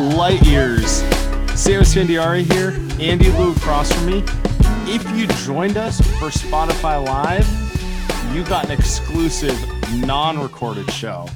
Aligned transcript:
Light 0.00 0.40
Years. 0.46 0.90
Sam 1.54 1.82
Esfandiari 1.82 2.50
here, 2.50 2.70
Andy 3.00 3.30
Liu 3.32 3.52
across 3.52 3.92
from 3.92 4.06
me. 4.06 4.24
If 4.92 5.04
you 5.16 5.26
joined 5.44 5.76
us 5.76 6.00
for 6.18 6.30
Spotify 6.30 7.04
Live, 7.04 8.34
you 8.34 8.42
got 8.44 8.64
an 8.64 8.70
exclusive 8.70 9.58
non-recorded 10.00 10.90
show. 10.90 11.28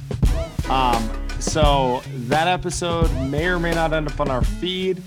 Um, 0.69 1.09
so 1.39 2.01
that 2.27 2.47
episode 2.47 3.11
may 3.29 3.45
or 3.45 3.59
may 3.59 3.73
not 3.73 3.93
end 3.93 4.07
up 4.11 4.19
on 4.19 4.29
our 4.31 4.43
feed. 4.43 5.01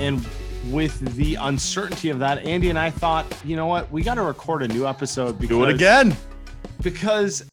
And 0.00 0.26
with 0.70 0.98
the 1.14 1.36
uncertainty 1.36 2.10
of 2.10 2.18
that, 2.18 2.44
Andy 2.44 2.68
and 2.70 2.78
I 2.78 2.90
thought, 2.90 3.26
you 3.44 3.54
know 3.54 3.66
what, 3.66 3.90
we 3.92 4.02
got 4.02 4.14
to 4.14 4.22
record 4.22 4.62
a 4.62 4.68
new 4.68 4.86
episode 4.86 5.38
because 5.38 5.56
Do 5.56 5.64
it 5.64 5.74
again. 5.74 6.16
because 6.82 7.44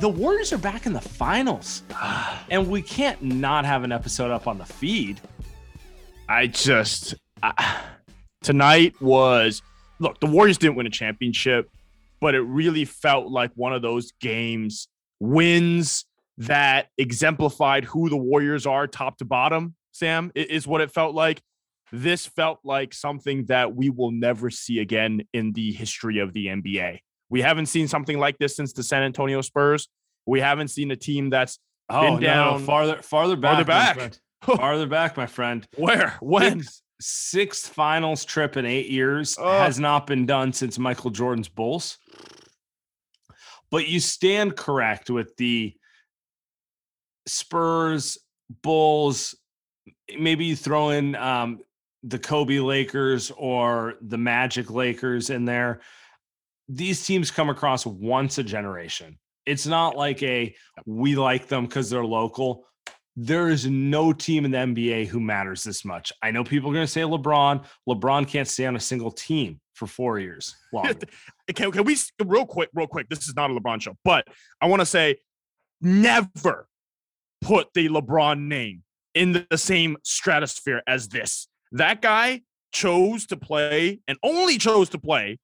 the 0.00 0.08
Warriors 0.08 0.52
are 0.52 0.58
back 0.58 0.86
in 0.86 0.92
the 0.92 1.00
finals, 1.00 1.82
and 2.50 2.68
we 2.68 2.82
can't 2.82 3.20
not 3.22 3.64
have 3.64 3.84
an 3.84 3.92
episode 3.92 4.30
up 4.30 4.46
on 4.46 4.58
the 4.58 4.64
feed. 4.64 5.20
I 6.28 6.46
just 6.46 7.14
I, 7.42 7.80
tonight 8.42 9.00
was 9.00 9.62
look. 9.98 10.20
The 10.20 10.26
Warriors 10.26 10.58
didn't 10.58 10.76
win 10.76 10.86
a 10.86 10.90
championship, 10.90 11.70
but 12.20 12.34
it 12.34 12.40
really 12.40 12.84
felt 12.84 13.28
like 13.28 13.50
one 13.54 13.72
of 13.72 13.82
those 13.82 14.12
games 14.20 14.88
wins 15.20 16.04
that 16.38 16.88
exemplified 16.96 17.84
who 17.84 18.08
the 18.08 18.16
Warriors 18.16 18.66
are, 18.66 18.86
top 18.86 19.18
to 19.18 19.24
bottom. 19.24 19.74
Sam 19.92 20.30
is 20.34 20.66
what 20.66 20.80
it 20.80 20.92
felt 20.92 21.14
like. 21.14 21.42
This 21.90 22.26
felt 22.26 22.60
like 22.62 22.92
something 22.92 23.46
that 23.46 23.74
we 23.74 23.90
will 23.90 24.10
never 24.10 24.50
see 24.50 24.78
again 24.78 25.22
in 25.32 25.52
the 25.52 25.72
history 25.72 26.18
of 26.18 26.32
the 26.32 26.46
NBA. 26.46 27.00
We 27.30 27.42
haven't 27.42 27.66
seen 27.66 27.88
something 27.88 28.18
like 28.18 28.38
this 28.38 28.56
since 28.56 28.72
the 28.72 28.82
San 28.82 29.02
Antonio 29.02 29.40
Spurs. 29.42 29.88
We 30.26 30.40
haven't 30.40 30.68
seen 30.68 30.90
a 30.90 30.96
team 30.96 31.30
that's 31.30 31.58
Oh, 31.90 32.02
Been 32.02 32.14
no, 32.14 32.20
down- 32.20 32.64
farther, 32.64 33.00
farther 33.02 33.36
back, 33.36 33.66
farther 33.66 34.10
back. 34.10 34.18
farther 34.58 34.86
back, 34.86 35.16
my 35.16 35.24
friend. 35.26 35.66
where 35.76 36.16
when 36.20 36.60
Sixth, 36.60 36.82
sixth 37.00 37.72
finals 37.72 38.26
trip 38.26 38.56
in 38.58 38.66
eight 38.66 38.90
years 38.90 39.38
Ugh. 39.40 39.46
has 39.46 39.78
not 39.80 40.06
been 40.06 40.26
done 40.26 40.52
since 40.52 40.78
Michael 40.78 41.10
Jordan's 41.10 41.48
Bulls. 41.48 41.96
But 43.70 43.88
you 43.88 44.00
stand 44.00 44.54
correct 44.56 45.08
with 45.08 45.34
the 45.36 45.74
Spurs, 47.26 48.18
Bulls. 48.62 49.34
Maybe 50.18 50.44
you 50.46 50.56
throw 50.56 50.90
in 50.90 51.14
um, 51.16 51.60
the 52.02 52.18
Kobe 52.18 52.58
Lakers 52.60 53.30
or 53.36 53.94
the 54.00 54.18
Magic 54.18 54.70
Lakers 54.70 55.30
in 55.30 55.44
there. 55.44 55.80
These 56.68 57.06
teams 57.06 57.30
come 57.30 57.48
across 57.48 57.86
once 57.86 58.38
a 58.38 58.42
generation. 58.42 59.18
It's 59.46 59.66
not 59.66 59.96
like 59.96 60.22
a 60.22 60.54
we 60.84 61.16
like 61.16 61.48
them 61.48 61.66
because 61.66 61.88
they're 61.88 62.04
local 62.04 62.66
there 63.20 63.48
is 63.48 63.66
no 63.66 64.12
team 64.12 64.44
in 64.44 64.52
the 64.52 64.58
NBA 64.58 65.08
who 65.08 65.18
matters 65.18 65.64
this 65.64 65.84
much. 65.84 66.12
I 66.22 66.30
know 66.30 66.44
people 66.44 66.70
are 66.70 66.74
going 66.74 66.86
to 66.86 66.90
say 66.90 67.00
LeBron. 67.00 67.64
LeBron 67.88 68.28
can't 68.28 68.46
stay 68.46 68.64
on 68.64 68.76
a 68.76 68.80
single 68.80 69.10
team 69.10 69.60
for 69.74 69.88
four 69.88 70.20
years 70.20 70.54
long. 70.72 70.94
can, 71.52 71.72
can 71.72 71.84
we 71.84 71.96
real 72.24 72.46
quick, 72.46 72.70
real 72.72 72.86
quick? 72.86 73.08
This 73.08 73.26
is 73.28 73.34
not 73.34 73.50
a 73.50 73.54
LeBron 73.54 73.82
show, 73.82 73.96
but 74.04 74.24
I 74.60 74.68
want 74.68 74.80
to 74.80 74.86
say 74.86 75.16
never 75.80 76.68
put 77.40 77.72
the 77.74 77.88
LeBron 77.88 78.42
name 78.46 78.84
in 79.14 79.32
the, 79.32 79.44
the 79.50 79.58
same 79.58 79.96
stratosphere 80.04 80.82
as 80.86 81.08
this. 81.08 81.48
That 81.72 82.00
guy 82.00 82.42
chose 82.70 83.26
to 83.26 83.36
play 83.36 83.98
and 84.06 84.16
only 84.22 84.58
chose 84.58 84.90
to 84.90 84.98
play 84.98 85.40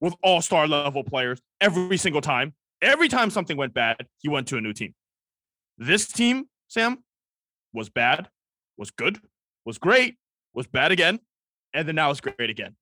with 0.00 0.14
all 0.22 0.40
star 0.40 0.66
level 0.66 1.04
players 1.04 1.40
every 1.60 1.96
single 1.96 2.20
time. 2.20 2.54
Every 2.80 3.08
time 3.08 3.30
something 3.30 3.56
went 3.56 3.74
bad, 3.74 4.06
he 4.18 4.28
went 4.28 4.46
to 4.48 4.56
a 4.56 4.60
new 4.60 4.72
team. 4.72 4.94
This 5.78 6.06
team, 6.06 6.46
Sam, 6.68 7.02
was 7.72 7.88
bad, 7.88 8.28
was 8.76 8.90
good, 8.90 9.20
was 9.64 9.78
great, 9.78 10.16
was 10.54 10.66
bad 10.66 10.92
again, 10.92 11.18
and 11.74 11.88
then 11.88 11.96
now 11.96 12.10
it's 12.10 12.20
great 12.20 12.50
again. 12.50 12.76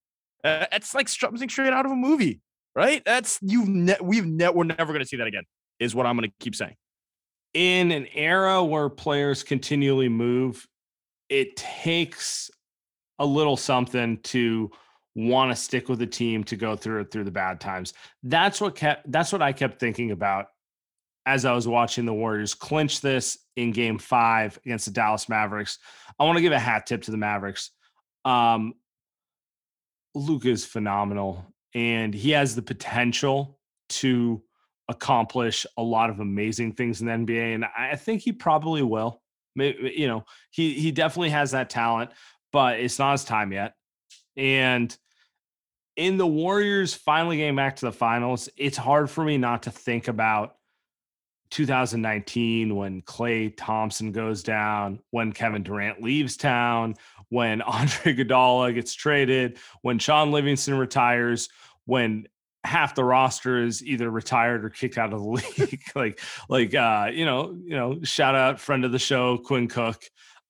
Uh, 0.45 0.67
it's 0.73 0.95
like 0.95 1.09
something 1.09 1.49
straight 1.49 1.73
out 1.73 1.87
of 1.87 1.93
a 1.93 1.97
movie, 1.97 2.41
right? 2.75 3.03
That's 3.05 3.39
you've 3.43 3.69
ne- 3.69 3.97
we've 4.03 4.27
ne- 4.27 4.51
we're 4.51 4.65
never 4.65 4.93
going 4.93 5.01
to 5.01 5.07
see 5.07 5.17
that 5.17 5.27
again. 5.27 5.45
Is 5.81 5.95
what 5.95 6.07
I'm 6.07 6.17
going 6.17 6.29
to 6.29 6.35
keep 6.41 6.55
saying. 6.55 6.77
in 7.55 7.91
an 7.91 8.07
era 8.15 8.63
where 8.63 8.89
players 8.89 9.43
continually 9.43 10.09
move, 10.11 10.67
it 11.31 11.57
takes 11.57 12.51
a 13.19 13.25
little 13.27 13.57
something 13.57 14.19
to 14.19 14.71
want 15.17 15.51
to 15.51 15.57
stick 15.57 15.89
with 15.89 15.99
the 15.99 16.07
team 16.07 16.45
to 16.45 16.57
go 16.57 16.77
through 16.77 17.05
through 17.07 17.25
the 17.25 17.31
bad 17.31 17.59
times. 17.59 17.95
That's 18.23 18.61
what 18.61 18.77
kept 18.77 19.11
that's 19.11 19.33
what 19.33 19.43
I 19.43 19.53
kept 19.53 19.81
thinking 19.81 20.11
about 20.11 20.49
as 21.25 21.45
I 21.45 21.53
was 21.55 21.67
watching 21.67 22.05
the 22.05 22.13
Warriors 22.13 22.55
clinch 22.55 23.01
this 23.01 23.39
in 23.57 23.73
game 23.73 23.99
5 23.99 24.61
against 24.65 24.85
the 24.85 24.93
Dallas 24.93 25.29
Mavericks. 25.29 25.79
I 26.21 26.25
want 26.25 26.37
to 26.37 26.43
give 26.43 26.53
a 26.53 26.59
hat 26.59 26.87
tip 26.87 27.03
to 27.03 27.11
the 27.11 27.17
Mavericks. 27.17 27.71
Um 28.25 28.75
Luka 30.15 30.51
is 30.51 30.65
phenomenal 30.65 31.47
and 31.75 32.15
he 32.15 32.31
has 32.31 32.55
the 32.55 32.63
potential 32.63 33.59
to 33.89 34.43
accomplish 34.89 35.67
a 35.79 35.83
lot 35.83 36.11
of 36.11 36.21
amazing 36.21 36.73
things 36.73 37.01
in 37.01 37.07
the 37.07 37.13
NBA, 37.13 37.55
and 37.55 37.65
I 37.65 37.93
I 37.93 37.97
think 37.97 38.23
he 38.23 38.33
probably 38.33 38.83
will. 38.83 39.23
Maybe, 39.55 39.95
you 39.97 40.09
know, 40.09 40.25
he 40.51 40.75
he 40.75 40.93
definitely 40.93 41.31
has 41.31 41.53
that 41.53 41.71
talent, 41.71 42.11
but 42.53 42.81
it's 42.81 42.99
not 42.99 43.13
his 43.13 43.25
time 43.25 43.53
yet. 43.53 43.75
And 44.37 44.97
in 45.97 46.19
the 46.19 46.27
Warriors 46.27 46.95
finally 46.95 47.39
getting 47.39 47.57
back 47.57 47.77
to 47.77 47.87
the 47.87 47.93
finals, 47.93 48.49
it's 48.57 48.77
hard 48.77 49.11
for 49.11 49.25
me 49.25 49.39
not 49.39 49.65
to 49.65 49.71
think 49.71 50.09
about 50.09 50.57
2019 51.51 52.75
when 52.75 53.03
Klay 53.03 53.55
Thompson 53.57 54.13
goes 54.13 54.43
down, 54.43 55.01
when 55.11 55.33
Kevin 55.33 55.63
Durant 55.63 56.03
leaves 56.03 56.37
town, 56.37 56.95
when 57.31 57.63
Andre 57.63 58.15
Iguodala 58.15 58.75
gets 58.75 58.95
traded, 58.95 59.59
when 59.83 59.99
Shaun 59.99 60.33
Livingston 60.33 60.77
retires, 60.77 61.49
when 61.87 62.27
half 62.65 62.95
the 62.95 63.05
roster 63.05 63.63
is 63.63 63.85
either 63.85 64.11
retired 64.11 64.65
or 64.65 64.71
kicked 64.71 64.99
out 64.99 65.13
of 65.13 65.21
the 65.21 65.27
league. 65.59 65.83
like, 65.95 66.21
like 66.49 66.75
uh, 66.75 67.11
you 67.13 67.25
know, 67.25 67.57
you 67.65 67.77
know, 67.77 68.01
shout 68.03 68.35
out 68.35 68.61
friend 68.61 68.85
of 68.85 68.93
the 68.93 68.99
show, 68.99 69.39
Quinn 69.39 69.69
Cook. 69.69 70.03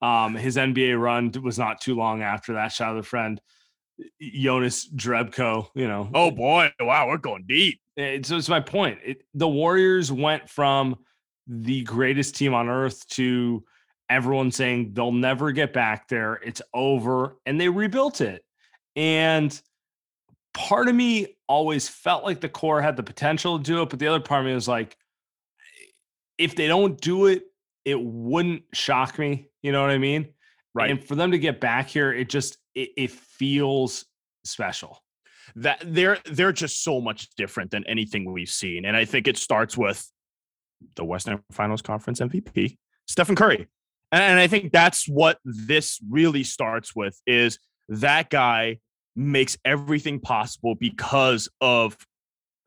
Um, 0.02 0.34
his 0.34 0.56
NBA 0.56 1.00
run 1.00 1.32
was 1.42 1.58
not 1.58 1.80
too 1.80 1.94
long 1.94 2.22
after 2.22 2.54
that. 2.54 2.68
Shout 2.68 2.92
out 2.92 2.96
to 2.96 3.02
friend 3.02 3.40
Jonas 4.20 4.88
Jerebko. 4.90 5.68
You 5.74 5.88
know, 5.88 6.10
Oh 6.14 6.30
boy, 6.30 6.70
wow, 6.80 7.08
we're 7.08 7.16
going 7.18 7.44
deep. 7.46 7.80
Eh, 7.98 8.02
it's, 8.02 8.30
it's 8.30 8.48
my 8.48 8.60
point. 8.60 8.98
It, 9.04 9.22
the 9.34 9.48
Warriors 9.48 10.12
went 10.12 10.48
from 10.48 10.96
the 11.46 11.82
greatest 11.82 12.36
team 12.36 12.54
on 12.54 12.68
earth 12.68 13.06
to 13.08 13.64
everyone 14.10 14.50
saying 14.50 14.92
they'll 14.92 15.12
never 15.12 15.52
get 15.52 15.72
back 15.72 16.08
there. 16.08 16.34
It's 16.34 16.62
over. 16.74 17.36
And 17.46 17.60
they 17.60 17.68
rebuilt 17.68 18.20
it. 18.20 18.44
And 18.94 19.58
part 20.54 20.88
of 20.88 20.94
me 20.94 21.36
always 21.48 21.88
felt 21.88 22.24
like 22.24 22.40
the 22.40 22.48
core 22.48 22.80
had 22.80 22.96
the 22.96 23.02
potential 23.02 23.58
to 23.58 23.64
do 23.64 23.82
it, 23.82 23.90
but 23.90 23.98
the 23.98 24.06
other 24.06 24.20
part 24.20 24.40
of 24.40 24.46
me 24.46 24.54
was 24.54 24.68
like, 24.68 24.96
eh, 25.60 25.90
if 26.38 26.54
they 26.56 26.66
don't 26.66 27.00
do 27.00 27.26
it, 27.26 27.44
it 27.84 28.00
wouldn't 28.00 28.64
shock 28.72 29.18
me. 29.18 29.48
You 29.62 29.72
know 29.72 29.80
what 29.80 29.90
I 29.90 29.98
mean? 29.98 30.28
Right. 30.74 30.90
And 30.90 31.02
for 31.02 31.14
them 31.14 31.30
to 31.30 31.38
get 31.38 31.60
back 31.60 31.88
here, 31.88 32.12
it 32.12 32.28
just 32.28 32.58
it, 32.76 32.90
it 32.96 33.10
feels 33.10 34.04
special. 34.44 35.02
That 35.56 35.82
they're 35.84 36.18
they're 36.26 36.52
just 36.52 36.84
so 36.84 37.00
much 37.00 37.28
different 37.36 37.70
than 37.70 37.84
anything 37.86 38.30
we've 38.30 38.48
seen. 38.48 38.84
And 38.84 38.96
I 38.96 39.04
think 39.04 39.26
it 39.26 39.36
starts 39.36 39.76
with 39.76 40.08
the 40.96 41.04
Western 41.04 41.40
Finals 41.50 41.82
Conference 41.82 42.20
MVP, 42.20 42.76
Stephen 43.08 43.34
Curry. 43.34 43.66
And 44.12 44.38
I 44.38 44.46
think 44.46 44.72
that's 44.72 45.08
what 45.08 45.38
this 45.44 46.00
really 46.08 46.44
starts 46.44 46.94
with 46.94 47.20
is 47.26 47.58
that 47.88 48.30
guy 48.30 48.78
makes 49.16 49.56
everything 49.64 50.20
possible 50.20 50.74
because 50.74 51.48
of 51.60 51.96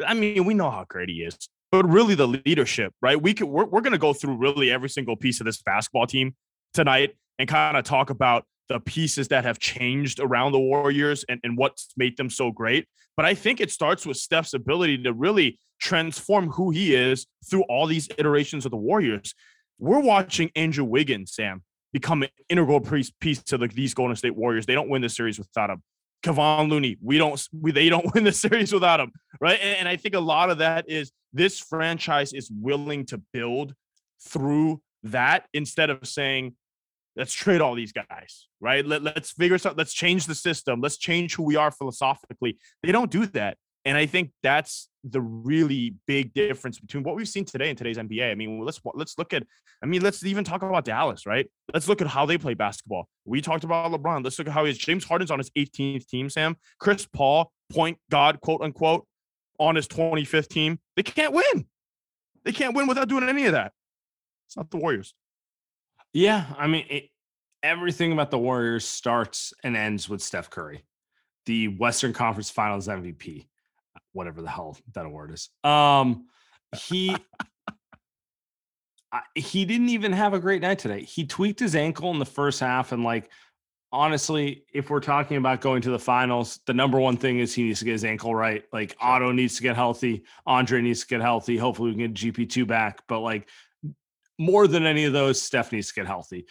I 0.06 0.14
mean, 0.14 0.46
we 0.46 0.54
know 0.54 0.72
how 0.72 0.86
great 0.88 1.10
he 1.10 1.16
is, 1.16 1.38
but 1.72 1.86
really 1.88 2.16
the 2.16 2.28
leadership, 2.28 2.94
right? 3.02 3.22
We 3.22 3.34
could 3.34 3.48
we're, 3.48 3.66
we're 3.66 3.82
gonna 3.82 3.98
go 3.98 4.14
through 4.14 4.38
really 4.38 4.72
every 4.72 4.90
single 4.90 5.16
piece 5.16 5.40
of 5.42 5.46
this 5.46 5.62
basketball 5.62 6.08
team 6.08 6.36
tonight 6.74 7.16
and 7.38 7.48
kind 7.48 7.78
of 7.78 7.84
talk 7.84 8.10
about 8.10 8.46
the 8.70 8.80
pieces 8.80 9.28
that 9.30 9.44
have 9.44 9.60
changed 9.60 10.20
around 10.20 10.52
the 10.52 10.60
Warriors 10.60 11.26
and, 11.28 11.40
and 11.44 11.58
what's 11.58 11.90
made 11.98 12.16
them 12.18 12.30
so 12.30 12.52
great. 12.52 12.88
But 13.18 13.26
I 13.26 13.34
think 13.34 13.60
it 13.60 13.72
starts 13.72 14.06
with 14.06 14.18
Steph's 14.18 14.54
ability 14.54 15.04
to 15.04 15.14
really 15.14 15.60
transform 15.82 16.50
who 16.50 16.70
he 16.70 16.96
is 16.96 17.26
through 17.50 17.64
all 17.64 17.88
these 17.88 18.08
iterations 18.18 18.66
of 18.66 18.72
the 18.72 18.78
Warriors. 18.78 19.34
We're 19.80 20.00
watching 20.00 20.52
Andrew 20.56 20.84
Wiggins, 20.84 21.34
Sam, 21.34 21.64
become 21.94 22.24
an 22.24 22.30
integral 22.48 22.80
piece, 22.80 23.12
piece 23.20 23.42
to 23.44 23.58
the, 23.58 23.68
these 23.68 23.94
Golden 23.94 24.16
State 24.16 24.36
Warriors. 24.36 24.66
They 24.66 24.76
don't 24.76 24.90
win 24.90 25.02
the 25.02 25.10
series 25.10 25.40
without 25.40 25.70
him. 25.70 25.82
Kevon 26.22 26.70
Looney, 26.70 26.98
we 27.02 27.18
don't, 27.18 27.42
we, 27.54 27.72
they 27.72 27.90
don't 27.90 28.14
win 28.14 28.24
the 28.24 28.32
series 28.32 28.74
without 28.74 29.00
him, 29.00 29.12
right? 29.42 29.60
And, 29.62 29.78
and 29.80 29.88
I 29.88 29.96
think 29.96 30.16
a 30.16 30.20
lot 30.20 30.50
of 30.50 30.60
that 30.60 30.90
is 30.90 31.12
this 31.34 31.60
franchise 31.60 32.34
is 32.34 32.52
willing 32.52 33.06
to 33.08 33.22
build 33.34 33.74
through 34.22 34.82
that 35.04 35.46
instead 35.54 35.90
of 35.90 36.06
saying, 36.08 36.56
let's 37.16 37.34
trade 37.34 37.62
all 37.62 37.76
these 37.76 37.92
guys, 37.92 38.48
right? 38.60 38.86
Let, 38.86 39.04
let's 39.04 39.32
figure 39.32 39.58
something, 39.58 39.78
let's 39.78 39.94
change 39.94 40.26
the 40.26 40.36
system, 40.36 40.82
let's 40.82 40.98
change 40.98 41.36
who 41.36 41.44
we 41.44 41.56
are 41.56 41.72
philosophically. 41.72 42.58
They 42.84 42.92
don't 42.92 43.12
do 43.12 43.26
that. 43.28 43.58
And 43.86 43.98
I 43.98 44.06
think 44.06 44.32
that's 44.44 44.90
the 45.04 45.22
really 45.22 45.96
big 46.06 46.34
difference 46.34 46.80
between 46.80 47.04
what 47.04 47.16
we've 47.16 47.28
seen 47.28 47.46
today 47.46 47.70
in 47.70 47.76
today's 47.76 47.98
NBA. 47.98 48.30
I 48.30 48.36
mean, 48.36 48.60
let's 48.64 48.82
let's 48.94 49.18
look 49.18 49.34
at. 49.34 49.44
I 49.82 49.86
mean, 49.86 50.02
let's 50.02 50.24
even 50.26 50.44
talk 50.44 50.62
about 50.62 50.84
Dallas, 50.84 51.26
right? 51.26 51.50
Let's 51.74 51.88
look 51.88 52.02
at 52.02 52.08
how 52.08 52.26
they 52.26 52.38
play 52.38 52.54
basketball. 52.54 53.08
We 53.24 53.42
talked 53.42 53.64
about 53.64 53.92
LeBron. 53.92 54.24
Let's 54.24 54.38
look 54.38 54.50
at 54.50 54.54
how 54.54 54.66
he's 54.66 54.78
James 54.78 55.06
Harden's 55.06 55.32
on 55.32 55.40
his 55.40 55.50
18th 55.52 56.08
team. 56.08 56.30
Sam, 56.30 56.58
Chris 56.80 57.06
Paul, 57.06 57.52
point 57.70 57.98
guard, 58.12 58.42
quote 58.42 58.62
unquote, 58.62 59.08
on 59.60 59.76
his 59.76 59.88
25th 59.88 60.50
team. 60.50 60.80
They 60.98 61.04
can't 61.04 61.34
win. 61.34 61.66
They 62.44 62.52
can't 62.52 62.76
win 62.76 62.88
without 62.88 63.08
doing 63.08 63.28
any 63.28 63.46
of 63.46 63.54
that. 63.54 63.72
It's 64.48 64.58
not 64.58 64.70
the 64.72 64.78
Warriors. 64.78 65.14
Yeah, 66.14 66.46
I 66.58 66.68
mean, 66.68 66.86
it, 66.90 67.10
everything 67.64 68.12
about 68.12 68.32
the 68.32 68.40
Warriors 68.40 68.86
starts 68.86 69.54
and 69.64 69.78
ends 69.78 70.10
with 70.10 70.22
Steph 70.22 70.50
Curry, 70.50 70.84
the 71.46 71.68
Western 71.68 72.14
Conference 72.14 72.50
Finals 72.50 72.88
MVP, 72.88 73.48
whatever 74.14 74.42
the 74.42 74.50
hell 74.50 74.78
that 74.94 75.06
award 75.06 75.32
is. 75.32 75.50
Um, 75.64 76.28
he 76.76 77.16
I, 79.12 79.22
he 79.36 79.66
didn't 79.66 79.90
even 79.90 80.14
have 80.14 80.34
a 80.34 80.40
great 80.40 80.62
night 80.62 80.80
today. 80.80 81.04
He 81.04 81.26
tweaked 81.26 81.60
his 81.60 81.76
ankle 81.76 82.12
in 82.12 82.20
the 82.20 82.26
first 82.26 82.60
half, 82.60 82.92
and 82.92 83.04
like 83.04 83.30
honestly, 83.92 84.64
if 84.74 84.90
we're 84.90 85.00
talking 85.00 85.38
about 85.38 85.62
going 85.62 85.82
to 85.82 85.90
the 85.90 86.00
finals, 86.00 86.60
the 86.68 86.74
number 86.74 87.00
one 87.00 87.18
thing 87.18 87.40
is 87.40 87.54
he 87.54 87.64
needs 87.64 87.80
to 87.80 87.86
get 87.86 87.94
his 87.94 88.06
ankle 88.06 88.36
right. 88.36 88.64
Like 88.72 88.96
Otto 89.00 89.32
needs 89.32 89.56
to 89.58 89.64
get 89.64 89.76
healthy, 89.76 90.24
Andre 90.46 90.82
needs 90.82 91.02
to 91.02 91.08
get 91.08 91.22
healthy. 91.22 91.58
Hopefully, 91.58 91.90
we 91.92 91.96
can 91.96 92.14
get 92.14 92.34
GP 92.34 92.50
two 92.50 92.66
back, 92.66 93.02
but 93.08 93.20
like 93.20 93.50
more 94.40 94.68
than 94.68 94.86
any 94.86 95.04
of 95.04 95.14
those, 95.14 95.40
Steph 95.40 95.72
needs 95.72 95.90
to 95.90 95.94
get 95.94 96.08
healthy. 96.08 96.46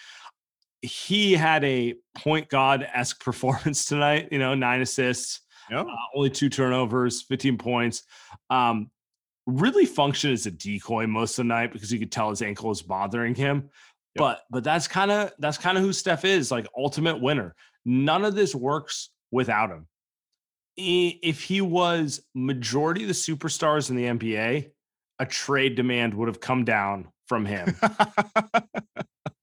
He 0.83 1.33
had 1.33 1.65
a 1.65 1.95
point 2.17 2.49
guard 2.49 2.87
esque 2.95 3.21
performance 3.25 3.87
tonight. 3.87 4.29
You 4.31 4.39
know, 4.39 4.55
nine 4.55 4.83
assists, 4.83 5.41
uh, 5.75 5.85
only 6.15 6.31
two 6.31 6.49
turnovers, 6.49 7.23
fifteen 7.23 7.59
points. 7.59 8.05
Um, 8.51 8.91
really 9.47 9.87
functioned 9.87 10.35
as 10.35 10.45
a 10.45 10.51
decoy 10.51 11.07
most 11.07 11.39
of 11.39 11.45
the 11.47 11.49
night 11.49 11.73
because 11.73 11.91
you 11.91 11.99
could 11.99 12.13
tell 12.13 12.29
his 12.31 12.43
ankle 12.43 12.69
was 12.69 12.83
bothering 12.83 13.35
him. 13.35 13.71
Yep. 14.15 14.19
But 14.19 14.41
but 14.51 14.65
that's 14.65 14.87
kind 14.87 15.11
of 15.11 15.33
that's 15.39 15.59
kind 15.59 15.77
of 15.79 15.83
who 15.83 15.93
Steph 15.93 16.25
is, 16.25 16.51
like 16.51 16.69
ultimate 16.77 17.21
winner. 17.21 17.57
None 17.85 18.25
of 18.25 18.35
this 18.35 18.55
works 18.55 19.11
without 19.33 19.71
him. 19.71 19.89
If 20.77 21.43
he 21.43 21.61
was 21.61 22.21
majority 22.35 23.03
of 23.03 23.09
the 23.09 23.15
superstars 23.15 23.91
in 23.91 23.97
the 23.97 24.05
NBA, 24.05 24.71
a 25.19 25.27
trade 25.27 25.75
demand 25.75 26.15
would 26.15 26.29
have 26.29 26.41
come 26.41 26.65
down 26.65 27.09
from 27.29 27.45
him 27.45 27.75
right. 27.83 28.65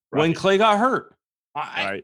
when 0.10 0.34
Klay 0.34 0.58
got 0.58 0.80
hurt. 0.80 1.16
I, 1.56 1.86
right. 1.86 2.04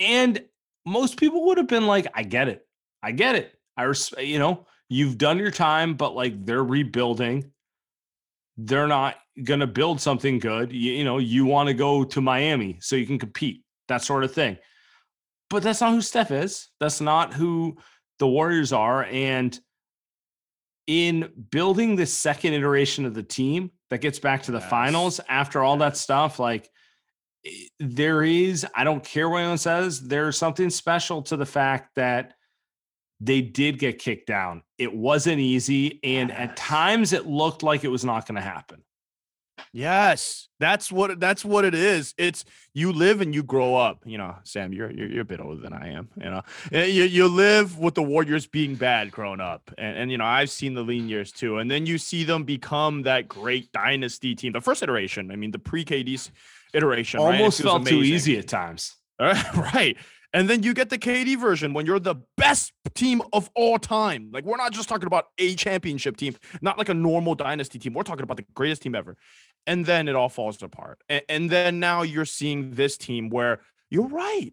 And 0.00 0.42
most 0.86 1.18
people 1.18 1.46
would 1.46 1.58
have 1.58 1.66
been 1.66 1.86
like, 1.86 2.06
I 2.14 2.22
get 2.22 2.48
it. 2.48 2.66
I 3.02 3.12
get 3.12 3.34
it. 3.34 3.52
I, 3.76 3.84
res- 3.84 4.14
uh, 4.16 4.20
you 4.20 4.38
know, 4.38 4.66
you've 4.88 5.18
done 5.18 5.38
your 5.38 5.50
time, 5.50 5.94
but 5.94 6.14
like 6.14 6.46
they're 6.46 6.64
rebuilding. 6.64 7.50
They're 8.56 8.86
not 8.86 9.16
going 9.42 9.60
to 9.60 9.66
build 9.66 10.00
something 10.00 10.38
good. 10.38 10.72
You, 10.72 10.92
you 10.92 11.04
know, 11.04 11.18
you 11.18 11.44
want 11.44 11.68
to 11.68 11.74
go 11.74 12.04
to 12.04 12.20
Miami 12.20 12.78
so 12.80 12.96
you 12.96 13.06
can 13.06 13.18
compete, 13.18 13.62
that 13.88 14.02
sort 14.02 14.24
of 14.24 14.32
thing. 14.32 14.56
But 15.50 15.62
that's 15.62 15.80
not 15.80 15.92
who 15.92 16.00
Steph 16.00 16.30
is. 16.30 16.68
That's 16.80 17.00
not 17.00 17.34
who 17.34 17.76
the 18.18 18.26
Warriors 18.26 18.72
are. 18.72 19.04
And 19.04 19.58
in 20.86 21.28
building 21.50 21.96
the 21.96 22.06
second 22.06 22.54
iteration 22.54 23.04
of 23.04 23.14
the 23.14 23.22
team 23.22 23.70
that 23.90 24.00
gets 24.00 24.18
back 24.18 24.42
to 24.44 24.52
the 24.52 24.58
yes. 24.58 24.70
finals 24.70 25.20
after 25.28 25.62
all 25.62 25.76
that 25.78 25.96
stuff, 25.96 26.38
like 26.38 26.68
there 27.78 28.22
is, 28.22 28.66
I 28.74 28.84
don't 28.84 29.04
care 29.04 29.28
what 29.28 29.38
anyone 29.38 29.58
says, 29.58 30.00
there's 30.00 30.36
something 30.36 30.70
special 30.70 31.22
to 31.22 31.36
the 31.36 31.46
fact 31.46 31.94
that 31.96 32.34
they 33.20 33.40
did 33.40 33.78
get 33.78 33.98
kicked 33.98 34.26
down. 34.26 34.62
It 34.78 34.94
wasn't 34.94 35.38
easy. 35.38 36.00
And 36.02 36.30
yes. 36.30 36.38
at 36.38 36.56
times 36.56 37.12
it 37.12 37.26
looked 37.26 37.62
like 37.62 37.84
it 37.84 37.88
was 37.88 38.04
not 38.04 38.26
going 38.26 38.36
to 38.36 38.42
happen. 38.42 38.82
Yes, 39.72 40.48
that's 40.58 40.90
what 40.90 41.20
that's 41.20 41.44
what 41.44 41.64
it 41.64 41.74
is. 41.74 42.14
It's 42.16 42.44
you 42.74 42.92
live 42.92 43.20
and 43.20 43.34
you 43.34 43.42
grow 43.42 43.74
up. 43.74 44.02
You 44.06 44.18
know, 44.18 44.36
Sam, 44.44 44.72
you're 44.72 44.90
you're, 44.90 45.08
you're 45.08 45.22
a 45.22 45.26
bit 45.26 45.40
older 45.40 45.60
than 45.60 45.72
I 45.72 45.92
am. 45.92 46.08
You 46.16 46.30
know, 46.30 46.42
eh, 46.72 46.86
you 46.86 47.04
you 47.04 47.28
live 47.28 47.78
with 47.78 47.94
the 47.94 48.02
Warriors 48.02 48.46
being 48.46 48.74
bad 48.74 49.10
growing 49.10 49.40
up, 49.40 49.70
and, 49.76 49.96
and 49.96 50.10
you 50.10 50.18
know 50.18 50.24
I've 50.24 50.50
seen 50.50 50.74
the 50.74 50.82
lean 50.82 51.08
years 51.08 51.32
too. 51.32 51.58
And 51.58 51.70
then 51.70 51.86
you 51.86 51.98
see 51.98 52.24
them 52.24 52.44
become 52.44 53.02
that 53.02 53.28
great 53.28 53.70
dynasty 53.72 54.34
team, 54.34 54.52
the 54.52 54.60
first 54.60 54.82
iteration. 54.82 55.30
I 55.30 55.36
mean, 55.36 55.50
the 55.50 55.58
pre 55.58 55.84
KD 55.84 56.30
iteration 56.72 57.20
almost 57.20 57.60
right? 57.60 57.64
felt 57.64 57.82
amazing. 57.82 57.98
too 57.98 58.04
easy 58.04 58.38
at 58.38 58.48
times. 58.48 58.96
right. 59.18 59.96
And 60.32 60.50
then 60.50 60.62
you 60.62 60.74
get 60.74 60.90
the 60.90 60.98
KD 60.98 61.40
version 61.40 61.72
when 61.72 61.86
you're 61.86 61.98
the 61.98 62.16
best 62.36 62.72
team 62.94 63.22
of 63.32 63.50
all 63.54 63.78
time. 63.78 64.28
Like 64.32 64.44
we're 64.44 64.58
not 64.58 64.72
just 64.72 64.86
talking 64.86 65.06
about 65.06 65.28
a 65.38 65.54
championship 65.54 66.18
team, 66.18 66.36
not 66.60 66.76
like 66.76 66.90
a 66.90 66.94
normal 66.94 67.34
dynasty 67.34 67.78
team. 67.78 67.94
We're 67.94 68.02
talking 68.02 68.24
about 68.24 68.36
the 68.36 68.44
greatest 68.54 68.82
team 68.82 68.94
ever. 68.94 69.16
And 69.66 69.84
then 69.84 70.08
it 70.08 70.14
all 70.14 70.28
falls 70.28 70.62
apart. 70.62 71.00
And, 71.08 71.22
and 71.28 71.50
then 71.50 71.80
now 71.80 72.02
you're 72.02 72.24
seeing 72.24 72.72
this 72.72 72.96
team 72.96 73.30
where 73.30 73.60
you're 73.90 74.08
right. 74.08 74.52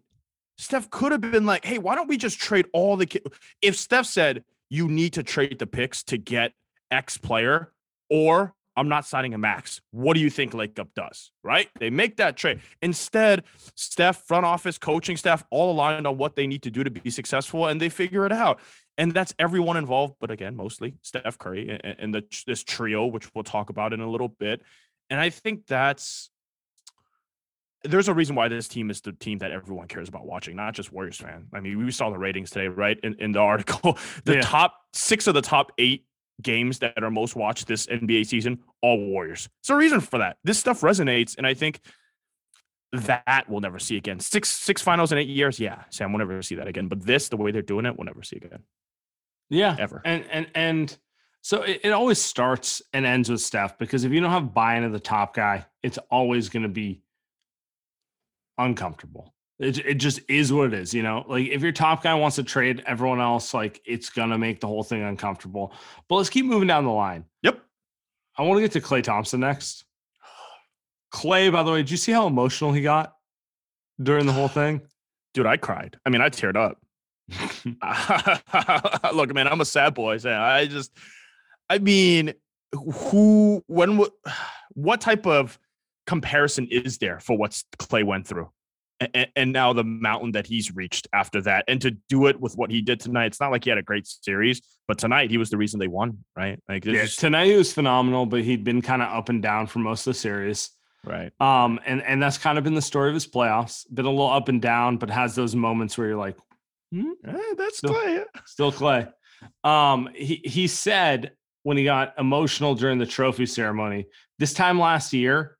Steph 0.58 0.90
could 0.90 1.12
have 1.12 1.20
been 1.20 1.46
like, 1.46 1.64
"Hey, 1.64 1.78
why 1.78 1.94
don't 1.94 2.08
we 2.08 2.16
just 2.16 2.38
trade 2.38 2.66
all 2.72 2.96
the 2.96 3.06
ki-? 3.06 3.20
If 3.60 3.76
Steph 3.76 4.06
said 4.06 4.44
you 4.70 4.88
need 4.88 5.14
to 5.14 5.22
trade 5.22 5.58
the 5.58 5.66
picks 5.66 6.02
to 6.04 6.16
get 6.16 6.52
X 6.90 7.18
player, 7.18 7.72
or 8.08 8.54
I'm 8.76 8.88
not 8.88 9.06
signing 9.06 9.34
a 9.34 9.38
max. 9.38 9.80
What 9.90 10.14
do 10.14 10.20
you 10.20 10.30
think 10.30 10.52
Lacob 10.52 10.88
does? 10.94 11.30
Right? 11.42 11.68
They 11.78 11.90
make 11.90 12.16
that 12.16 12.36
trade. 12.36 12.60
Instead, 12.82 13.44
Steph, 13.76 14.24
front 14.26 14.44
office, 14.44 14.78
coaching 14.78 15.16
staff, 15.16 15.44
all 15.50 15.72
aligned 15.72 16.06
on 16.06 16.18
what 16.18 16.34
they 16.34 16.46
need 16.46 16.62
to 16.62 16.70
do 16.70 16.82
to 16.82 16.90
be 16.90 17.10
successful, 17.10 17.66
and 17.66 17.80
they 17.80 17.88
figure 17.88 18.26
it 18.26 18.32
out. 18.32 18.60
And 18.96 19.12
that's 19.12 19.34
everyone 19.38 19.76
involved, 19.76 20.14
but 20.20 20.30
again, 20.30 20.54
mostly 20.56 20.94
Steph 21.02 21.38
Curry 21.38 21.80
and, 21.82 21.96
and 21.98 22.14
the, 22.14 22.24
this 22.46 22.62
trio, 22.62 23.06
which 23.06 23.32
we'll 23.34 23.44
talk 23.44 23.70
about 23.70 23.92
in 23.92 24.00
a 24.00 24.08
little 24.08 24.28
bit. 24.28 24.62
And 25.14 25.20
I 25.20 25.30
think 25.30 25.68
that's 25.68 26.28
there's 27.84 28.08
a 28.08 28.14
reason 28.14 28.34
why 28.34 28.48
this 28.48 28.66
team 28.66 28.90
is 28.90 29.00
the 29.00 29.12
team 29.12 29.38
that 29.38 29.52
everyone 29.52 29.86
cares 29.86 30.08
about 30.08 30.26
watching, 30.26 30.56
not 30.56 30.74
just 30.74 30.90
Warriors 30.90 31.18
fan. 31.18 31.46
I 31.54 31.60
mean, 31.60 31.78
we 31.78 31.88
saw 31.92 32.10
the 32.10 32.18
ratings 32.18 32.50
today, 32.50 32.66
right? 32.66 32.98
In, 33.04 33.14
in 33.20 33.30
the 33.30 33.38
article, 33.52 33.96
the 34.24 34.34
yeah. 34.34 34.40
top 34.40 34.74
six 34.92 35.28
of 35.28 35.34
the 35.34 35.40
top 35.40 35.70
eight 35.78 36.04
games 36.42 36.80
that 36.80 37.00
are 37.00 37.12
most 37.12 37.36
watched 37.36 37.68
this 37.68 37.86
NBA 37.86 38.26
season, 38.26 38.58
all 38.82 38.98
Warriors. 38.98 39.48
So 39.62 39.76
a 39.76 39.76
reason 39.76 40.00
for 40.00 40.18
that. 40.18 40.38
This 40.42 40.58
stuff 40.58 40.80
resonates, 40.80 41.38
and 41.38 41.46
I 41.46 41.54
think 41.54 41.78
that 42.92 43.44
we'll 43.48 43.60
never 43.60 43.78
see 43.78 43.96
again. 43.96 44.18
Six 44.18 44.48
six 44.48 44.82
finals 44.82 45.12
in 45.12 45.18
eight 45.18 45.28
years, 45.28 45.60
yeah, 45.60 45.84
Sam, 45.90 46.12
we'll 46.12 46.26
never 46.26 46.42
see 46.42 46.56
that 46.56 46.66
again. 46.66 46.88
But 46.88 47.06
this, 47.06 47.28
the 47.28 47.36
way 47.36 47.52
they're 47.52 47.62
doing 47.62 47.86
it, 47.86 47.96
we'll 47.96 48.06
never 48.06 48.24
see 48.24 48.38
again. 48.38 48.64
Yeah, 49.48 49.76
ever. 49.78 50.02
And 50.04 50.24
and 50.28 50.48
and 50.56 50.98
so 51.44 51.60
it, 51.60 51.82
it 51.84 51.90
always 51.90 52.18
starts 52.18 52.80
and 52.94 53.04
ends 53.04 53.28
with 53.28 53.42
Steph 53.42 53.76
because 53.76 54.04
if 54.04 54.12
you 54.12 54.20
don't 54.20 54.30
have 54.30 54.54
buy-in 54.54 54.82
of 54.82 54.92
the 54.92 54.98
top 54.98 55.34
guy, 55.34 55.66
it's 55.82 55.98
always 56.10 56.48
going 56.48 56.62
to 56.62 56.70
be 56.70 57.02
uncomfortable. 58.56 59.34
It, 59.58 59.76
it 59.84 59.94
just 59.96 60.20
is 60.26 60.54
what 60.54 60.68
it 60.68 60.72
is, 60.72 60.94
you 60.94 61.02
know. 61.02 61.22
Like 61.28 61.48
if 61.48 61.60
your 61.60 61.70
top 61.70 62.02
guy 62.02 62.14
wants 62.14 62.36
to 62.36 62.44
trade 62.44 62.82
everyone 62.86 63.20
else, 63.20 63.52
like 63.52 63.82
it's 63.84 64.08
gonna 64.08 64.38
make 64.38 64.60
the 64.60 64.66
whole 64.66 64.82
thing 64.82 65.02
uncomfortable. 65.02 65.74
But 66.08 66.16
let's 66.16 66.30
keep 66.30 66.46
moving 66.46 66.66
down 66.66 66.84
the 66.84 66.90
line. 66.90 67.26
Yep. 67.42 67.60
I 68.38 68.42
want 68.42 68.56
to 68.56 68.62
get 68.62 68.72
to 68.72 68.80
Klay 68.80 69.02
Thompson 69.02 69.40
next. 69.40 69.84
Klay, 71.12 71.52
by 71.52 71.62
the 71.62 71.72
way, 71.72 71.78
did 71.78 71.90
you 71.90 71.98
see 71.98 72.12
how 72.12 72.26
emotional 72.26 72.72
he 72.72 72.80
got 72.80 73.14
during 74.02 74.24
the 74.24 74.32
whole 74.32 74.48
thing? 74.62 74.80
Dude, 75.34 75.44
I 75.44 75.58
cried. 75.58 75.98
I 76.06 76.10
mean, 76.10 76.22
I 76.22 76.30
teared 76.30 76.56
up. 76.56 76.80
Look, 79.14 79.34
man, 79.34 79.46
I'm 79.46 79.60
a 79.60 79.66
sad 79.66 79.92
boy. 79.92 80.16
So 80.16 80.32
I 80.32 80.66
just, 80.66 80.90
I 81.68 81.78
mean, 81.78 82.34
who, 82.72 83.62
when, 83.66 84.04
what 84.74 85.00
type 85.00 85.26
of 85.26 85.58
comparison 86.06 86.68
is 86.70 86.98
there 86.98 87.20
for 87.20 87.36
what 87.36 87.50
Klay 87.78 88.04
went 88.04 88.26
through? 88.26 88.50
And, 89.00 89.28
and, 89.34 89.52
now 89.52 89.72
the 89.72 89.82
mountain 89.82 90.32
that 90.32 90.46
he's 90.46 90.74
reached 90.74 91.08
after 91.12 91.40
that, 91.42 91.64
and 91.66 91.80
to 91.82 91.90
do 92.08 92.26
it 92.26 92.40
with 92.40 92.56
what 92.56 92.70
he 92.70 92.80
did 92.80 93.00
tonight, 93.00 93.26
it's 93.26 93.40
not 93.40 93.50
like 93.50 93.64
he 93.64 93.70
had 93.70 93.78
a 93.78 93.82
great 93.82 94.06
series, 94.06 94.62
but 94.86 94.98
tonight 94.98 95.30
he 95.30 95.36
was 95.36 95.50
the 95.50 95.56
reason 95.56 95.80
they 95.80 95.88
won, 95.88 96.18
right? 96.36 96.62
Like 96.68 96.84
yeah, 96.84 97.02
just, 97.02 97.18
tonight 97.18 97.46
he 97.46 97.56
was 97.56 97.72
phenomenal, 97.72 98.24
but 98.24 98.42
he'd 98.42 98.62
been 98.62 98.80
kind 98.82 99.02
of 99.02 99.08
up 99.12 99.28
and 99.28 99.42
down 99.42 99.66
for 99.66 99.80
most 99.80 100.06
of 100.06 100.14
the 100.14 100.18
series, 100.18 100.70
right? 101.04 101.32
Um, 101.40 101.80
and 101.84 102.02
and 102.02 102.22
that's 102.22 102.38
kind 102.38 102.56
of 102.56 102.62
been 102.62 102.74
the 102.74 102.82
story 102.82 103.08
of 103.08 103.14
his 103.14 103.26
playoffs. 103.26 103.84
Been 103.92 104.06
a 104.06 104.10
little 104.10 104.30
up 104.30 104.48
and 104.48 104.62
down, 104.62 104.96
but 104.96 105.10
has 105.10 105.34
those 105.34 105.56
moments 105.56 105.98
where 105.98 106.06
you're 106.06 106.16
like, 106.16 106.36
hmm? 106.92 107.10
eh, 107.26 107.54
that's 107.58 107.78
still, 107.78 107.90
Klay, 107.90 108.24
still 108.46 108.72
Klay. 108.72 109.12
Um, 109.64 110.08
he 110.14 110.40
he 110.44 110.68
said 110.68 111.32
when 111.64 111.76
he 111.76 111.84
got 111.84 112.14
emotional 112.18 112.74
during 112.74 112.98
the 112.98 113.06
trophy 113.06 113.46
ceremony 113.46 114.06
this 114.38 114.54
time 114.54 114.78
last 114.78 115.12
year, 115.12 115.58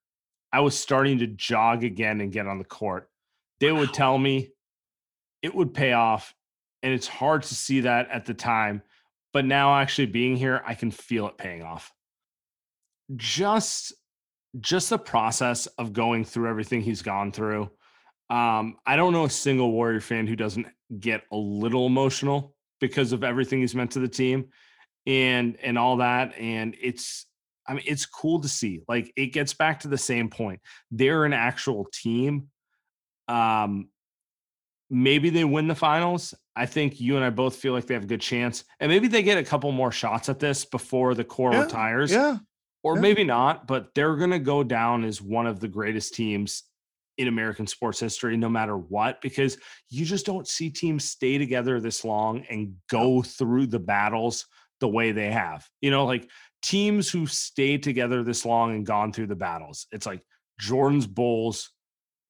I 0.53 0.61
was 0.61 0.79
starting 0.79 1.19
to 1.19 1.27
jog 1.27 1.83
again 1.83 2.21
and 2.21 2.33
get 2.33 2.47
on 2.47 2.59
the 2.59 2.65
court 2.65 3.11
they 3.61 3.73
would 3.73 3.93
tell 3.93 4.19
me 4.19 4.51
it 5.43 5.55
would 5.55 5.75
pay 5.75 5.93
off. 5.93 6.35
And 6.83 6.93
it's 6.93 7.09
hard 7.09 7.43
to 7.45 7.55
see 7.55 7.81
that 7.81 8.11
at 8.11 8.27
the 8.27 8.35
time. 8.35 8.83
But 9.33 9.45
now 9.45 9.75
actually 9.79 10.07
being 10.07 10.37
here, 10.37 10.63
I 10.67 10.75
can 10.75 10.91
feel 10.91 11.27
it 11.29 11.39
paying 11.39 11.63
off. 11.63 11.93
Just 13.17 13.95
just 14.61 14.91
the 14.91 14.99
process 14.99 15.67
of 15.79 15.93
going 15.93 16.25
through 16.25 16.49
everything 16.49 16.81
he's 16.81 17.03
gone 17.03 17.33
through. 17.33 17.63
Um, 18.31 18.77
I 18.87 18.95
don't 18.97 19.13
know 19.13 19.25
a 19.25 19.31
single 19.31 19.73
Warrior 19.73 20.01
fan 20.01 20.27
who 20.27 20.37
doesn't 20.37 20.67
get 21.01 21.23
a 21.33 21.37
little 21.37 21.87
emotional 21.87 22.55
because 22.81 23.13
of 23.13 23.25
everything 23.25 23.61
he's 23.61 23.75
meant 23.75 23.91
to 23.93 23.99
the 23.99 24.09
team 24.09 24.51
and 25.07 25.57
and 25.63 25.79
all 25.79 25.99
that. 25.99 26.37
And 26.39 26.77
it's 26.81 27.27
I 27.67 27.75
mean, 27.75 27.85
it's 27.87 28.07
cool 28.07 28.41
to 28.41 28.49
see. 28.49 28.83
Like 28.89 29.13
it 29.17 29.29
gets 29.29 29.55
back 29.55 29.81
to 29.81 29.89
the 29.89 29.99
same 29.99 30.29
point. 30.29 30.61
They're 30.91 31.25
an 31.25 31.33
actual 31.33 31.89
team 31.93 32.49
um, 33.29 33.89
maybe 34.91 35.31
they 35.31 35.45
win 35.45 35.69
the 35.69 35.75
finals. 35.75 36.35
I 36.57 36.67
think 36.67 37.01
you 37.01 37.17
and 37.17 37.25
I 37.25 37.31
both 37.31 37.57
feel 37.57 37.73
like 37.73 37.87
they 37.87 37.95
have 37.95 38.05
a 38.05 38.09
good 38.09 38.21
chance, 38.21 38.65
and 38.81 38.91
maybe 38.91 39.09
they 39.09 39.23
get 39.23 39.39
a 39.39 39.45
couple 39.45 39.71
more 39.73 39.93
shots 39.93 40.29
at 40.29 40.39
this 40.39 40.65
before 40.65 41.15
the 41.15 41.25
core 41.25 41.53
yeah, 41.53 41.63
retires. 41.63 42.13
Yeah, 42.13 42.39
or 42.83 42.97
yeah. 42.97 43.01
maybe 43.01 43.25
not, 43.25 43.67
but 43.67 43.95
they're 43.95 44.17
going 44.17 44.31
to 44.31 44.39
go 44.39 44.63
down 44.63 45.05
as 45.05 45.21
one 45.21 45.47
of 45.47 45.61
the 45.61 45.69
greatest 45.69 46.15
teams 46.15 46.65
in 47.17 47.29
American 47.29 47.67
sports 47.67 48.01
history, 48.01 48.37
no 48.37 48.49
matter 48.49 48.77
what, 48.77 49.21
because 49.21 49.57
you 49.89 50.05
just 50.05 50.27
don't 50.27 50.49
see 50.49 50.69
teams 50.69 51.05
stay 51.05 51.39
together 51.39 51.81
this 51.81 52.05
long 52.05 52.45
and 52.51 52.75
go 52.89 53.23
through 53.23 53.67
the 53.67 53.79
battles 53.79 54.47
the 54.85 54.89
way 54.89 55.13
they 55.13 55.31
have. 55.31 55.67
You 55.81 55.91
know, 55.91 56.05
like 56.05 56.29
teams 56.61 57.11
who 57.11 57.27
stayed 57.27 57.83
together 57.83 58.23
this 58.23 58.45
long 58.45 58.75
and 58.75 58.85
gone 58.85 59.15
through 59.15 59.29
the 59.29 59.35
battles. 59.35 59.87
It's 59.93 60.05
like 60.05 60.21
Jordan's 60.61 61.07
Bulls, 61.07 61.71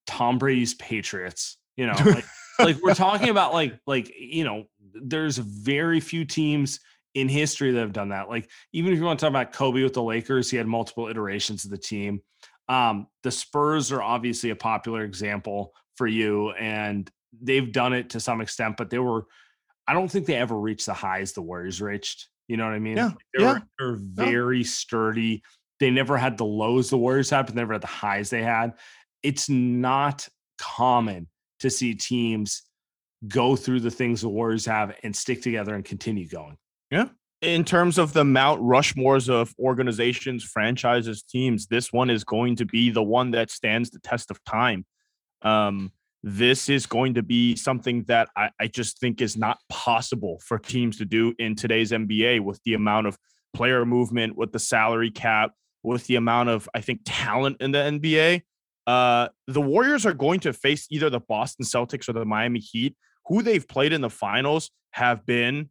Tom 0.06 0.38
Brady's 0.38 0.74
Patriots. 0.74 1.58
You 1.76 1.88
know, 1.88 1.96
like, 2.04 2.24
like 2.60 2.76
we're 2.80 2.94
talking 2.94 3.30
about 3.30 3.52
like 3.52 3.76
like 3.88 4.12
you 4.16 4.44
know, 4.44 4.66
there's 4.94 5.36
very 5.36 5.98
few 5.98 6.24
teams 6.24 6.78
in 7.14 7.28
history 7.28 7.72
that 7.72 7.80
have 7.80 7.92
done 7.92 8.10
that. 8.10 8.28
Like 8.28 8.48
even 8.72 8.92
if 8.92 9.00
you 9.00 9.04
want 9.04 9.18
to 9.18 9.24
talk 9.24 9.30
about 9.30 9.52
Kobe 9.52 9.82
with 9.82 9.94
the 9.94 10.02
Lakers, 10.02 10.48
he 10.48 10.56
had 10.56 10.68
multiple 10.68 11.08
iterations 11.08 11.64
of 11.64 11.72
the 11.72 11.78
team. 11.78 12.20
Um, 12.68 13.08
the 13.24 13.32
Spurs 13.32 13.90
are 13.90 14.00
obviously 14.00 14.50
a 14.50 14.56
popular 14.56 15.02
example 15.02 15.72
for 15.96 16.06
you, 16.06 16.50
and 16.52 17.10
they've 17.42 17.72
done 17.72 17.92
it 17.92 18.10
to 18.10 18.20
some 18.20 18.40
extent, 18.40 18.76
but 18.76 18.90
they 18.90 19.00
were. 19.00 19.26
I 19.86 19.92
don't 19.92 20.08
think 20.08 20.26
they 20.26 20.36
ever 20.36 20.58
reached 20.58 20.86
the 20.86 20.94
highs 20.94 21.32
the 21.32 21.42
Warriors 21.42 21.82
reached. 21.82 22.28
You 22.48 22.56
know 22.56 22.64
what 22.64 22.74
I 22.74 22.78
mean? 22.78 22.96
Yeah, 22.96 23.12
they 23.36 23.42
yeah. 23.42 23.52
Were, 23.54 23.62
they're 23.78 23.96
very 23.96 24.58
yeah. 24.58 24.64
sturdy. 24.66 25.42
They 25.80 25.90
never 25.90 26.16
had 26.16 26.38
the 26.38 26.44
lows 26.44 26.90
the 26.90 26.98
Warriors 26.98 27.30
had, 27.30 27.46
but 27.46 27.54
never 27.54 27.72
had 27.72 27.82
the 27.82 27.88
highs 27.88 28.30
they 28.30 28.42
had 28.42 28.74
it's 29.24 29.48
not 29.48 30.28
common 30.58 31.26
to 31.58 31.70
see 31.70 31.94
teams 31.94 32.62
go 33.26 33.56
through 33.56 33.80
the 33.80 33.90
things 33.90 34.20
the 34.20 34.28
Warriors 34.28 34.66
have 34.66 34.94
and 35.02 35.16
stick 35.16 35.42
together 35.42 35.74
and 35.74 35.84
continue 35.84 36.28
going. 36.28 36.56
Yeah. 36.90 37.08
In 37.40 37.64
terms 37.64 37.98
of 37.98 38.12
the 38.12 38.24
Mount 38.24 38.62
Rushmores 38.62 39.28
of 39.28 39.52
organizations, 39.58 40.44
franchises, 40.44 41.22
teams, 41.22 41.66
this 41.66 41.92
one 41.92 42.10
is 42.10 42.22
going 42.22 42.56
to 42.56 42.66
be 42.66 42.90
the 42.90 43.02
one 43.02 43.32
that 43.32 43.50
stands 43.50 43.90
the 43.90 43.98
test 43.98 44.30
of 44.30 44.42
time. 44.44 44.84
Um, 45.42 45.92
this 46.26 46.70
is 46.70 46.86
going 46.86 47.12
to 47.12 47.22
be 47.22 47.54
something 47.54 48.02
that 48.04 48.30
I, 48.34 48.48
I 48.58 48.66
just 48.66 48.98
think 48.98 49.20
is 49.20 49.36
not 49.36 49.58
possible 49.68 50.40
for 50.42 50.58
teams 50.58 50.96
to 50.96 51.04
do 51.04 51.34
in 51.38 51.54
today's 51.54 51.90
NBA 51.90 52.40
with 52.40 52.62
the 52.64 52.72
amount 52.72 53.06
of 53.06 53.18
player 53.52 53.84
movement, 53.84 54.34
with 54.34 54.50
the 54.50 54.58
salary 54.58 55.10
cap, 55.10 55.52
with 55.82 56.06
the 56.06 56.16
amount 56.16 56.48
of, 56.48 56.66
I 56.74 56.80
think, 56.80 57.00
talent 57.04 57.58
in 57.60 57.72
the 57.72 57.78
NBA. 57.78 58.40
Uh, 58.86 59.28
the 59.48 59.60
Warriors 59.60 60.06
are 60.06 60.14
going 60.14 60.40
to 60.40 60.54
face 60.54 60.86
either 60.90 61.10
the 61.10 61.20
Boston 61.20 61.66
Celtics 61.66 62.08
or 62.08 62.14
the 62.14 62.24
Miami 62.24 62.60
Heat, 62.60 62.96
who 63.26 63.42
they've 63.42 63.68
played 63.68 63.92
in 63.92 64.00
the 64.00 64.08
finals 64.08 64.70
have 64.92 65.26
been, 65.26 65.68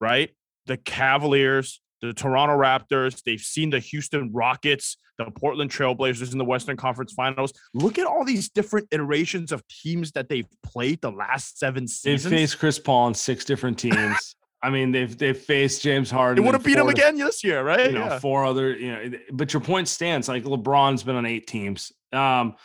right? 0.00 0.30
The 0.64 0.78
Cavaliers, 0.78 1.82
the 2.06 2.14
Toronto 2.14 2.56
Raptors. 2.56 3.22
They've 3.22 3.40
seen 3.40 3.70
the 3.70 3.78
Houston 3.78 4.32
Rockets, 4.32 4.96
the 5.18 5.30
Portland 5.30 5.70
Trailblazers 5.70 6.32
in 6.32 6.38
the 6.38 6.44
Western 6.44 6.76
Conference 6.76 7.12
Finals. 7.12 7.52
Look 7.72 7.98
at 7.98 8.06
all 8.06 8.24
these 8.24 8.48
different 8.48 8.88
iterations 8.90 9.52
of 9.52 9.66
teams 9.68 10.12
that 10.12 10.28
they've 10.28 10.48
played 10.62 11.00
the 11.00 11.10
last 11.10 11.58
seven 11.58 11.86
seasons. 11.86 12.24
They've 12.24 12.40
faced 12.40 12.58
Chris 12.58 12.78
Paul 12.78 13.06
on 13.06 13.14
six 13.14 13.44
different 13.44 13.78
teams. 13.78 14.36
I 14.62 14.70
mean, 14.70 14.92
they've 14.92 15.16
they've 15.16 15.36
faced 15.36 15.82
James 15.82 16.10
Harden. 16.10 16.42
They 16.42 16.46
would 16.46 16.54
have 16.54 16.64
beat 16.64 16.78
him 16.78 16.88
again 16.88 17.18
this 17.18 17.44
year, 17.44 17.62
right? 17.62 17.90
You 17.90 17.98
know, 17.98 18.06
yeah. 18.06 18.18
four 18.18 18.46
other. 18.46 18.74
You 18.74 18.92
know, 18.92 19.18
but 19.30 19.52
your 19.52 19.60
point 19.60 19.88
stands. 19.88 20.26
Like 20.26 20.44
LeBron's 20.44 21.02
been 21.02 21.16
on 21.16 21.26
eight 21.26 21.46
teams. 21.46 21.92
Um, 22.14 22.56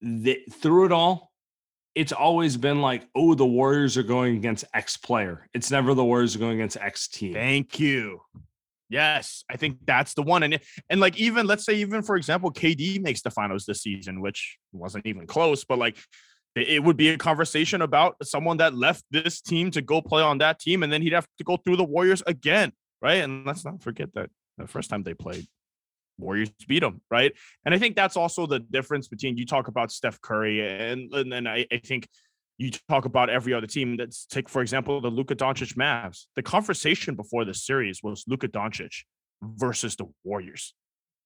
the, 0.00 0.40
through 0.50 0.86
it 0.86 0.92
all, 0.92 1.30
it's 1.94 2.12
always 2.12 2.56
been 2.56 2.80
like, 2.80 3.08
oh, 3.14 3.34
the 3.34 3.46
Warriors 3.46 3.96
are 3.96 4.02
going 4.02 4.36
against 4.36 4.64
X 4.74 4.96
player. 4.96 5.48
It's 5.54 5.70
never 5.70 5.94
the 5.94 6.04
Warriors 6.04 6.34
are 6.34 6.40
going 6.40 6.54
against 6.54 6.76
X 6.76 7.06
team. 7.06 7.34
Thank 7.34 7.78
you. 7.78 8.20
Yes, 8.88 9.44
I 9.50 9.56
think 9.56 9.78
that's 9.86 10.14
the 10.14 10.22
one. 10.22 10.42
And 10.42 10.58
and 10.88 11.00
like 11.00 11.18
even 11.18 11.46
let's 11.46 11.64
say 11.64 11.74
even 11.76 12.02
for 12.02 12.16
example, 12.16 12.50
KD 12.50 13.00
makes 13.02 13.22
the 13.22 13.30
finals 13.30 13.64
this 13.66 13.82
season, 13.82 14.20
which 14.20 14.58
wasn't 14.72 15.06
even 15.06 15.26
close, 15.26 15.64
but 15.64 15.78
like 15.78 15.98
it 16.56 16.82
would 16.82 16.96
be 16.96 17.10
a 17.10 17.18
conversation 17.18 17.82
about 17.82 18.16
someone 18.22 18.56
that 18.56 18.74
left 18.74 19.04
this 19.10 19.40
team 19.40 19.70
to 19.72 19.82
go 19.82 20.00
play 20.00 20.22
on 20.22 20.38
that 20.38 20.58
team, 20.58 20.82
and 20.82 20.92
then 20.92 21.02
he'd 21.02 21.12
have 21.12 21.26
to 21.38 21.44
go 21.44 21.56
through 21.56 21.76
the 21.76 21.84
Warriors 21.84 22.22
again, 22.26 22.72
right? 23.02 23.22
And 23.22 23.46
let's 23.46 23.64
not 23.64 23.82
forget 23.82 24.12
that 24.14 24.30
the 24.56 24.66
first 24.66 24.90
time 24.90 25.02
they 25.02 25.14
played, 25.14 25.46
Warriors 26.18 26.50
beat 26.66 26.80
them, 26.80 27.00
right? 27.10 27.32
And 27.64 27.74
I 27.74 27.78
think 27.78 27.94
that's 27.94 28.16
also 28.16 28.46
the 28.46 28.58
difference 28.58 29.06
between 29.06 29.36
you 29.36 29.46
talk 29.46 29.68
about 29.68 29.92
Steph 29.92 30.20
Curry 30.20 30.66
and 30.66 31.12
and 31.14 31.48
I, 31.48 31.66
I 31.70 31.78
think 31.78 32.08
you 32.58 32.72
talk 32.88 33.04
about 33.04 33.30
every 33.30 33.54
other 33.54 33.66
team. 33.66 33.96
Let's 33.98 34.26
take 34.26 34.48
for 34.48 34.60
example 34.60 35.00
the 35.00 35.08
Luka 35.08 35.34
Doncic 35.34 35.76
Mavs. 35.76 36.26
The 36.36 36.42
conversation 36.42 37.14
before 37.14 37.44
the 37.44 37.54
series 37.54 38.02
was 38.02 38.24
Luka 38.26 38.48
Doncic 38.48 39.04
versus 39.42 39.96
the 39.96 40.06
Warriors, 40.24 40.74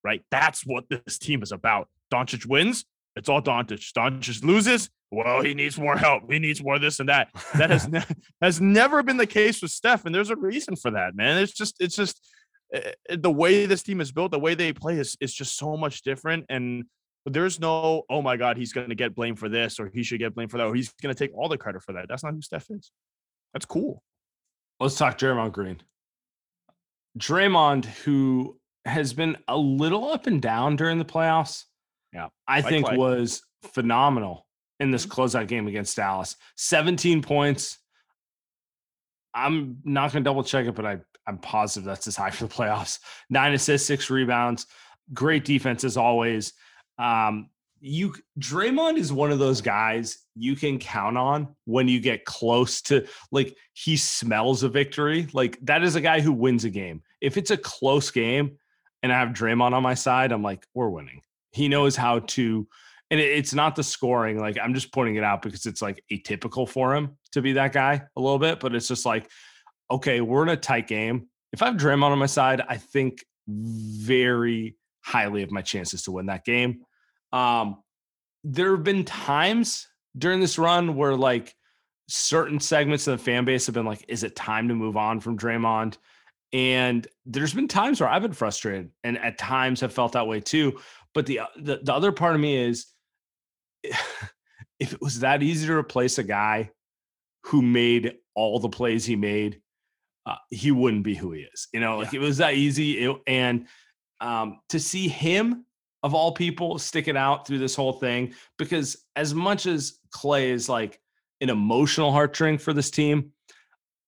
right? 0.04 0.22
That's 0.30 0.64
what 0.64 0.84
this 0.88 1.18
team 1.18 1.42
is 1.42 1.50
about. 1.50 1.88
Doncic 2.12 2.46
wins, 2.46 2.84
it's 3.16 3.28
all 3.28 3.42
Doncic. 3.42 3.92
Doncic 3.92 4.44
loses, 4.44 4.90
well, 5.12 5.42
he 5.42 5.52
needs 5.52 5.78
more 5.78 5.96
help. 5.96 6.30
He 6.32 6.38
needs 6.38 6.62
more 6.62 6.78
this 6.78 6.98
and 6.98 7.08
that. 7.10 7.28
That 7.56 7.68
has 7.68 7.86
ne- 7.88 8.04
has 8.40 8.60
never 8.60 9.02
been 9.02 9.18
the 9.18 9.26
case 9.26 9.60
with 9.60 9.70
Steph, 9.70 10.06
and 10.06 10.14
there's 10.14 10.30
a 10.30 10.36
reason 10.36 10.74
for 10.74 10.90
that, 10.92 11.14
man. 11.14 11.36
It's 11.36 11.52
just 11.52 11.76
it's 11.80 11.94
just 11.94 12.26
uh, 12.74 12.80
the 13.18 13.30
way 13.30 13.66
this 13.66 13.82
team 13.82 14.00
is 14.00 14.10
built, 14.10 14.32
the 14.32 14.38
way 14.38 14.54
they 14.54 14.72
play 14.72 14.98
is 14.98 15.16
is 15.20 15.34
just 15.34 15.58
so 15.58 15.76
much 15.76 16.02
different. 16.02 16.46
And 16.48 16.84
there's 17.26 17.60
no, 17.60 18.02
oh 18.10 18.22
my 18.22 18.36
God, 18.36 18.56
he's 18.56 18.72
going 18.72 18.88
to 18.88 18.94
get 18.94 19.14
blamed 19.14 19.38
for 19.38 19.48
this, 19.48 19.78
or 19.78 19.88
he 19.88 20.02
should 20.02 20.18
get 20.18 20.34
blamed 20.34 20.50
for 20.50 20.58
that, 20.58 20.66
or 20.66 20.74
he's 20.74 20.92
going 21.02 21.14
to 21.14 21.18
take 21.18 21.34
all 21.36 21.48
the 21.48 21.58
credit 21.58 21.82
for 21.82 21.92
that. 21.92 22.06
That's 22.08 22.24
not 22.24 22.34
who 22.34 22.42
Steph 22.42 22.70
is. 22.70 22.90
That's 23.52 23.66
cool. 23.66 24.02
Let's 24.80 24.96
talk 24.96 25.18
Draymond 25.18 25.52
Green. 25.52 25.80
Draymond, 27.18 27.84
who 27.84 28.58
has 28.84 29.12
been 29.12 29.36
a 29.46 29.56
little 29.56 30.10
up 30.10 30.26
and 30.26 30.42
down 30.42 30.76
during 30.76 30.98
the 30.98 31.04
playoffs, 31.04 31.64
yeah, 32.12 32.28
I 32.48 32.60
like 32.60 32.68
think 32.68 32.92
was 32.92 33.42
phenomenal 33.62 34.46
in 34.80 34.90
this 34.90 35.06
mm-hmm. 35.06 35.20
closeout 35.20 35.46
game 35.48 35.68
against 35.68 35.96
Dallas. 35.96 36.36
17 36.56 37.22
points. 37.22 37.78
I'm 39.34 39.78
not 39.84 40.12
going 40.12 40.24
to 40.24 40.28
double 40.28 40.44
check 40.44 40.66
it, 40.66 40.74
but 40.74 40.84
I, 40.84 40.98
I'm 41.26 41.38
positive 41.38 41.84
that's 41.84 42.06
as 42.06 42.16
high 42.16 42.30
for 42.30 42.46
the 42.46 42.54
playoffs. 42.54 42.98
Nine 43.30 43.54
assists, 43.54 43.86
six 43.86 44.10
rebounds. 44.10 44.66
Great 45.14 45.44
defense 45.44 45.84
as 45.84 45.96
always. 45.96 46.52
Um, 46.98 47.50
you 47.82 48.14
Draymond 48.38 48.96
is 48.96 49.12
one 49.12 49.32
of 49.32 49.40
those 49.40 49.60
guys 49.60 50.18
you 50.36 50.54
can 50.54 50.78
count 50.78 51.18
on 51.18 51.56
when 51.64 51.88
you 51.88 51.98
get 51.98 52.24
close 52.24 52.80
to 52.82 53.06
like 53.32 53.56
he 53.74 53.96
smells 53.96 54.62
a 54.62 54.68
victory. 54.68 55.26
Like 55.32 55.58
that 55.62 55.82
is 55.82 55.96
a 55.96 56.00
guy 56.00 56.20
who 56.20 56.32
wins 56.32 56.64
a 56.64 56.70
game. 56.70 57.02
If 57.20 57.36
it's 57.36 57.50
a 57.50 57.56
close 57.56 58.10
game 58.12 58.56
and 59.02 59.12
I 59.12 59.18
have 59.18 59.30
Draymond 59.30 59.72
on 59.72 59.82
my 59.82 59.94
side, 59.94 60.30
I'm 60.30 60.44
like, 60.44 60.64
we're 60.74 60.88
winning. 60.88 61.22
He 61.50 61.68
knows 61.68 61.96
how 61.96 62.20
to, 62.20 62.68
and 63.10 63.20
it, 63.20 63.36
it's 63.36 63.52
not 63.52 63.74
the 63.74 63.82
scoring. 63.82 64.38
Like 64.38 64.58
I'm 64.62 64.74
just 64.74 64.92
pointing 64.92 65.16
it 65.16 65.24
out 65.24 65.42
because 65.42 65.66
it's 65.66 65.82
like 65.82 66.04
atypical 66.10 66.68
for 66.68 66.94
him 66.94 67.18
to 67.32 67.42
be 67.42 67.54
that 67.54 67.72
guy 67.72 68.02
a 68.16 68.20
little 68.20 68.38
bit, 68.38 68.60
but 68.60 68.76
it's 68.76 68.88
just 68.88 69.04
like, 69.04 69.28
okay, 69.90 70.20
we're 70.20 70.44
in 70.44 70.50
a 70.50 70.56
tight 70.56 70.86
game. 70.86 71.28
If 71.52 71.62
I 71.62 71.66
have 71.66 71.76
Draymond 71.76 72.12
on 72.12 72.18
my 72.18 72.26
side, 72.26 72.62
I 72.66 72.76
think 72.76 73.24
very 73.48 74.76
highly 75.02 75.42
of 75.42 75.50
my 75.50 75.62
chances 75.62 76.02
to 76.02 76.12
win 76.12 76.26
that 76.26 76.44
game. 76.44 76.82
Um, 77.32 77.82
there 78.44 78.72
have 78.72 78.84
been 78.84 79.04
times 79.04 79.88
during 80.16 80.40
this 80.40 80.58
run 80.58 80.96
where 80.96 81.16
like 81.16 81.54
certain 82.08 82.60
segments 82.60 83.06
of 83.06 83.18
the 83.18 83.24
fan 83.24 83.44
base 83.44 83.66
have 83.66 83.74
been 83.74 83.86
like, 83.86 84.04
is 84.08 84.22
it 84.22 84.36
time 84.36 84.68
to 84.68 84.74
move 84.74 84.96
on 84.96 85.20
from 85.20 85.38
Draymond? 85.38 85.96
And 86.52 87.06
there's 87.24 87.54
been 87.54 87.68
times 87.68 88.00
where 88.00 88.10
I've 88.10 88.22
been 88.22 88.32
frustrated 88.32 88.90
and 89.04 89.16
at 89.18 89.38
times 89.38 89.80
have 89.80 89.92
felt 89.92 90.12
that 90.12 90.26
way 90.26 90.40
too. 90.40 90.78
But 91.14 91.26
the, 91.26 91.40
the, 91.56 91.80
the 91.82 91.94
other 91.94 92.12
part 92.12 92.34
of 92.34 92.40
me 92.40 92.56
is 92.56 92.86
if 93.82 94.92
it 94.92 95.00
was 95.00 95.20
that 95.20 95.42
easy 95.42 95.66
to 95.66 95.74
replace 95.74 96.18
a 96.18 96.24
guy 96.24 96.70
who 97.44 97.62
made 97.62 98.16
all 98.34 98.58
the 98.58 98.68
plays 98.68 99.04
he 99.04 99.16
made, 99.16 99.60
uh, 100.26 100.36
he 100.50 100.70
wouldn't 100.70 101.04
be 101.04 101.14
who 101.14 101.32
he 101.32 101.42
is. 101.42 101.68
You 101.72 101.80
know, 101.80 101.98
like 101.98 102.12
yeah. 102.12 102.20
it 102.20 102.22
was 102.22 102.38
that 102.38 102.54
easy. 102.54 103.04
It, 103.04 103.16
and 103.26 103.66
um, 104.22 104.60
to 104.70 104.80
see 104.80 105.08
him 105.08 105.66
of 106.02 106.14
all 106.14 106.32
people 106.32 106.78
stick 106.78 107.06
it 107.06 107.16
out 107.16 107.46
through 107.46 107.58
this 107.58 107.76
whole 107.76 107.92
thing, 107.92 108.34
because 108.56 109.04
as 109.14 109.34
much 109.34 109.66
as 109.66 109.98
Klay 110.14 110.48
is 110.48 110.68
like 110.68 110.98
an 111.40 111.50
emotional 111.50 112.10
heartstring 112.10 112.60
for 112.60 112.72
this 112.72 112.90
team, 112.90 113.32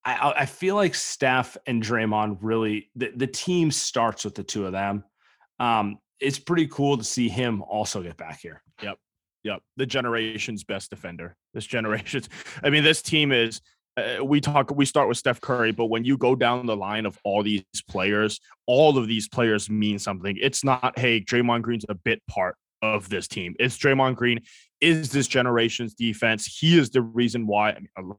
I, 0.05 0.35
I 0.39 0.47
feel 0.47 0.75
like 0.75 0.95
Steph 0.95 1.57
and 1.67 1.83
Draymond 1.83 2.39
really 2.41 2.91
the, 2.97 3.13
the 3.15 3.27
team 3.27 3.71
starts 3.71 4.25
with 4.25 4.35
the 4.35 4.43
two 4.43 4.67
of 4.67 4.73
them. 4.73 5.05
Um, 5.61 5.99
it's 6.21 6.39
pretty 6.39 6.67
cool 6.67 6.97
to 6.97 7.05
see 7.05 7.29
him 7.29 7.63
also 7.63 8.03
get 8.03 8.17
back 8.17 8.41
here. 8.41 8.63
Yep. 8.83 8.99
Yep. 9.45 9.63
The 9.77 9.87
generation's 9.87 10.65
best 10.65 10.91
defender. 10.91 11.37
This 11.53 11.67
generation's, 11.67 12.29
I 12.63 12.71
mean, 12.71 12.83
this 12.83 13.03
team 13.03 13.31
is 13.31 13.61
uh, 13.97 14.25
we 14.25 14.41
talk 14.41 14.71
we 14.75 14.85
start 14.85 15.09
with 15.09 15.19
Steph 15.19 15.41
Curry, 15.41 15.73
but 15.73 15.87
when 15.87 16.05
you 16.05 16.17
go 16.17 16.35
down 16.35 16.67
the 16.67 16.77
line 16.77 17.07
of 17.07 17.19
all 17.25 17.43
these 17.43 17.63
players, 17.89 18.41
all 18.67 18.99
of 18.99 19.07
these 19.07 19.29
players 19.29 19.71
mean 19.71 19.99
something. 19.99 20.37
It's 20.41 20.65
not 20.65 20.99
hey, 20.99 21.21
Draymond 21.21 21.63
Green's 21.63 21.87
a 21.89 21.95
bit 21.95 22.21
part 22.29 22.57
of 22.83 23.09
this 23.09 23.29
team. 23.29 23.55
It's 23.59 23.79
Draymond 23.79 24.17
Green 24.17 24.41
is 24.81 25.11
this 25.11 25.27
generation's 25.27 25.95
defense. 25.95 26.47
He 26.47 26.79
is 26.79 26.91
the 26.91 27.03
reason 27.03 27.47
why. 27.47 27.71
I 27.71 28.03
mean, 28.03 28.15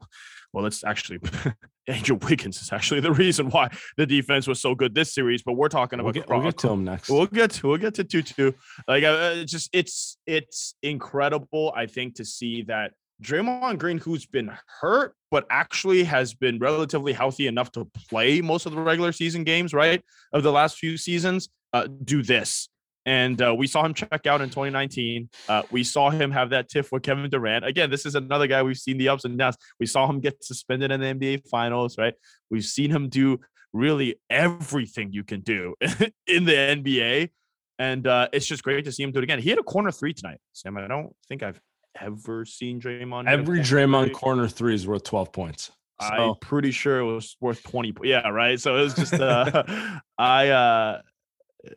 well, 0.53 0.65
it's 0.65 0.83
actually 0.83 1.19
Andrew 1.87 2.17
Wiggins 2.27 2.61
is 2.61 2.71
actually 2.71 3.01
the 3.01 3.11
reason 3.11 3.49
why 3.49 3.69
the 3.97 4.05
defense 4.05 4.47
was 4.47 4.61
so 4.61 4.73
good 4.73 4.95
this 4.95 5.13
series. 5.13 5.43
But 5.43 5.53
we're 5.53 5.69
talking 5.69 5.99
about 5.99 6.05
we'll 6.05 6.13
get, 6.13 6.29
we'll 6.29 6.41
get 6.41 6.57
to 6.59 6.69
him 6.69 6.85
next. 6.85 7.09
We'll 7.09 7.27
get 7.27 7.51
to 7.51 7.67
we'll 7.67 7.77
get 7.77 7.93
to 7.95 8.03
two 8.03 8.21
two. 8.21 8.55
Like 8.87 9.03
uh, 9.03 9.33
it's 9.35 9.51
just 9.51 9.69
it's 9.73 10.17
it's 10.25 10.75
incredible. 10.81 11.73
I 11.75 11.85
think 11.85 12.15
to 12.15 12.25
see 12.25 12.63
that 12.63 12.93
Draymond 13.21 13.79
Green, 13.79 13.97
who's 13.97 14.25
been 14.25 14.51
hurt, 14.81 15.15
but 15.31 15.45
actually 15.49 16.03
has 16.03 16.33
been 16.33 16.59
relatively 16.59 17.13
healthy 17.13 17.47
enough 17.47 17.71
to 17.73 17.85
play 18.09 18.41
most 18.41 18.65
of 18.65 18.73
the 18.73 18.81
regular 18.81 19.11
season 19.11 19.43
games, 19.43 19.73
right? 19.73 20.03
Of 20.33 20.43
the 20.43 20.51
last 20.51 20.77
few 20.77 20.97
seasons, 20.97 21.49
uh, 21.73 21.87
do 22.03 22.23
this. 22.23 22.69
And 23.05 23.39
uh, 23.39 23.53
we 23.55 23.67
saw 23.67 23.85
him 23.85 23.93
check 23.93 24.25
out 24.25 24.41
in 24.41 24.49
2019. 24.49 25.29
Uh, 25.47 25.61
we 25.69 25.83
saw 25.83 26.09
him 26.09 26.31
have 26.31 26.49
that 26.49 26.69
tiff 26.69 26.91
with 26.91 27.03
Kevin 27.03 27.29
Durant. 27.29 27.63
Again, 27.63 27.91
this 27.91 28.05
is 28.05 28.15
another 28.15 28.47
guy 28.47 28.63
we've 28.63 28.77
seen 28.77 28.97
the 28.97 29.09
ups 29.09 29.25
and 29.25 29.37
downs. 29.37 29.57
We 29.79 29.85
saw 29.85 30.09
him 30.09 30.19
get 30.19 30.43
suspended 30.43 30.91
in 30.91 30.99
the 31.01 31.13
NBA 31.13 31.47
Finals, 31.47 31.97
right? 31.99 32.15
We've 32.49 32.65
seen 32.65 32.89
him 32.89 33.09
do 33.09 33.39
really 33.73 34.15
everything 34.29 35.11
you 35.13 35.23
can 35.23 35.41
do 35.41 35.75
in 36.27 36.45
the 36.45 36.53
NBA. 36.53 37.29
And 37.77 38.07
uh, 38.07 38.29
it's 38.33 38.47
just 38.47 38.63
great 38.63 38.85
to 38.85 38.91
see 38.91 39.03
him 39.03 39.11
do 39.11 39.19
it 39.19 39.23
again. 39.23 39.39
He 39.39 39.49
had 39.49 39.59
a 39.59 39.63
corner 39.63 39.91
three 39.91 40.13
tonight, 40.13 40.39
Sam. 40.53 40.77
I 40.77 40.87
don't 40.87 41.13
think 41.27 41.43
I've 41.43 41.59
ever 41.99 42.45
seen 42.45 42.79
Draymond. 42.79 43.27
Every 43.27 43.59
Draymond 43.59 44.13
corner 44.13 44.47
three 44.47 44.75
is 44.75 44.87
worth 44.87 45.03
12 45.03 45.31
points. 45.31 45.71
So. 46.01 46.07
I'm 46.07 46.35
pretty 46.41 46.71
sure 46.71 46.99
it 46.99 47.05
was 47.05 47.37
worth 47.39 47.63
20. 47.63 47.93
Yeah, 48.03 48.27
right. 48.27 48.59
So 48.59 48.77
it 48.77 48.81
was 48.81 48.93
just 48.95 49.13
uh 49.13 49.63
I 50.17 50.49
uh 50.49 51.01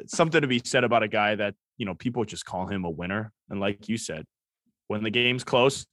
something 0.07 0.41
to 0.41 0.49
be 0.49 0.61
said 0.65 0.85
about 0.85 1.03
a 1.03 1.09
guy 1.09 1.37
that, 1.37 1.55
you 1.77 1.87
know, 1.87 1.95
people 1.95 2.25
just 2.25 2.45
call 2.45 2.67
him 2.67 2.85
a 2.85 2.91
winner. 2.91 3.33
And 3.49 3.61
like 3.61 3.89
you 3.89 3.97
said, 3.97 4.25
when 4.89 5.03
the 5.03 5.11
game's 5.11 5.45
close, 5.45 5.87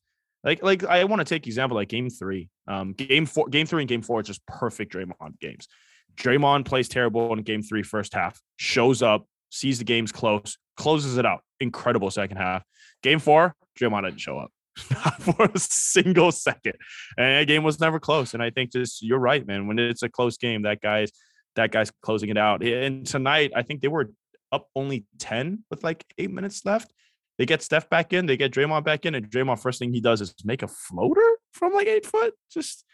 like 0.44 0.64
like 0.64 0.84
I 0.84 1.04
want 1.04 1.20
to 1.20 1.26
take 1.26 1.46
example 1.46 1.76
like 1.76 1.90
game 1.90 2.10
three. 2.10 2.50
Um 2.68 2.94
game 2.94 3.28
four, 3.28 3.48
game 3.48 3.68
three 3.68 3.84
and 3.84 3.90
game 3.90 4.02
four 4.02 4.20
are 4.20 4.24
just 4.24 4.46
perfect 4.48 4.94
Draymond 4.94 5.40
games. 5.40 5.68
Draymond 6.16 6.66
plays 6.66 6.88
terrible 6.88 7.32
in 7.34 7.42
game 7.44 7.62
three, 7.62 7.84
first 7.84 8.14
half, 8.14 8.42
shows 8.58 9.02
up, 9.02 9.28
sees 9.50 9.78
the 9.78 9.84
game's 9.84 10.12
close, 10.12 10.58
closes 10.78 11.18
it 11.18 11.26
out. 11.26 11.42
Incredible 11.60 12.10
second 12.10 12.38
half. 12.38 12.64
Game 13.06 13.20
four, 13.20 13.56
Draymond 13.80 14.06
didn't 14.06 14.20
show 14.20 14.40
up 14.40 14.52
for 15.20 15.46
a 15.46 15.60
single 15.60 16.32
second, 16.32 16.74
and 17.20 17.40
the 17.40 17.46
game 17.46 17.62
was 17.62 17.80
never 17.80 18.00
close. 18.00 18.34
And 18.34 18.42
I 18.42 18.50
think 18.50 18.72
just 18.72 19.04
you're 19.04 19.20
right, 19.20 19.46
man. 19.46 19.68
When 19.68 19.78
it's 19.78 20.02
a 20.02 20.10
close 20.10 20.38
game, 20.38 20.64
that 20.64 20.82
guy's 20.82 21.12
that 21.56 21.72
guy's 21.72 21.92
closing 22.02 22.30
it 22.30 22.38
out. 22.40 22.64
And 22.64 23.06
tonight, 23.06 23.52
I 23.56 23.62
think 23.62 23.82
they 23.82 23.90
were 23.90 24.10
up 24.52 24.70
only 24.76 25.06
ten 25.20 25.64
with 25.70 25.84
like 25.84 26.04
eight 26.18 26.32
minutes 26.32 26.66
left. 26.66 26.92
They 27.38 27.46
get 27.46 27.62
Steph 27.62 27.92
back 27.92 28.12
in, 28.12 28.26
they 28.26 28.38
get 28.38 28.52
Draymond 28.52 28.84
back 28.84 29.06
in, 29.06 29.14
and 29.14 29.30
Draymond 29.30 29.60
first 29.60 29.78
thing 29.78 29.94
he 29.94 30.02
does 30.02 30.20
is 30.20 30.34
make 30.44 30.64
a 30.64 30.68
floater 30.68 31.38
from 31.52 31.74
like 31.74 31.86
eight 31.86 32.08
foot. 32.08 32.34
Just 32.52 32.86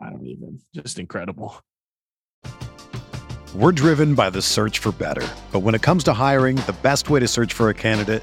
I 0.00 0.10
don't 0.10 0.24
even, 0.24 0.60
just 0.72 1.00
incredible. 1.00 1.56
We're 3.52 3.72
driven 3.72 4.14
by 4.14 4.30
the 4.30 4.42
search 4.42 4.78
for 4.78 4.92
better, 4.92 5.26
but 5.50 5.60
when 5.60 5.74
it 5.74 5.82
comes 5.82 6.04
to 6.04 6.12
hiring, 6.12 6.54
the 6.54 6.76
best 6.84 7.10
way 7.10 7.18
to 7.18 7.26
search 7.26 7.52
for 7.52 7.68
a 7.70 7.74
candidate 7.74 8.22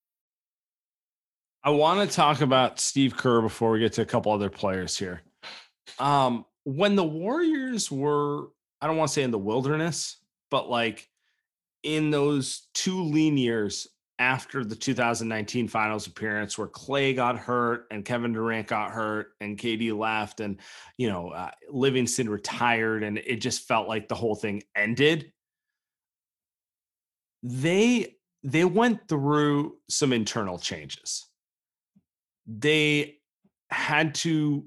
I 1.63 1.69
want 1.69 2.09
to 2.09 2.15
talk 2.15 2.41
about 2.41 2.79
Steve 2.79 3.15
Kerr 3.15 3.41
before 3.41 3.71
we 3.71 3.79
get 3.79 3.93
to 3.93 4.01
a 4.01 4.05
couple 4.05 4.31
other 4.31 4.49
players 4.49 4.97
here. 4.97 5.21
Um, 5.99 6.45
when 6.63 6.95
the 6.95 7.03
Warriors 7.03 7.91
were, 7.91 8.47
I 8.81 8.87
don't 8.87 8.97
want 8.97 9.09
to 9.09 9.13
say 9.13 9.23
in 9.23 9.31
the 9.31 9.37
wilderness, 9.37 10.17
but 10.49 10.69
like 10.69 11.07
in 11.83 12.09
those 12.09 12.67
two 12.73 13.03
lean 13.03 13.37
years 13.37 13.87
after 14.17 14.63
the 14.63 14.75
2019 14.75 15.67
finals 15.67 16.07
appearance 16.07 16.57
where 16.57 16.67
Klay 16.67 17.15
got 17.15 17.37
hurt 17.37 17.87
and 17.91 18.05
Kevin 18.05 18.33
Durant 18.33 18.67
got 18.67 18.91
hurt 18.91 19.33
and 19.39 19.57
KD 19.57 19.97
left 19.97 20.39
and 20.39 20.59
you 20.97 21.09
know 21.09 21.29
uh, 21.29 21.49
Livingston 21.71 22.29
retired 22.29 23.01
and 23.03 23.17
it 23.17 23.37
just 23.37 23.67
felt 23.67 23.87
like 23.87 24.07
the 24.07 24.13
whole 24.13 24.35
thing 24.35 24.61
ended 24.75 25.31
they 27.41 28.15
they 28.43 28.63
went 28.63 29.07
through 29.07 29.77
some 29.89 30.13
internal 30.13 30.59
changes 30.59 31.30
they 32.47 33.17
had 33.69 34.15
to 34.15 34.65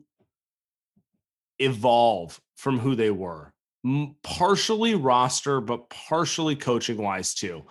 evolve 1.58 2.40
from 2.56 2.78
who 2.78 2.94
they 2.94 3.10
were 3.10 3.52
partially 4.22 4.94
roster 4.94 5.60
but 5.60 5.88
partially 5.90 6.56
coaching 6.56 6.96
wise 6.96 7.34
too 7.34 7.62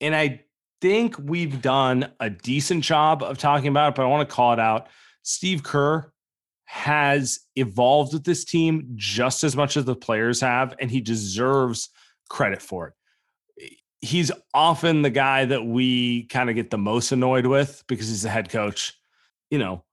and 0.00 0.14
i 0.14 0.44
think 0.84 1.16
we've 1.18 1.62
done 1.62 2.12
a 2.20 2.28
decent 2.28 2.84
job 2.84 3.22
of 3.22 3.38
talking 3.38 3.68
about 3.68 3.88
it, 3.88 3.94
but 3.94 4.02
I 4.02 4.06
want 4.06 4.28
to 4.28 4.34
call 4.34 4.52
it 4.52 4.60
out. 4.60 4.88
Steve 5.22 5.62
Kerr 5.62 6.12
has 6.66 7.40
evolved 7.56 8.12
with 8.12 8.22
this 8.22 8.44
team 8.44 8.90
just 8.94 9.44
as 9.44 9.56
much 9.56 9.78
as 9.78 9.86
the 9.86 9.96
players 9.96 10.42
have, 10.42 10.74
and 10.78 10.90
he 10.90 11.00
deserves 11.00 11.88
credit 12.28 12.60
for 12.60 12.88
it. 12.88 13.72
He's 14.02 14.30
often 14.52 15.00
the 15.00 15.08
guy 15.08 15.46
that 15.46 15.64
we 15.64 16.26
kind 16.26 16.50
of 16.50 16.54
get 16.54 16.68
the 16.68 16.76
most 16.76 17.12
annoyed 17.12 17.46
with 17.46 17.82
because 17.88 18.08
he's 18.08 18.20
the 18.20 18.28
head 18.28 18.50
coach. 18.50 18.92
You 19.54 19.60
know, 19.60 19.84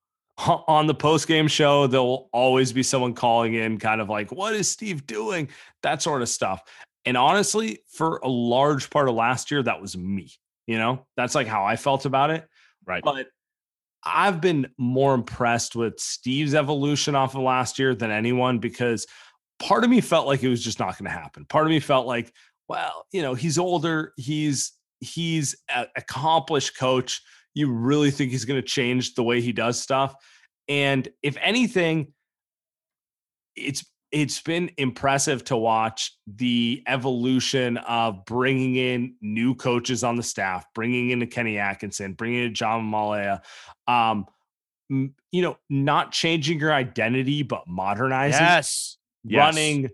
on 0.68 0.88
the 0.88 0.96
post 0.96 1.28
game 1.28 1.48
show, 1.48 1.86
there'll 1.86 2.30
always 2.34 2.74
be 2.74 2.82
someone 2.82 3.14
calling 3.14 3.54
in, 3.54 3.78
kind 3.78 4.02
of 4.02 4.10
like, 4.10 4.32
What 4.32 4.56
is 4.56 4.68
Steve 4.68 5.06
doing? 5.06 5.50
That 5.84 6.02
sort 6.02 6.24
of 6.24 6.30
stuff. 6.30 6.64
And 7.06 7.16
honestly, 7.16 7.84
for 7.88 8.18
a 8.24 8.28
large 8.28 8.90
part 8.90 9.08
of 9.08 9.14
last 9.14 9.52
year, 9.52 9.62
that 9.62 9.80
was 9.80 9.96
me. 9.96 10.32
You 10.66 10.80
know, 10.80 11.06
that's 11.16 11.36
like 11.36 11.46
how 11.46 11.64
I 11.64 11.76
felt 11.76 12.06
about 12.06 12.32
it. 12.32 12.48
Right. 12.88 13.04
But 13.04 13.28
I've 14.04 14.42
been 14.42 14.68
more 14.80 15.14
impressed 15.14 15.76
with 15.76 16.00
Steve's 16.00 16.56
evolution 16.56 17.14
off 17.14 17.36
of 17.36 17.42
last 17.42 17.78
year 17.78 17.94
than 17.94 18.10
anyone 18.10 18.58
because 18.58 19.06
part 19.60 19.84
of 19.84 19.92
me 19.92 20.02
felt 20.02 20.26
like 20.26 20.42
it 20.42 20.50
was 20.50 20.64
just 20.64 20.80
not 20.80 20.98
going 20.98 21.06
to 21.06 21.16
happen. 21.16 21.46
Part 21.46 21.68
of 21.68 21.70
me 21.70 21.80
felt 21.80 22.08
like, 22.08 22.34
well, 22.68 23.06
you 23.12 23.22
know, 23.22 23.36
he's 23.36 23.60
older, 23.60 24.14
he's 24.18 24.72
he's 25.02 25.56
an 25.70 25.86
accomplished 25.96 26.76
coach. 26.80 27.22
You 27.54 27.72
really 27.72 28.12
think 28.12 28.32
he's 28.32 28.46
going 28.46 28.62
to 28.62 28.68
change 28.68 29.16
the 29.16 29.24
way 29.24 29.42
he 29.42 29.52
does 29.52 29.80
stuff? 29.80 30.16
And 30.68 31.08
if 31.22 31.38
anything, 31.42 32.14
it's 33.56 33.86
it's 34.12 34.42
been 34.42 34.70
impressive 34.78 35.44
to 35.46 35.56
watch 35.56 36.18
the 36.28 36.84
evolution 36.86 37.78
of 37.78 38.26
bringing 38.26 38.76
in 38.76 39.16
new 39.22 39.56
coaches 39.56 40.04
on 40.04 40.18
the 40.18 40.24
staff, 40.24 40.66
bringing 40.76 41.12
in 41.12 41.22
a 41.22 41.28
Kenny 41.28 41.58
Atkinson, 41.58 42.14
bringing 42.14 42.44
in 42.44 42.54
Jama 42.54 42.84
Mahlalela. 42.84 43.42
Um, 43.88 44.26
you 44.90 45.42
know, 45.42 45.58
not 45.70 46.12
changing 46.12 46.60
your 46.60 46.74
identity, 46.74 47.44
but 47.44 47.66
modernizing. 47.68 48.42
Yes. 48.42 48.98
Running 49.32 49.84
yes. 49.84 49.92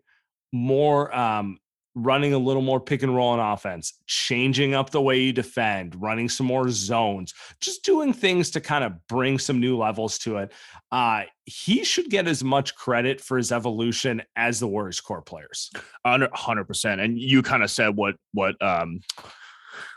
more 0.51 1.15
um, 1.15 1.59
running 1.97 2.33
a 2.33 2.37
little 2.37 2.61
more 2.61 2.79
pick 2.79 3.01
and 3.01 3.15
roll 3.15 3.29
on 3.29 3.39
offense, 3.39 3.93
changing 4.05 4.75
up 4.75 4.91
the 4.91 5.01
way 5.01 5.19
you 5.19 5.33
defend, 5.33 5.99
running 5.99 6.29
some 6.29 6.45
more 6.45 6.69
zones, 6.69 7.33
just 7.59 7.83
doing 7.83 8.13
things 8.13 8.51
to 8.51 8.61
kind 8.61 8.83
of 8.83 8.93
bring 9.07 9.39
some 9.39 9.59
new 9.59 9.77
levels 9.77 10.19
to 10.19 10.37
it. 10.37 10.51
Uh, 10.91 11.23
he 11.45 11.83
should 11.83 12.09
get 12.09 12.27
as 12.27 12.43
much 12.43 12.75
credit 12.75 13.19
for 13.19 13.37
his 13.37 13.51
evolution 13.51 14.21
as 14.35 14.59
the 14.59 14.67
Warriors 14.67 15.01
core 15.01 15.21
players. 15.21 15.71
100%. 16.05 17.03
And 17.03 17.19
you 17.19 17.41
kind 17.41 17.63
of 17.63 17.71
said 17.71 17.95
what, 17.95 18.15
what, 18.33 18.61
um, 18.61 18.99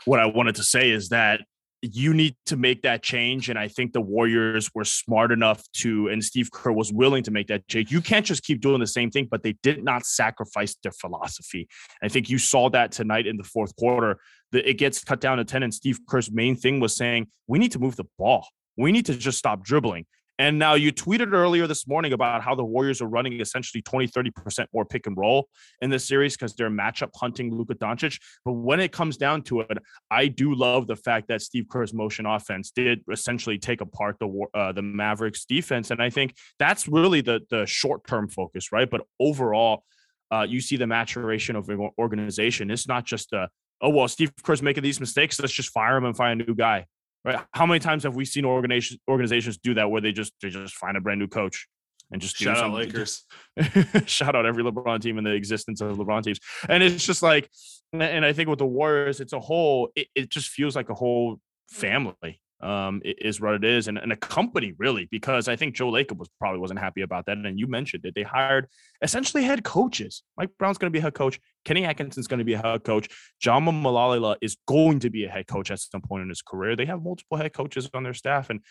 what 0.05 0.19
I 0.19 0.25
wanted 0.25 0.55
to 0.55 0.63
say 0.63 0.89
is 0.89 1.09
that 1.09 1.41
you 1.81 2.13
need 2.13 2.35
to 2.45 2.55
make 2.55 2.83
that 2.83 3.01
change. 3.01 3.49
And 3.49 3.57
I 3.57 3.67
think 3.67 3.93
the 3.93 4.01
Warriors 4.01 4.69
were 4.73 4.85
smart 4.85 5.31
enough 5.31 5.63
to, 5.77 6.09
and 6.09 6.23
Steve 6.23 6.51
Kerr 6.51 6.71
was 6.71 6.93
willing 6.93 7.23
to 7.23 7.31
make 7.31 7.47
that 7.47 7.67
change. 7.67 7.91
You 7.91 8.01
can't 8.01 8.25
just 8.25 8.43
keep 8.43 8.61
doing 8.61 8.79
the 8.79 8.87
same 8.87 9.09
thing, 9.09 9.27
but 9.29 9.41
they 9.41 9.53
did 9.63 9.83
not 9.83 10.05
sacrifice 10.05 10.75
their 10.83 10.91
philosophy. 10.91 11.67
I 12.03 12.07
think 12.07 12.29
you 12.29 12.37
saw 12.37 12.69
that 12.69 12.91
tonight 12.91 13.25
in 13.25 13.37
the 13.37 13.43
fourth 13.43 13.75
quarter. 13.75 14.19
That 14.51 14.69
it 14.69 14.77
gets 14.77 15.03
cut 15.03 15.21
down 15.21 15.37
to 15.37 15.45
10. 15.45 15.63
And 15.63 15.73
Steve 15.73 15.99
Kerr's 16.07 16.31
main 16.31 16.55
thing 16.55 16.79
was 16.79 16.95
saying, 16.95 17.27
we 17.47 17.57
need 17.57 17.71
to 17.71 17.79
move 17.79 17.95
the 17.95 18.05
ball. 18.19 18.47
We 18.77 18.91
need 18.91 19.05
to 19.07 19.15
just 19.15 19.37
stop 19.37 19.63
dribbling. 19.63 20.05
And 20.39 20.57
now 20.57 20.73
you 20.73 20.91
tweeted 20.91 21.33
earlier 21.33 21.67
this 21.67 21.87
morning 21.87 22.13
about 22.13 22.41
how 22.41 22.55
the 22.55 22.63
Warriors 22.63 23.01
are 23.01 23.07
running 23.07 23.39
essentially 23.39 23.81
20, 23.81 24.07
30% 24.07 24.65
more 24.73 24.85
pick 24.85 25.05
and 25.05 25.15
roll 25.15 25.47
in 25.81 25.89
this 25.89 26.07
series 26.07 26.35
because 26.35 26.55
they're 26.55 26.69
matchup 26.69 27.09
hunting 27.15 27.53
Luka 27.53 27.75
Doncic. 27.75 28.19
But 28.43 28.53
when 28.53 28.79
it 28.79 28.91
comes 28.91 29.17
down 29.17 29.43
to 29.43 29.61
it, 29.61 29.77
I 30.09 30.27
do 30.27 30.55
love 30.55 30.87
the 30.87 30.95
fact 30.95 31.27
that 31.27 31.41
Steve 31.41 31.67
Kerr's 31.69 31.93
motion 31.93 32.25
offense 32.25 32.71
did 32.71 33.03
essentially 33.11 33.59
take 33.59 33.81
apart 33.81 34.17
the 34.19 34.45
uh, 34.53 34.71
the 34.71 34.81
Mavericks 34.81 35.45
defense. 35.45 35.91
And 35.91 36.01
I 36.01 36.09
think 36.09 36.35
that's 36.57 36.87
really 36.87 37.21
the, 37.21 37.41
the 37.49 37.65
short 37.65 38.07
term 38.07 38.27
focus, 38.27 38.71
right? 38.71 38.89
But 38.89 39.01
overall, 39.19 39.83
uh, 40.31 40.47
you 40.47 40.61
see 40.61 40.77
the 40.77 40.87
maturation 40.87 41.55
of 41.55 41.69
an 41.69 41.89
organization. 41.99 42.71
It's 42.71 42.87
not 42.87 43.05
just 43.05 43.33
a, 43.33 43.49
oh, 43.81 43.89
well, 43.89 44.07
Steve 44.07 44.31
Kerr's 44.43 44.61
making 44.61 44.83
these 44.83 44.99
mistakes. 44.99 45.39
Let's 45.39 45.53
just 45.53 45.69
fire 45.69 45.97
him 45.97 46.05
and 46.05 46.15
find 46.15 46.41
a 46.41 46.45
new 46.45 46.55
guy 46.55 46.85
right? 47.23 47.39
How 47.51 47.65
many 47.65 47.79
times 47.79 48.03
have 48.03 48.15
we 48.15 48.25
seen 48.25 48.45
organizations 48.45 48.99
organizations 49.09 49.57
do 49.57 49.73
that 49.75 49.89
where 49.89 50.01
they 50.01 50.11
just 50.11 50.33
they 50.41 50.49
just 50.49 50.75
find 50.75 50.97
a 50.97 51.01
brand 51.01 51.19
new 51.19 51.27
coach 51.27 51.67
and 52.11 52.21
just 52.21 52.35
shout 52.35 52.57
out 52.57 52.73
Lakers, 52.73 53.25
shout 54.05 54.35
out 54.35 54.45
every 54.45 54.63
LeBron 54.63 55.01
team 55.01 55.17
in 55.17 55.23
the 55.23 55.31
existence 55.31 55.79
of 55.81 55.97
LeBron 55.97 56.23
teams, 56.23 56.39
and 56.67 56.83
it's 56.83 57.05
just 57.05 57.23
like, 57.23 57.49
and 57.93 58.25
I 58.25 58.33
think 58.33 58.49
with 58.49 58.59
the 58.59 58.65
Warriors, 58.65 59.21
it's 59.21 59.33
a 59.33 59.39
whole. 59.39 59.89
It, 59.95 60.07
it 60.13 60.29
just 60.29 60.49
feels 60.49 60.75
like 60.75 60.89
a 60.89 60.93
whole 60.93 61.39
family, 61.69 62.41
um, 62.61 63.01
is 63.03 63.41
what 63.41 63.55
it 63.55 63.63
is, 63.63 63.87
and, 63.87 63.97
and 63.97 64.11
a 64.11 64.15
company 64.15 64.73
really, 64.77 65.07
because 65.11 65.47
I 65.47 65.55
think 65.55 65.75
Joe 65.75 65.91
Lacob 65.91 66.17
was 66.17 66.29
probably 66.39 66.59
wasn't 66.59 66.79
happy 66.79 67.01
about 67.01 67.25
that. 67.25 67.37
And 67.37 67.59
you 67.59 67.67
mentioned 67.67 68.03
that 68.03 68.15
they 68.15 68.23
hired 68.23 68.67
essentially 69.01 69.43
head 69.43 69.63
coaches. 69.63 70.23
Mike 70.37 70.49
Brown's 70.59 70.77
going 70.77 70.91
to 70.91 70.97
be 70.97 71.01
head 71.01 71.13
coach. 71.13 71.39
Kenny 71.65 71.85
Atkinson's 71.85 72.27
going 72.27 72.39
to 72.39 72.45
be 72.45 72.53
a 72.53 72.61
head 72.61 72.83
coach. 72.83 73.09
Jama 73.39 73.71
Mahlalela 73.71 74.35
is 74.41 74.57
going 74.67 74.99
to 74.99 75.09
be 75.09 75.25
a 75.25 75.29
head 75.29 75.47
coach 75.47 75.71
at 75.71 75.79
some 75.79 76.01
point 76.01 76.23
in 76.23 76.29
his 76.29 76.41
career. 76.41 76.75
They 76.75 76.85
have 76.85 77.01
multiple 77.01 77.37
head 77.37 77.53
coaches 77.53 77.89
on 77.93 78.03
their 78.03 78.13
staff, 78.13 78.49
and 78.49 78.61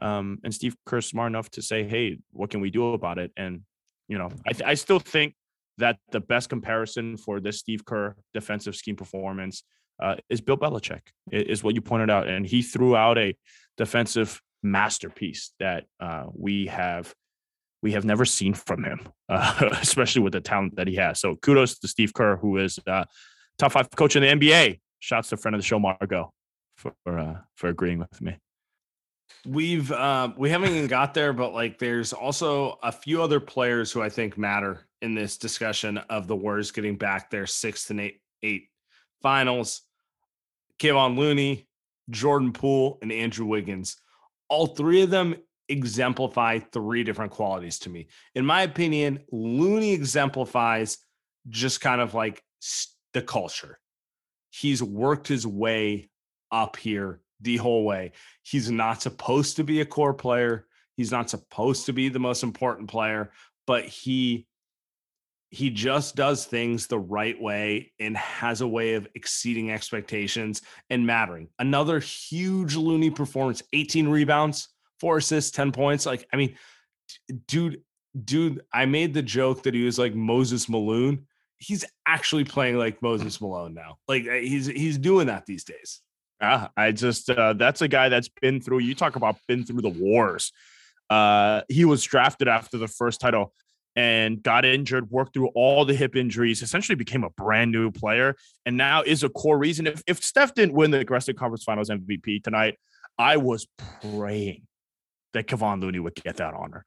um, 0.00 0.38
and 0.44 0.54
Steve 0.54 0.76
Kerr's 0.86 1.06
smart 1.06 1.30
enough 1.30 1.50
to 1.50 1.62
say, 1.62 1.84
"Hey, 1.84 2.18
what 2.32 2.50
can 2.50 2.60
we 2.60 2.70
do 2.70 2.92
about 2.92 3.18
it?" 3.18 3.32
And 3.36 3.62
you 4.08 4.18
know, 4.18 4.30
I, 4.46 4.52
th- 4.52 4.68
I 4.68 4.74
still 4.74 4.98
think 4.98 5.34
that 5.78 5.98
the 6.10 6.20
best 6.20 6.48
comparison 6.48 7.16
for 7.16 7.40
this 7.40 7.58
Steve 7.58 7.84
Kerr 7.84 8.14
defensive 8.34 8.76
scheme 8.76 8.96
performance 8.96 9.64
uh, 10.00 10.16
is 10.28 10.40
Bill 10.40 10.56
Belichick, 10.56 11.02
is 11.30 11.62
what 11.62 11.74
you 11.74 11.80
pointed 11.80 12.10
out. 12.10 12.28
And 12.28 12.46
he 12.46 12.62
threw 12.62 12.96
out 12.96 13.18
a 13.18 13.36
defensive 13.76 14.40
masterpiece 14.62 15.52
that 15.58 15.84
uh, 16.00 16.26
we 16.34 16.66
have 16.66 17.14
we 17.82 17.92
have 17.92 18.04
never 18.04 18.24
seen 18.24 18.54
from 18.54 18.84
him, 18.84 19.08
uh, 19.28 19.70
especially 19.80 20.22
with 20.22 20.32
the 20.32 20.40
talent 20.40 20.76
that 20.76 20.86
he 20.86 20.94
has. 20.96 21.20
So 21.20 21.36
kudos 21.36 21.78
to 21.80 21.88
Steve 21.88 22.14
Kerr, 22.14 22.36
who 22.36 22.58
is 22.58 22.78
uh, 22.86 23.04
top 23.58 23.72
five 23.72 23.90
coach 23.90 24.16
in 24.16 24.22
the 24.22 24.28
NBA. 24.28 24.80
Shouts 25.00 25.30
to 25.30 25.36
friend 25.36 25.56
of 25.56 25.60
the 25.60 25.66
show, 25.66 25.80
Margot, 25.80 26.32
for 26.76 26.94
uh, 27.06 27.38
for 27.56 27.68
agreeing 27.68 27.98
with 27.98 28.20
me. 28.20 28.36
We've 29.46 29.90
uh, 29.90 30.30
we 30.36 30.50
haven't 30.50 30.70
even 30.70 30.86
got 30.86 31.14
there, 31.14 31.32
but 31.32 31.52
like 31.52 31.78
there's 31.78 32.12
also 32.12 32.78
a 32.82 32.92
few 32.92 33.22
other 33.22 33.40
players 33.40 33.90
who 33.90 34.00
I 34.00 34.08
think 34.08 34.38
matter 34.38 34.86
in 35.00 35.14
this 35.14 35.36
discussion 35.36 35.98
of 35.98 36.28
the 36.28 36.36
Warriors 36.36 36.70
getting 36.70 36.96
back 36.96 37.30
their 37.30 37.46
sixth 37.46 37.90
and 37.90 38.00
eight 38.00 38.20
eight 38.44 38.68
finals. 39.22 39.82
Kevon 40.78 41.16
Looney, 41.16 41.68
Jordan 42.10 42.52
Poole, 42.52 42.98
and 43.02 43.12
Andrew 43.12 43.46
Wiggins. 43.46 43.96
All 44.48 44.66
three 44.66 45.02
of 45.02 45.10
them 45.10 45.36
exemplify 45.68 46.58
three 46.58 47.04
different 47.04 47.32
qualities 47.32 47.78
to 47.80 47.90
me. 47.90 48.08
In 48.34 48.44
my 48.44 48.62
opinion, 48.62 49.20
Looney 49.30 49.92
exemplifies 49.92 50.98
just 51.48 51.80
kind 51.80 52.00
of 52.00 52.14
like 52.14 52.42
the 53.14 53.22
culture. 53.22 53.78
He's 54.50 54.82
worked 54.82 55.28
his 55.28 55.46
way 55.46 56.10
up 56.50 56.76
here 56.76 57.20
the 57.40 57.56
whole 57.56 57.84
way. 57.84 58.12
He's 58.42 58.70
not 58.70 59.02
supposed 59.02 59.56
to 59.56 59.64
be 59.64 59.80
a 59.80 59.86
core 59.86 60.14
player. 60.14 60.66
He's 60.96 61.10
not 61.10 61.30
supposed 61.30 61.86
to 61.86 61.92
be 61.92 62.08
the 62.08 62.18
most 62.18 62.42
important 62.42 62.90
player, 62.90 63.32
but 63.66 63.84
he 63.84 64.46
he 65.52 65.68
just 65.68 66.16
does 66.16 66.46
things 66.46 66.86
the 66.86 66.98
right 66.98 67.40
way 67.40 67.92
and 68.00 68.16
has 68.16 68.62
a 68.62 68.66
way 68.66 68.94
of 68.94 69.06
exceeding 69.14 69.70
expectations 69.70 70.62
and 70.88 71.06
mattering. 71.06 71.48
Another 71.58 72.00
huge 72.00 72.74
Looney 72.74 73.10
performance 73.10 73.62
18 73.74 74.08
rebounds, 74.08 74.70
four 74.98 75.18
assists, 75.18 75.50
10 75.50 75.70
points. 75.70 76.06
Like, 76.06 76.26
I 76.32 76.36
mean, 76.36 76.56
dude, 77.48 77.82
dude, 78.24 78.62
I 78.72 78.86
made 78.86 79.12
the 79.12 79.20
joke 79.20 79.64
that 79.64 79.74
he 79.74 79.84
was 79.84 79.98
like 79.98 80.14
Moses 80.14 80.70
Malone. 80.70 81.26
He's 81.58 81.84
actually 82.06 82.44
playing 82.44 82.78
like 82.78 83.02
Moses 83.02 83.38
Malone 83.38 83.74
now. 83.74 83.98
Like 84.08 84.26
uh, 84.26 84.32
he's 84.32 84.66
he's 84.66 84.96
doing 84.96 85.26
that 85.26 85.44
these 85.44 85.64
days. 85.64 86.00
Yeah, 86.40 86.68
I 86.78 86.92
just 86.92 87.28
uh, 87.28 87.52
that's 87.52 87.82
a 87.82 87.88
guy 87.88 88.08
that's 88.08 88.30
been 88.40 88.62
through. 88.62 88.78
You 88.80 88.94
talk 88.94 89.16
about 89.16 89.36
been 89.46 89.64
through 89.64 89.82
the 89.82 89.90
wars. 89.90 90.50
Uh, 91.10 91.60
he 91.68 91.84
was 91.84 92.02
drafted 92.02 92.48
after 92.48 92.78
the 92.78 92.88
first 92.88 93.20
title 93.20 93.52
and 93.96 94.42
got 94.42 94.64
injured, 94.64 95.10
worked 95.10 95.34
through 95.34 95.48
all 95.54 95.84
the 95.84 95.94
hip 95.94 96.16
injuries, 96.16 96.62
essentially 96.62 96.96
became 96.96 97.24
a 97.24 97.30
brand 97.30 97.72
new 97.72 97.90
player, 97.90 98.36
and 98.64 98.76
now 98.76 99.02
is 99.02 99.22
a 99.22 99.28
core 99.28 99.58
reason. 99.58 99.86
If, 99.86 100.02
if 100.06 100.22
Steph 100.22 100.54
didn't 100.54 100.74
win 100.74 100.90
the 100.90 100.98
Aggressive 100.98 101.36
Conference 101.36 101.64
Finals 101.64 101.90
MVP 101.90 102.42
tonight, 102.42 102.78
I 103.18 103.36
was 103.36 103.66
praying 104.00 104.66
that 105.34 105.46
Kevon 105.46 105.80
Looney 105.80 105.98
would 105.98 106.14
get 106.14 106.36
that 106.36 106.54
honor. 106.54 106.84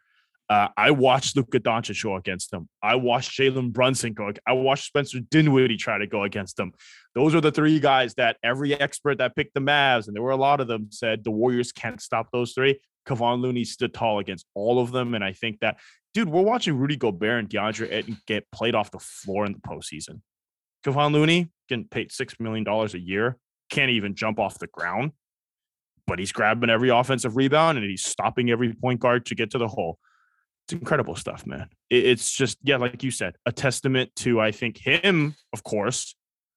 Uh, 0.47 0.67
I 0.77 0.91
watched 0.91 1.35
Luka 1.35 1.59
Doncic 1.59 2.03
go 2.03 2.15
against 2.15 2.51
them. 2.51 2.69
I 2.81 2.95
watched 2.95 3.31
Jalen 3.31 3.73
Brunson 3.73 4.13
go. 4.13 4.31
I 4.45 4.53
watched 4.53 4.85
Spencer 4.85 5.19
Dinwiddie 5.19 5.77
try 5.77 5.97
to 5.97 6.05
go 6.05 6.23
against 6.23 6.55
them. 6.57 6.71
Those 7.15 7.33
are 7.33 7.41
the 7.41 7.51
three 7.51 7.79
guys 7.79 8.13
that 8.15 8.37
every 8.43 8.79
expert 8.79 9.17
that 9.17 9.35
picked 9.35 9.55
the 9.55 9.59
Mavs, 9.59 10.05
and 10.05 10.15
there 10.15 10.21
were 10.21 10.31
a 10.31 10.37
lot 10.37 10.61
of 10.61 10.67
them, 10.67 10.87
said 10.91 11.23
the 11.23 11.31
Warriors 11.31 11.71
can't 11.71 11.99
stop 11.99 12.29
those 12.31 12.53
three. 12.53 12.79
Kevon 13.07 13.41
Looney 13.41 13.63
stood 13.63 13.93
tall 13.93 14.19
against 14.19 14.45
all 14.53 14.79
of 14.79 14.91
them. 14.91 15.13
And 15.13 15.23
I 15.23 15.33
think 15.33 15.59
that, 15.61 15.77
dude, 16.15 16.29
we're 16.29 16.41
watching 16.41 16.77
Rudy 16.77 16.95
Gobert 16.95 17.39
and 17.39 17.49
DeAndre 17.49 17.91
Ayton 17.91 18.17
get 18.25 18.49
played 18.51 18.73
off 18.73 18.89
the 18.89 18.99
floor 18.99 19.45
in 19.45 19.51
the 19.51 19.59
postseason. 19.59 20.21
Kevon 20.83 21.11
Looney 21.11 21.51
getting 21.67 21.85
paid 21.85 22.09
$6 22.09 22.39
million 22.39 22.65
a 22.67 22.97
year, 22.97 23.37
can't 23.69 23.91
even 23.91 24.15
jump 24.15 24.39
off 24.39 24.57
the 24.57 24.67
ground, 24.67 25.11
but 26.07 26.17
he's 26.17 26.31
grabbing 26.31 26.69
every 26.69 26.89
offensive 26.89 27.35
rebound 27.35 27.77
and 27.77 27.85
he's 27.85 28.05
stopping 28.05 28.49
every 28.49 28.73
point 28.73 29.01
guard 29.01 29.25
to 29.25 29.35
get 29.35 29.51
to 29.51 29.57
the 29.57 29.67
hole. 29.67 29.99
It's 30.65 30.73
incredible 30.73 31.15
stuff, 31.15 31.45
man. 31.45 31.67
It's 31.89 32.31
just, 32.31 32.57
yeah, 32.63 32.77
like 32.77 33.03
you 33.03 33.11
said, 33.11 33.35
a 33.45 33.51
testament 33.51 34.11
to, 34.17 34.39
I 34.39 34.51
think, 34.51 34.77
him, 34.77 35.35
of 35.53 35.63
course, 35.63 36.15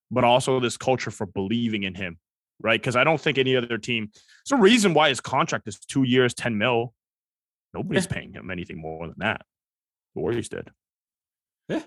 but 0.09 0.23
also 0.23 0.59
this 0.59 0.77
culture 0.77 1.11
for 1.11 1.25
believing 1.27 1.83
in 1.83 1.95
him 1.95 2.17
right? 2.61 2.79
Because 2.79 2.95
I 2.95 3.03
don't 3.03 3.19
think 3.19 3.37
any 3.37 3.55
other 3.55 3.77
team. 3.77 4.09
There's 4.45 4.59
a 4.59 4.61
reason 4.61 4.93
why 4.93 5.09
his 5.09 5.21
contract 5.21 5.67
is 5.67 5.79
two 5.79 6.03
years, 6.03 6.33
ten 6.33 6.57
mil. 6.57 6.93
Nobody's 7.73 8.05
yeah. 8.05 8.13
paying 8.13 8.33
him 8.33 8.49
anything 8.49 8.79
more 8.79 9.07
than 9.07 9.15
that. 9.19 9.45
The 10.15 10.21
Warriors 10.21 10.49
did. 10.49 10.69
Yeah. 11.67 11.83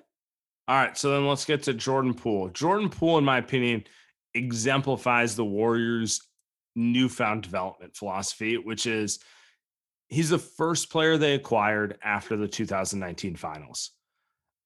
All 0.69 0.77
right. 0.77 0.97
So 0.97 1.11
then 1.11 1.27
let's 1.27 1.45
get 1.45 1.65
to 1.65 1.75
Jordan 1.75 2.15
Poole. 2.15 2.49
Jordan 2.51 2.89
Poole, 2.89 3.19
in 3.19 3.25
my 3.25 3.39
opinion, 3.39 3.85
exemplifies 4.35 5.35
the 5.35 5.45
Warriors' 5.45 6.21
newfound 6.77 7.43
development 7.43 7.97
philosophy, 7.97 8.57
which 8.57 8.87
is 8.87 9.19
he's 10.09 10.31
the 10.31 10.39
first 10.39 10.91
player 10.91 11.17
they 11.17 11.35
acquired 11.35 11.99
after 12.03 12.37
the 12.37 12.49
2019 12.49 13.37
finals. 13.37 13.91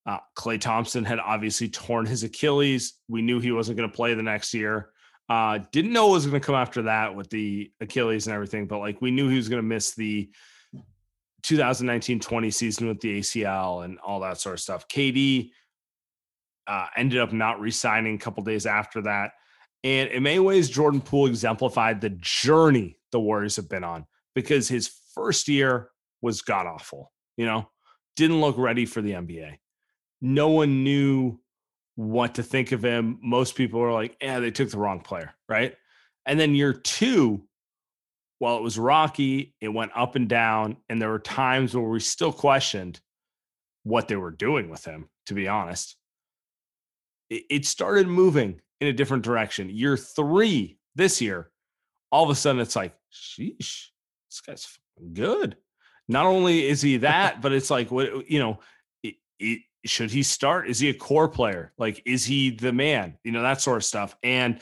Uh, 0.04 0.18
Klay 0.36 0.60
Thompson 0.60 1.04
had 1.04 1.18
obviously 1.18 1.68
torn 1.68 2.06
his 2.06 2.22
Achilles. 2.22 2.94
We 3.08 3.22
knew 3.22 3.40
he 3.40 3.50
wasn't 3.50 3.76
going 3.78 3.90
to 3.90 3.96
play 3.96 4.14
the 4.14 4.22
next 4.22 4.54
year. 4.54 4.90
Uh, 5.28 5.58
didn't 5.72 5.92
know 5.92 6.10
it 6.10 6.12
was 6.12 6.26
going 6.26 6.40
to 6.40 6.46
come 6.46 6.54
after 6.54 6.82
that 6.82 7.16
with 7.16 7.28
the 7.30 7.72
Achilles 7.80 8.26
and 8.26 8.34
everything, 8.34 8.66
but 8.66 8.78
like 8.78 9.00
we 9.00 9.10
knew 9.10 9.28
he 9.28 9.36
was 9.36 9.48
going 9.48 9.62
to 9.62 9.66
miss 9.66 9.94
the 9.94 10.30
2019-20 11.42 12.52
season 12.52 12.88
with 12.88 13.00
the 13.00 13.20
ACL 13.20 13.84
and 13.84 13.98
all 14.00 14.20
that 14.20 14.40
sort 14.40 14.54
of 14.54 14.60
stuff. 14.60 14.88
KD 14.88 15.50
uh, 16.66 16.86
ended 16.96 17.20
up 17.20 17.32
not 17.32 17.60
resigning 17.60 18.14
a 18.14 18.18
couple 18.18 18.42
days 18.42 18.66
after 18.66 19.02
that. 19.02 19.32
And 19.84 20.10
in 20.10 20.22
many 20.22 20.40
ways, 20.40 20.68
Jordan 20.68 21.00
Poole 21.00 21.26
exemplified 21.26 22.00
the 22.00 22.10
journey 22.10 22.98
the 23.12 23.20
Warriors 23.20 23.56
have 23.56 23.68
been 23.68 23.84
on 23.84 24.06
because 24.34 24.68
his 24.68 24.90
first 25.14 25.48
year 25.48 25.90
was 26.22 26.42
god 26.42 26.66
awful. 26.66 27.12
You 27.36 27.46
know, 27.46 27.68
didn't 28.16 28.40
look 28.40 28.58
ready 28.58 28.86
for 28.86 29.00
the 29.00 29.12
NBA. 29.12 29.58
No 30.20 30.48
one 30.48 30.82
knew 30.82 31.38
what 31.94 32.34
to 32.34 32.42
think 32.42 32.72
of 32.72 32.84
him. 32.84 33.18
Most 33.22 33.54
people 33.54 33.80
were 33.80 33.92
like, 33.92 34.16
yeah, 34.20 34.40
they 34.40 34.50
took 34.50 34.70
the 34.70 34.78
wrong 34.78 35.00
player, 35.00 35.34
right? 35.48 35.74
And 36.24 36.40
then 36.40 36.54
year 36.54 36.72
two, 36.72 37.45
while 38.38 38.56
it 38.56 38.62
was 38.62 38.78
rocky, 38.78 39.54
it 39.60 39.68
went 39.68 39.92
up 39.94 40.14
and 40.14 40.28
down. 40.28 40.76
And 40.88 41.00
there 41.00 41.08
were 41.08 41.18
times 41.18 41.74
where 41.74 41.84
we 41.84 42.00
still 42.00 42.32
questioned 42.32 43.00
what 43.84 44.08
they 44.08 44.16
were 44.16 44.30
doing 44.30 44.68
with 44.68 44.84
him, 44.84 45.08
to 45.26 45.34
be 45.34 45.48
honest. 45.48 45.96
It, 47.30 47.66
started 47.66 48.06
moving 48.06 48.60
in 48.80 48.88
a 48.88 48.92
different 48.92 49.24
direction. 49.24 49.68
Year 49.68 49.96
three 49.96 50.78
this 50.94 51.20
year, 51.20 51.50
all 52.12 52.22
of 52.22 52.30
a 52.30 52.34
sudden 52.34 52.60
it's 52.60 52.76
like, 52.76 52.94
sheesh, 53.12 53.86
this 54.30 54.40
guy's 54.46 54.78
good. 55.12 55.56
Not 56.08 56.26
only 56.26 56.68
is 56.68 56.82
he 56.82 56.98
that, 56.98 57.40
but 57.42 57.52
it's 57.52 57.70
like, 57.70 57.90
what, 57.90 58.30
you 58.30 58.38
know, 58.38 58.60
it, 59.02 59.16
it, 59.40 59.62
should 59.84 60.10
he 60.10 60.22
start? 60.22 60.68
Is 60.68 60.78
he 60.78 60.90
a 60.90 60.94
core 60.94 61.28
player? 61.28 61.72
Like, 61.78 62.02
is 62.06 62.24
he 62.24 62.50
the 62.50 62.72
man? 62.72 63.18
You 63.24 63.32
know, 63.32 63.42
that 63.42 63.60
sort 63.60 63.78
of 63.78 63.84
stuff. 63.84 64.16
And 64.22 64.60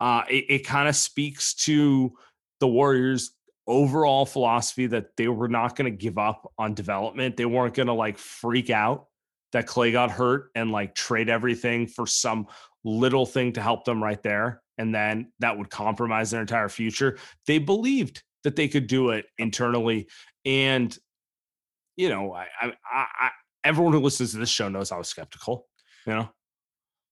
uh, 0.00 0.22
it, 0.28 0.44
it 0.48 0.66
kind 0.66 0.88
of 0.88 0.96
speaks 0.96 1.54
to 1.54 2.12
the 2.60 2.68
Warriors' 2.68 3.32
overall 3.66 4.24
philosophy 4.26 4.86
that 4.86 5.16
they 5.16 5.28
were 5.28 5.48
not 5.48 5.76
going 5.76 5.90
to 5.90 5.96
give 5.96 6.18
up 6.18 6.52
on 6.58 6.74
development. 6.74 7.36
They 7.36 7.46
weren't 7.46 7.74
going 7.74 7.88
to 7.88 7.92
like 7.92 8.18
freak 8.18 8.70
out 8.70 9.06
that 9.52 9.66
Klay 9.66 9.92
got 9.92 10.10
hurt 10.10 10.50
and 10.54 10.70
like 10.70 10.94
trade 10.94 11.28
everything 11.28 11.86
for 11.86 12.06
some 12.06 12.46
little 12.84 13.26
thing 13.26 13.52
to 13.54 13.62
help 13.62 13.84
them 13.84 14.02
right 14.02 14.22
there. 14.22 14.62
And 14.78 14.94
then 14.94 15.32
that 15.40 15.56
would 15.56 15.70
compromise 15.70 16.30
their 16.30 16.42
entire 16.42 16.68
future. 16.68 17.18
They 17.46 17.58
believed 17.58 18.22
that 18.44 18.56
they 18.56 18.68
could 18.68 18.86
do 18.86 19.10
it 19.10 19.26
internally. 19.38 20.08
And, 20.44 20.96
you 21.96 22.08
know, 22.08 22.32
I, 22.32 22.46
I, 22.60 22.72
I 22.92 23.30
everyone 23.64 23.92
who 23.92 24.00
listens 24.00 24.32
to 24.32 24.38
this 24.38 24.50
show 24.50 24.68
knows 24.68 24.92
I 24.92 24.98
was 24.98 25.08
skeptical. 25.08 25.66
You 26.06 26.14
know. 26.14 26.28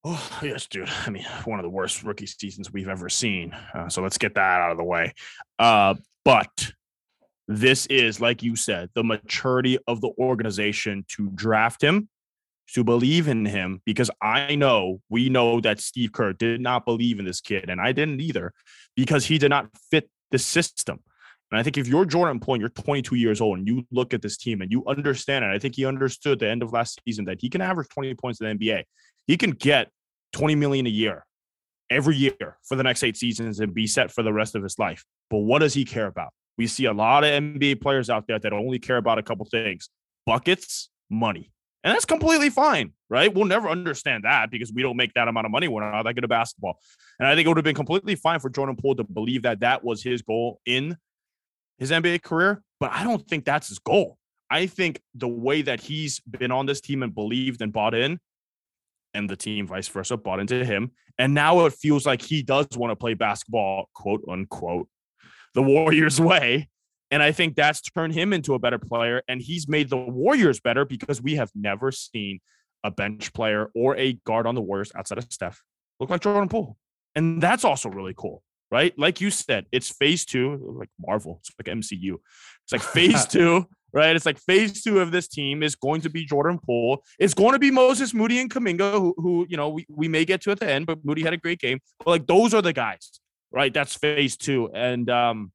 Oh 0.07 0.39
yes, 0.43 0.67
dude. 0.67 0.91
I 1.07 1.11
mean, 1.11 1.25
one 1.47 1.59
of 1.59 1.63
the 1.63 1.71
worst 1.71 2.03
rookie 2.03 2.27
seasons 2.27 2.71
we've 2.71 2.89
ever 2.89 3.09
seen. 3.09 3.57
Uh, 3.75 3.89
so 3.89 4.03
let's 4.03 4.19
get 4.19 4.35
that 4.35 4.61
out 4.61 4.71
of 4.71 4.77
the 4.77 4.85
way. 4.85 5.15
Uh, 5.59 5.95
but 6.25 6.73
this 7.49 7.87
is, 7.87 8.21
like 8.21 8.43
you 8.43 8.55
said, 8.55 8.91
the 8.95 9.03
maturity 9.03 9.79
of 9.87 10.03
the 10.03 10.11
organization 10.19 11.07
to 11.09 11.31
draft 11.35 11.83
him, 11.83 12.09
to 12.75 12.85
believe 12.85 13.29
in 13.29 13.47
him, 13.47 13.81
because 13.87 14.11
I 14.21 14.57
know 14.57 15.01
we 15.09 15.31
know 15.31 15.61
that 15.61 15.81
Steve 15.81 16.13
Kerr 16.13 16.35
did 16.35 16.61
not 16.61 16.85
believe 16.85 17.19
in 17.19 17.25
this 17.25 17.41
kid, 17.41 17.71
and 17.71 17.81
I 17.81 17.93
didn't 17.93 18.21
either, 18.21 18.53
because 18.97 19.25
he 19.25 19.39
did 19.39 19.51
not 19.51 19.69
fit 19.91 20.11
the 20.31 20.39
system. 20.39 21.01
And 21.51 21.61
I 21.61 21.63
think 21.63 21.79
if 21.79 21.87
you're 21.87 22.05
Jordan 22.05 22.41
Poole 22.41 22.55
and 22.55 22.61
you're 22.61 22.71
22 22.71 23.15
years 23.17 23.41
old 23.41 23.59
and 23.59 23.69
you 23.69 23.87
look 23.93 24.13
at 24.13 24.23
this 24.23 24.37
team 24.37 24.61
and 24.61 24.73
you 24.73 24.85
understand 24.87 25.45
it, 25.45 25.49
I 25.49 25.59
think 25.59 25.77
he 25.77 25.87
understood 25.87 26.39
the 26.39 26.49
end 26.49 26.63
of 26.63 26.73
last 26.73 27.01
season 27.07 27.27
that 27.27 27.41
he 27.41 27.49
can 27.49 27.61
average 27.61 27.89
20 27.91 28.15
points 28.15 28.41
in 28.41 28.47
the 28.47 28.55
NBA. 28.55 28.85
He 29.27 29.37
can 29.37 29.51
get 29.51 29.91
20 30.33 30.55
million 30.57 30.87
a 30.87 30.91
year 30.91 31.25
every 31.91 32.17
year 32.17 32.59
for 32.65 32.77
the 32.77 32.83
next 32.83 33.03
eight 33.03 33.17
seasons 33.17 33.61
and 33.61 33.75
be 33.75 33.87
set 33.87 34.11
for 34.11 34.23
the 34.23 34.33
rest 34.33 34.55
of 34.55 34.63
his 34.63 34.79
life. 34.79 35.05
But 35.31 35.39
what 35.39 35.61
does 35.61 35.75
he 35.75 35.85
care 35.85 36.07
about? 36.07 36.31
We 36.57 36.67
see 36.67 36.87
a 36.87 36.93
lot 36.93 37.25
of 37.25 37.31
NBA 37.31 37.81
players 37.81 38.11
out 38.11 38.27
there 38.27 38.39
that 38.39 38.53
only 38.53 38.79
care 38.79 38.97
about 38.97 39.19
a 39.19 39.23
couple 39.23 39.47
things 39.47 39.89
buckets, 40.27 40.91
money. 41.11 41.53
And 41.83 41.95
that's 41.95 42.07
completely 42.07 42.49
fine, 42.49 42.93
right? 43.11 43.33
We'll 43.33 43.45
never 43.45 43.69
understand 43.69 44.25
that 44.25 44.51
because 44.51 44.73
we 44.73 44.83
don't 44.83 44.97
make 44.97 45.13
that 45.15 45.29
amount 45.29 45.45
of 45.45 45.53
money. 45.53 45.69
We're 45.69 45.89
not 45.89 46.03
that 46.05 46.15
good 46.15 46.25
at 46.25 46.31
basketball. 46.31 46.79
And 47.19 47.29
I 47.29 47.35
think 47.35 47.45
it 47.45 47.49
would 47.49 47.59
have 47.59 47.65
been 47.65 47.75
completely 47.75 48.15
fine 48.15 48.41
for 48.41 48.49
Jordan 48.49 48.77
Poole 48.77 48.97
to 48.97 49.05
believe 49.05 49.43
that 49.43 49.61
that 49.61 49.85
was 49.85 50.03
his 50.03 50.23
goal 50.23 50.61
in 50.65 50.97
his 51.79 51.91
NBA 51.91 52.23
career, 52.23 52.63
but 52.81 52.93
I 52.93 53.05
don't 53.05 53.27
think 53.27 53.45
that's 53.45 53.69
his 53.69 53.79
goal. 53.79 54.19
I 54.51 54.67
think 54.67 55.01
the 55.15 55.29
way 55.29 55.63
that 55.63 55.81
he's 55.81 56.21
been 56.21 56.51
on 56.51 56.67
this 56.67 56.81
team 56.81 57.03
and 57.03 57.15
believed 57.15 57.63
and 57.63 57.73
bought 57.73 57.95
in, 57.95 58.21
and 59.15 59.31
the 59.31 59.37
team 59.37 59.67
vice 59.67 59.89
versa 59.89 60.17
bought 60.17 60.41
into 60.41 60.65
him. 60.65 60.91
And 61.19 61.35
now 61.35 61.67
it 61.67 61.73
feels 61.73 62.05
like 62.05 62.21
he 62.21 62.43
does 62.43 62.67
want 62.77 62.91
to 62.91 62.97
play 62.97 63.15
basketball, 63.15 63.89
quote 63.95 64.23
unquote, 64.29 64.89
the 65.55 65.63
Warriors 65.63 66.21
way. 66.21 66.69
And 67.11 67.23
I 67.23 67.31
think 67.31 67.55
that's 67.55 67.81
turned 67.81 68.15
him 68.15 68.33
into 68.33 68.55
a 68.55 68.59
better 68.59 68.79
player. 68.79 69.23
And 69.29 69.41
he's 69.41 69.69
made 69.69 69.89
the 69.89 69.97
Warriors 69.97 70.59
better 70.59 70.85
because 70.85 71.23
we 71.23 71.37
have 71.37 71.51
never 71.55 71.93
seen 71.93 72.41
a 72.83 72.91
bench 72.91 73.33
player 73.33 73.71
or 73.75 73.97
a 73.97 74.15
guard 74.25 74.47
on 74.47 74.55
the 74.55 74.61
Warriors 74.61 74.91
outside 74.97 75.19
of 75.19 75.33
Steph 75.33 75.63
look 76.01 76.11
like 76.11 76.21
Jordan 76.21 76.49
Poole. 76.49 76.77
And 77.15 77.41
that's 77.41 77.65
also 77.65 77.89
really 77.89 78.15
cool 78.17 78.43
right? 78.75 78.93
Like 78.99 79.21
you 79.21 79.31
said, 79.31 79.67
it's 79.71 79.89
phase 79.89 80.25
two, 80.25 80.75
like 80.81 80.89
Marvel, 80.99 81.41
it's 81.41 81.53
like 81.57 81.77
MCU. 81.77 82.17
It's 82.65 82.73
like 82.73 82.83
phase 82.97 83.25
two, 83.25 83.67
right? 83.93 84.17
It's 84.17 84.27
like 84.27 84.41
phase 84.41 84.83
two 84.83 84.99
of 84.99 85.13
this 85.13 85.29
team 85.29 85.63
is 85.63 85.77
going 85.77 86.01
to 86.01 86.11
be 86.11 86.25
Jordan 86.25 86.59
Poole. 86.59 87.05
It's 87.21 87.35
going 87.35 87.53
to 87.53 87.61
be 87.61 87.71
Moses 87.71 88.13
Moody 88.13 88.41
and 88.41 88.51
Kuminga, 88.51 88.95
who, 88.95 89.15
who 89.17 89.47
you 89.49 89.57
know, 89.57 89.69
we, 89.69 89.87
we 89.89 90.09
may 90.09 90.25
get 90.25 90.41
to 90.43 90.51
at 90.51 90.59
the 90.59 90.69
end, 90.69 90.87
but 90.87 90.99
Moody 91.05 91.23
had 91.23 91.33
a 91.33 91.37
great 91.37 91.61
game. 91.61 91.79
But 92.01 92.09
like 92.11 92.27
those 92.27 92.53
are 92.53 92.63
the 92.63 92.73
guys, 92.73 93.21
right? 93.53 93.73
That's 93.73 93.95
phase 93.95 94.37
two. 94.37 94.71
And 94.75 95.09
um, 95.09 95.53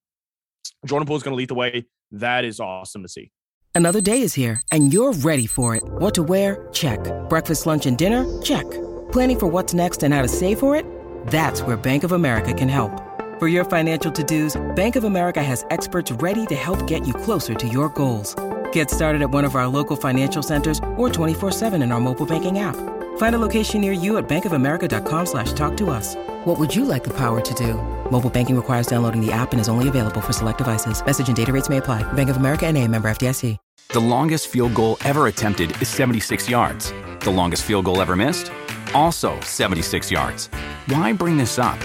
Jordan 0.86 1.06
Poole 1.06 1.18
is 1.18 1.24
going 1.24 1.34
to 1.34 1.38
lead 1.38 1.50
the 1.50 1.56
way. 1.56 1.88
That 2.14 2.46
is 2.46 2.62
awesome 2.62 3.04
to 3.04 3.10
see. 3.10 3.32
Another 3.76 4.00
day 4.00 4.22
is 4.22 4.34
here 4.34 4.62
and 4.72 4.94
you're 4.94 5.12
ready 5.12 5.46
for 5.46 5.76
it. 5.76 5.84
What 5.84 6.16
to 6.16 6.24
wear? 6.24 6.70
Check. 6.72 7.02
Breakfast, 7.28 7.66
lunch, 7.66 7.86
and 7.86 7.98
dinner? 7.98 8.24
Check. 8.42 8.66
Planning 9.12 9.40
for 9.40 9.48
what's 9.48 9.74
next 9.74 10.04
and 10.04 10.14
how 10.14 10.22
to 10.22 10.30
save 10.30 10.58
for 10.58 10.78
it? 10.78 10.86
That's 11.28 11.62
where 11.62 11.76
Bank 11.76 12.06
of 12.06 12.14
America 12.14 12.54
can 12.54 12.70
help. 12.70 13.09
For 13.40 13.48
your 13.48 13.64
financial 13.64 14.12
to-dos, 14.12 14.58
Bank 14.76 14.98
of 14.98 15.06
America 15.06 15.42
has 15.42 15.66
experts 15.70 16.12
ready 16.12 16.46
to 16.48 16.56
help 16.56 16.86
get 16.88 17.08
you 17.08 17.14
closer 17.14 17.54
to 17.54 17.68
your 17.70 17.88
goals. 17.88 18.36
Get 18.74 18.92
started 18.92 19.22
at 19.22 19.30
one 19.30 19.46
of 19.46 19.56
our 19.56 19.66
local 19.66 19.96
financial 19.96 20.44
centers 20.44 20.80
or 20.98 21.08
24-7 21.08 21.82
in 21.82 21.94
our 21.94 22.02
mobile 22.02 22.26
banking 22.26 22.60
app. 22.60 22.76
Find 23.18 23.36
a 23.36 23.40
location 23.40 23.80
near 23.80 23.94
you 23.94 24.18
at 24.18 24.28
bankofamerica.com 24.28 25.26
slash 25.26 25.54
talk 25.54 25.78
to 25.78 25.90
us. 25.90 26.16
What 26.44 26.60
would 26.60 26.76
you 26.76 26.84
like 26.84 27.06
the 27.06 27.14
power 27.14 27.40
to 27.40 27.54
do? 27.54 27.76
Mobile 28.12 28.30
banking 28.30 28.58
requires 28.58 28.88
downloading 28.88 29.26
the 29.26 29.32
app 29.32 29.54
and 29.54 29.62
is 29.62 29.70
only 29.70 29.88
available 29.88 30.20
for 30.20 30.34
select 30.34 30.58
devices. 30.58 31.02
Message 31.06 31.30
and 31.30 31.38
data 31.38 31.54
rates 31.54 31.70
may 31.70 31.78
apply. 31.78 32.04
Bank 32.12 32.30
of 32.30 32.36
America 32.36 32.66
and 32.68 32.78
a 32.78 32.86
member 32.90 33.10
FDIC. 33.10 33.58
The 33.94 34.00
longest 34.02 34.50
field 34.50 34.74
goal 34.74 34.98
ever 35.06 35.28
attempted 35.28 35.82
is 35.82 35.88
76 35.88 36.50
yards. 36.50 36.92
The 37.22 37.32
longest 37.32 37.64
field 37.64 37.86
goal 37.86 38.02
ever 38.02 38.18
missed? 38.18 38.52
Also 38.94 39.40
76 39.40 40.12
yards. 40.12 40.50
Why 40.88 41.14
bring 41.14 41.38
this 41.38 41.58
up? 41.58 41.80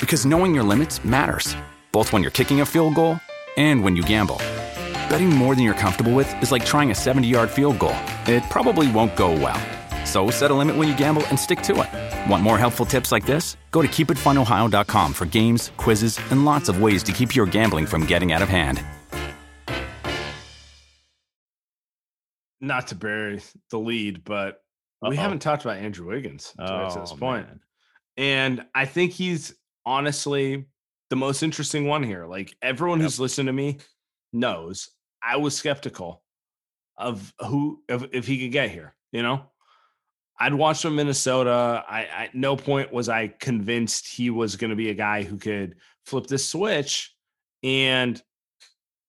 Because 0.00 0.24
knowing 0.26 0.54
your 0.54 0.64
limits 0.64 1.04
matters, 1.04 1.54
both 1.92 2.12
when 2.12 2.22
you're 2.22 2.30
kicking 2.30 2.60
a 2.60 2.66
field 2.66 2.94
goal 2.94 3.20
and 3.56 3.82
when 3.84 3.96
you 3.96 4.02
gamble. 4.02 4.36
Betting 5.10 5.28
more 5.28 5.54
than 5.54 5.64
you're 5.64 5.74
comfortable 5.74 6.12
with 6.14 6.32
is 6.42 6.50
like 6.52 6.64
trying 6.64 6.90
a 6.90 6.94
70 6.94 7.26
yard 7.28 7.50
field 7.50 7.78
goal. 7.78 7.96
It 8.26 8.42
probably 8.50 8.90
won't 8.90 9.16
go 9.16 9.32
well. 9.32 9.60
So 10.06 10.30
set 10.30 10.50
a 10.50 10.54
limit 10.54 10.76
when 10.76 10.88
you 10.88 10.96
gamble 10.96 11.24
and 11.26 11.38
stick 11.38 11.60
to 11.62 11.82
it. 11.82 12.30
Want 12.30 12.42
more 12.42 12.58
helpful 12.58 12.86
tips 12.86 13.12
like 13.12 13.26
this? 13.26 13.56
Go 13.70 13.82
to 13.82 13.88
keepitfunohio.com 13.88 15.12
for 15.12 15.26
games, 15.26 15.72
quizzes, 15.76 16.18
and 16.30 16.44
lots 16.44 16.68
of 16.68 16.80
ways 16.80 17.02
to 17.04 17.12
keep 17.12 17.34
your 17.36 17.46
gambling 17.46 17.86
from 17.86 18.06
getting 18.06 18.32
out 18.32 18.42
of 18.42 18.48
hand. 18.48 18.82
Not 22.62 22.88
to 22.88 22.94
bury 22.94 23.40
the 23.70 23.78
lead, 23.78 24.22
but 24.24 24.62
we 25.02 25.08
Uh-oh. 25.08 25.22
haven't 25.22 25.38
talked 25.40 25.64
about 25.64 25.78
Andrew 25.78 26.06
Wiggins 26.08 26.52
to 26.58 26.64
Oh, 26.64 27.00
this 27.00 27.12
point. 27.12 27.46
man. 27.48 27.60
And 28.16 28.66
I 28.74 28.84
think 28.84 29.12
he's 29.12 29.54
honestly 29.84 30.66
the 31.10 31.16
most 31.16 31.42
interesting 31.42 31.86
one 31.86 32.02
here. 32.02 32.26
Like 32.26 32.56
everyone 32.62 33.00
Yep. 33.00 33.04
who's 33.04 33.20
listened 33.20 33.46
to 33.48 33.52
me 33.52 33.78
knows 34.32 34.90
I 35.22 35.36
was 35.36 35.56
skeptical 35.56 36.22
of 36.96 37.32
who 37.40 37.82
of 37.88 38.08
if 38.12 38.26
he 38.26 38.40
could 38.40 38.52
get 38.52 38.70
here, 38.70 38.94
you 39.12 39.22
know? 39.22 39.44
I'd 40.38 40.54
watched 40.54 40.84
him 40.84 40.92
in 40.92 40.96
Minnesota. 40.96 41.84
I 41.86 42.04
at 42.04 42.34
no 42.34 42.56
point 42.56 42.92
was 42.92 43.08
I 43.08 43.28
convinced 43.28 44.06
he 44.06 44.30
was 44.30 44.56
going 44.56 44.70
to 44.70 44.76
be 44.76 44.88
a 44.90 44.94
guy 44.94 45.22
who 45.22 45.36
could 45.36 45.76
flip 46.06 46.26
the 46.26 46.38
switch. 46.38 47.14
And 47.62 48.20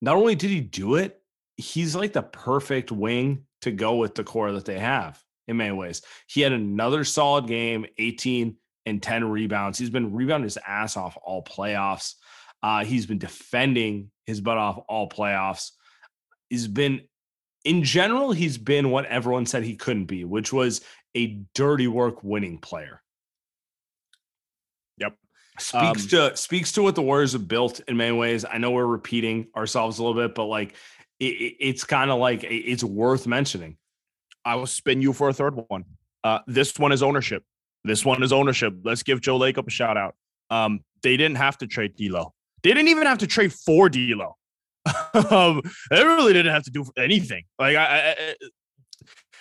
not 0.02 0.16
only 0.16 0.34
did 0.34 0.50
he 0.50 0.60
do 0.60 0.96
it, 0.96 1.22
he's 1.56 1.96
like 1.96 2.12
the 2.12 2.22
perfect 2.22 2.92
wing 2.92 3.46
to 3.62 3.70
go 3.70 3.96
with 3.96 4.14
the 4.14 4.24
core 4.24 4.52
that 4.52 4.66
they 4.66 4.78
have 4.78 5.22
in 5.48 5.56
many 5.56 5.72
ways. 5.72 6.02
He 6.26 6.42
had 6.42 6.52
another 6.52 7.04
solid 7.04 7.46
game, 7.46 7.86
18 7.96 8.56
and 8.86 9.02
10 9.02 9.24
rebounds. 9.24 9.78
He's 9.78 9.90
been 9.90 10.12
rebounding 10.12 10.44
his 10.44 10.58
ass 10.66 10.96
off 10.96 11.16
all 11.22 11.42
playoffs. 11.44 12.14
Uh, 12.62 12.84
he's 12.84 13.06
been 13.06 13.18
defending 13.18 14.10
his 14.26 14.40
butt 14.40 14.58
off 14.58 14.78
all 14.88 15.08
playoffs. 15.08 15.70
He's 16.50 16.68
been, 16.68 17.02
in 17.64 17.82
general, 17.84 18.32
he's 18.32 18.58
been 18.58 18.90
what 18.90 19.06
everyone 19.06 19.46
said 19.46 19.64
he 19.64 19.76
couldn't 19.76 20.06
be, 20.06 20.24
which 20.24 20.52
was 20.52 20.80
a 21.16 21.40
dirty 21.54 21.88
work 21.88 22.22
winning 22.22 22.58
player. 22.58 23.02
Yep. 24.98 25.16
Speaks 25.58 26.02
Um, 26.04 26.08
to 26.30 26.36
speaks 26.36 26.72
to 26.72 26.82
what 26.82 26.94
the 26.94 27.02
Warriors 27.02 27.32
have 27.32 27.46
built 27.48 27.80
in 27.88 27.96
many 27.96 28.16
ways. 28.16 28.44
I 28.44 28.58
know 28.58 28.70
we're 28.70 28.86
repeating 28.86 29.48
ourselves 29.56 29.98
a 29.98 30.04
little 30.04 30.20
bit, 30.20 30.34
but 30.34 30.44
like 30.46 30.74
it, 31.20 31.26
it- 31.26 31.56
it's 31.60 31.84
kind 31.84 32.10
of 32.10 32.18
like 32.18 32.42
it- 32.44 32.48
it's 32.70 32.82
worth 32.84 33.26
mentioning. 33.26 33.76
I 34.44 34.56
will 34.56 34.66
spin 34.66 35.00
you 35.02 35.12
for 35.12 35.28
a 35.28 35.32
third 35.32 35.54
one. 35.68 35.84
Uh, 36.24 36.40
this 36.46 36.76
one 36.78 36.90
is 36.92 37.02
ownership. 37.02 37.44
This 37.84 38.04
one 38.04 38.22
is 38.22 38.32
ownership. 38.32 38.74
Let's 38.84 39.02
give 39.02 39.20
Joe 39.20 39.38
Lacob 39.38 39.66
a 39.66 39.70
shout 39.70 39.96
out. 39.96 40.14
Um, 40.50 40.80
they 41.02 41.16
didn't 41.16 41.36
have 41.36 41.58
to 41.58 41.66
trade 41.66 41.96
D'Lo. 41.96 42.32
They 42.62 42.70
didn't 42.70 42.88
even 42.88 43.06
have 43.06 43.18
to 43.18 43.26
trade 43.26 43.52
for 43.52 43.88
D'Lo. 43.88 44.36
um, 45.30 45.62
they 45.90 46.02
really 46.04 46.32
didn't 46.32 46.52
have 46.52 46.64
to 46.64 46.70
do 46.70 46.84
anything. 46.96 47.44
Like 47.58 47.76
I, 47.76 48.10
I- 48.10 48.34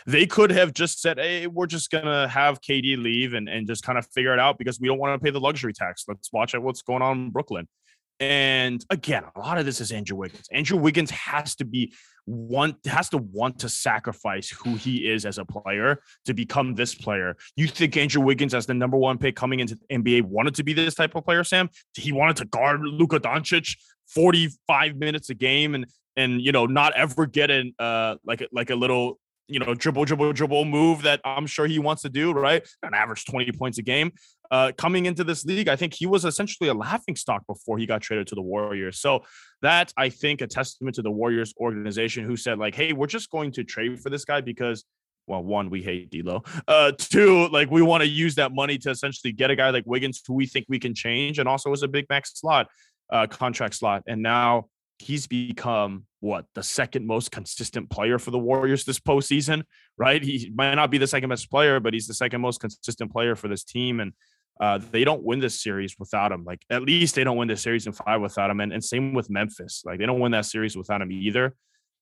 they 0.07 0.25
could 0.25 0.49
have 0.51 0.73
just 0.73 0.99
said, 0.99 1.19
"Hey, 1.19 1.45
we're 1.45 1.67
just 1.67 1.91
gonna 1.91 2.27
have 2.27 2.59
KD 2.61 2.97
leave 3.01 3.33
and 3.35 3.47
and 3.47 3.67
just 3.67 3.83
kind 3.83 3.99
of 3.99 4.07
figure 4.07 4.33
it 4.33 4.39
out 4.39 4.57
because 4.57 4.79
we 4.79 4.87
don't 4.87 4.97
want 4.97 5.19
to 5.19 5.23
pay 5.23 5.29
the 5.31 5.39
luxury 5.39 5.73
tax. 5.73 6.05
Let's 6.07 6.31
watch 6.33 6.55
out 6.55 6.63
what's 6.63 6.81
going 6.81 7.01
on 7.03 7.17
in 7.25 7.29
Brooklyn." 7.29 7.67
And 8.19 8.85
again, 8.89 9.23
a 9.35 9.39
lot 9.39 9.57
of 9.57 9.65
this 9.65 9.81
is 9.81 9.91
Andrew 9.91 10.17
Wiggins. 10.17 10.47
Andrew 10.51 10.77
Wiggins 10.77 11.09
has 11.11 11.55
to 11.55 11.65
be 11.65 11.93
want 12.27 12.77
has 12.85 13.09
to 13.09 13.17
want 13.17 13.59
to 13.59 13.69
sacrifice 13.69 14.49
who 14.49 14.75
he 14.75 15.09
is 15.09 15.25
as 15.25 15.37
a 15.37 15.45
player 15.45 16.01
to 16.25 16.33
become 16.33 16.75
this 16.75 16.93
player. 16.93 17.35
You 17.55 17.67
think 17.67 17.97
Andrew 17.97 18.21
Wiggins, 18.21 18.53
as 18.53 18.65
the 18.65 18.73
number 18.73 18.97
one 18.97 19.17
pick 19.17 19.35
coming 19.35 19.59
into 19.59 19.75
the 19.75 19.97
NBA, 19.97 20.23
wanted 20.23 20.55
to 20.55 20.63
be 20.63 20.73
this 20.73 20.95
type 20.95 21.15
of 21.15 21.25
player, 21.25 21.43
Sam? 21.43 21.69
He 21.95 22.11
wanted 22.11 22.35
to 22.37 22.45
guard 22.45 22.81
Luka 22.81 23.19
Doncic 23.19 23.75
45 24.07 24.97
minutes 24.97 25.29
a 25.29 25.33
game 25.33 25.75
and 25.75 25.85
and 26.17 26.41
you 26.41 26.51
know 26.51 26.65
not 26.65 26.93
ever 26.95 27.25
get 27.25 27.49
an 27.49 27.73
uh 27.79 28.15
like 28.25 28.45
like 28.51 28.69
a 28.69 28.75
little 28.75 29.19
you 29.51 29.59
know 29.59 29.73
dribble 29.73 30.05
dribble 30.05 30.33
dribble 30.33 30.65
move 30.65 31.01
that 31.03 31.19
I'm 31.25 31.45
sure 31.45 31.67
he 31.67 31.77
wants 31.77 32.01
to 32.03 32.09
do 32.09 32.31
right 32.31 32.65
an 32.83 32.93
average 32.93 33.25
20 33.25 33.51
points 33.51 33.77
a 33.77 33.81
game 33.81 34.11
uh 34.49 34.71
coming 34.77 35.05
into 35.05 35.23
this 35.23 35.43
league 35.45 35.67
I 35.67 35.75
think 35.75 35.93
he 35.93 36.05
was 36.05 36.23
essentially 36.25 36.69
a 36.69 36.73
laughing 36.73 37.15
stock 37.15 37.45
before 37.45 37.77
he 37.77 37.85
got 37.85 38.01
traded 38.01 38.27
to 38.27 38.35
the 38.35 38.41
Warriors 38.41 38.99
so 38.99 39.23
that 39.61 39.93
I 39.97 40.09
think 40.09 40.41
a 40.41 40.47
testament 40.47 40.95
to 40.95 41.01
the 41.01 41.11
Warriors 41.11 41.53
organization 41.59 42.25
who 42.25 42.37
said 42.37 42.57
like 42.57 42.75
hey 42.75 42.93
we're 42.93 43.07
just 43.07 43.29
going 43.29 43.51
to 43.53 43.63
trade 43.63 43.99
for 43.99 44.09
this 44.09 44.25
guy 44.25 44.41
because 44.41 44.85
well, 45.27 45.43
one, 45.43 45.69
we 45.69 45.81
hate 45.81 46.09
D'Lo. 46.09 46.43
Uh, 46.67 46.91
two, 46.97 47.47
like 47.49 47.69
we 47.69 47.81
want 47.81 48.01
to 48.01 48.09
use 48.09 48.35
that 48.35 48.51
money 48.53 48.77
to 48.79 48.89
essentially 48.89 49.31
get 49.31 49.51
a 49.51 49.55
guy 49.55 49.69
like 49.69 49.83
Wiggins 49.85 50.21
who 50.27 50.33
we 50.33 50.45
think 50.45 50.65
we 50.67 50.79
can 50.79 50.93
change, 50.93 51.39
and 51.39 51.47
also 51.47 51.71
as 51.71 51.83
a 51.83 51.87
big 51.87 52.05
max 52.09 52.31
slot, 52.35 52.67
uh, 53.11 53.27
contract 53.27 53.75
slot. 53.75 54.03
And 54.07 54.21
now 54.21 54.65
he's 55.01 55.27
become 55.27 56.05
what 56.19 56.45
the 56.55 56.63
second 56.63 57.05
most 57.05 57.31
consistent 57.31 57.89
player 57.89 58.19
for 58.19 58.31
the 58.31 58.39
Warriors 58.39 58.85
this 58.85 58.99
postseason, 58.99 59.63
right? 59.97 60.23
He 60.23 60.51
might 60.55 60.75
not 60.75 60.91
be 60.91 60.97
the 60.97 61.07
second 61.07 61.29
best 61.29 61.49
player, 61.49 61.79
but 61.79 61.93
he's 61.93 62.07
the 62.07 62.13
second 62.13 62.41
most 62.41 62.59
consistent 62.59 63.11
player 63.11 63.35
for 63.35 63.47
this 63.47 63.63
team. 63.63 63.99
And 63.99 64.13
uh, 64.59 64.79
they 64.91 65.03
don't 65.03 65.23
win 65.23 65.39
this 65.39 65.61
series 65.61 65.97
without 65.97 66.31
him. 66.31 66.43
Like 66.45 66.61
at 66.69 66.83
least 66.83 67.15
they 67.15 67.23
don't 67.23 67.37
win 67.37 67.47
this 67.47 67.61
series 67.61 67.87
in 67.87 67.93
five 67.93 68.21
without 68.21 68.49
him. 68.49 68.59
And, 68.59 68.71
and 68.71 68.83
same 68.83 69.13
with 69.13 69.29
Memphis. 69.29 69.81
Like 69.85 69.99
they 69.99 70.05
don't 70.05 70.19
win 70.19 70.31
that 70.33 70.45
series 70.45 70.77
without 70.77 71.01
him 71.01 71.11
either. 71.11 71.55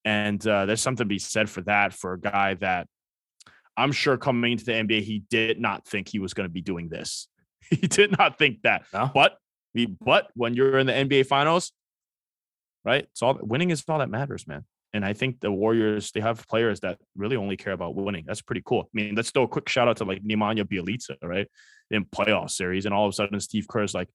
And 0.03 0.45
uh, 0.45 0.65
there's 0.65 0.81
something 0.81 1.05
to 1.05 1.09
be 1.09 1.19
said 1.19 1.49
for 1.49 1.61
that 1.61 1.93
for 1.93 2.13
a 2.13 2.19
guy 2.19 2.55
that 2.55 2.87
I'm 3.77 3.93
sure 3.93 4.17
coming 4.17 4.51
into 4.51 4.65
the 4.65 4.73
NBA, 4.73 5.03
he 5.03 5.23
did 5.29 5.59
not 5.59 5.87
think 5.87 6.09
he 6.09 6.19
was 6.19 6.33
going 6.33 6.47
to 6.47 6.53
be 6.53 6.61
doing 6.61 6.89
this. 6.89 7.27
He 7.69 7.85
did 7.87 8.17
not 8.17 8.39
think 8.39 8.63
that. 8.63 8.85
No. 8.91 9.11
But 9.13 9.37
but 10.01 10.27
when 10.33 10.55
you're 10.55 10.79
in 10.79 10.87
the 10.87 10.93
NBA 10.93 11.27
Finals, 11.27 11.71
right? 12.89 13.03
It's 13.11 13.21
all 13.21 13.37
winning 13.41 13.69
is 13.69 13.83
all 13.87 13.99
that 13.99 14.09
matters, 14.09 14.47
man. 14.47 14.65
And 14.93 15.05
I 15.05 15.13
think 15.13 15.39
the 15.39 15.51
Warriors 15.51 16.11
they 16.11 16.19
have 16.21 16.47
players 16.47 16.79
that 16.79 16.97
really 17.15 17.35
only 17.35 17.55
care 17.55 17.73
about 17.73 17.95
winning. 17.95 18.23
That's 18.25 18.41
pretty 18.41 18.63
cool. 18.65 18.81
I 18.85 18.93
mean, 18.93 19.15
let's 19.15 19.29
throw 19.29 19.43
a 19.43 19.47
quick 19.47 19.69
shout 19.69 19.87
out 19.87 19.97
to 19.97 20.05
like 20.05 20.23
Nemanja 20.23 20.63
Bjelica, 20.63 21.15
right? 21.21 21.47
In 21.91 22.05
playoff 22.05 22.49
series, 22.49 22.85
and 22.85 22.93
all 22.93 23.05
of 23.05 23.11
a 23.11 23.13
sudden 23.13 23.39
Steve 23.39 23.67
Kerr's 23.67 23.93
like, 23.93 24.09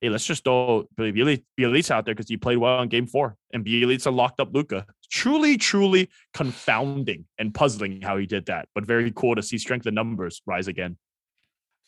"Hey, 0.00 0.08
let's 0.08 0.24
just 0.24 0.44
throw 0.44 0.86
Bjelica 0.98 1.90
out 1.90 2.06
there 2.06 2.14
because 2.14 2.28
he 2.28 2.38
played 2.38 2.56
well 2.56 2.80
in 2.80 2.88
Game 2.88 3.06
Four, 3.06 3.36
and 3.52 3.64
Bjelica 3.64 4.14
locked 4.14 4.40
up 4.40 4.48
Luka. 4.54 4.86
Truly, 5.10 5.58
truly 5.58 6.08
confounding 6.32 7.26
and 7.38 7.52
puzzling 7.52 8.00
how 8.00 8.16
he 8.16 8.26
did 8.26 8.46
that, 8.46 8.68
but 8.74 8.86
very 8.86 9.12
cool 9.14 9.34
to 9.36 9.42
see 9.42 9.58
strength 9.58 9.86
in 9.86 9.94
numbers 9.94 10.40
rise 10.46 10.68
again. 10.68 10.96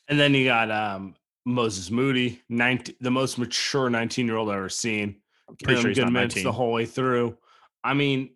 And 0.08 0.20
then 0.20 0.34
you 0.34 0.44
got 0.44 0.70
um, 0.70 1.14
Moses 1.46 1.90
Moody, 1.90 2.42
19, 2.50 2.96
the 3.00 3.10
most 3.10 3.38
mature 3.38 3.88
19 3.88 4.26
year 4.26 4.36
old 4.36 4.50
I've 4.50 4.56
ever 4.56 4.68
seen. 4.68 5.16
Pretty 5.62 5.80
sure 5.80 5.88
he's 5.90 5.98
good 5.98 6.12
minutes 6.12 6.34
19. 6.36 6.44
the 6.44 6.52
whole 6.52 6.72
way 6.72 6.86
through. 6.86 7.36
I 7.82 7.94
mean, 7.94 8.30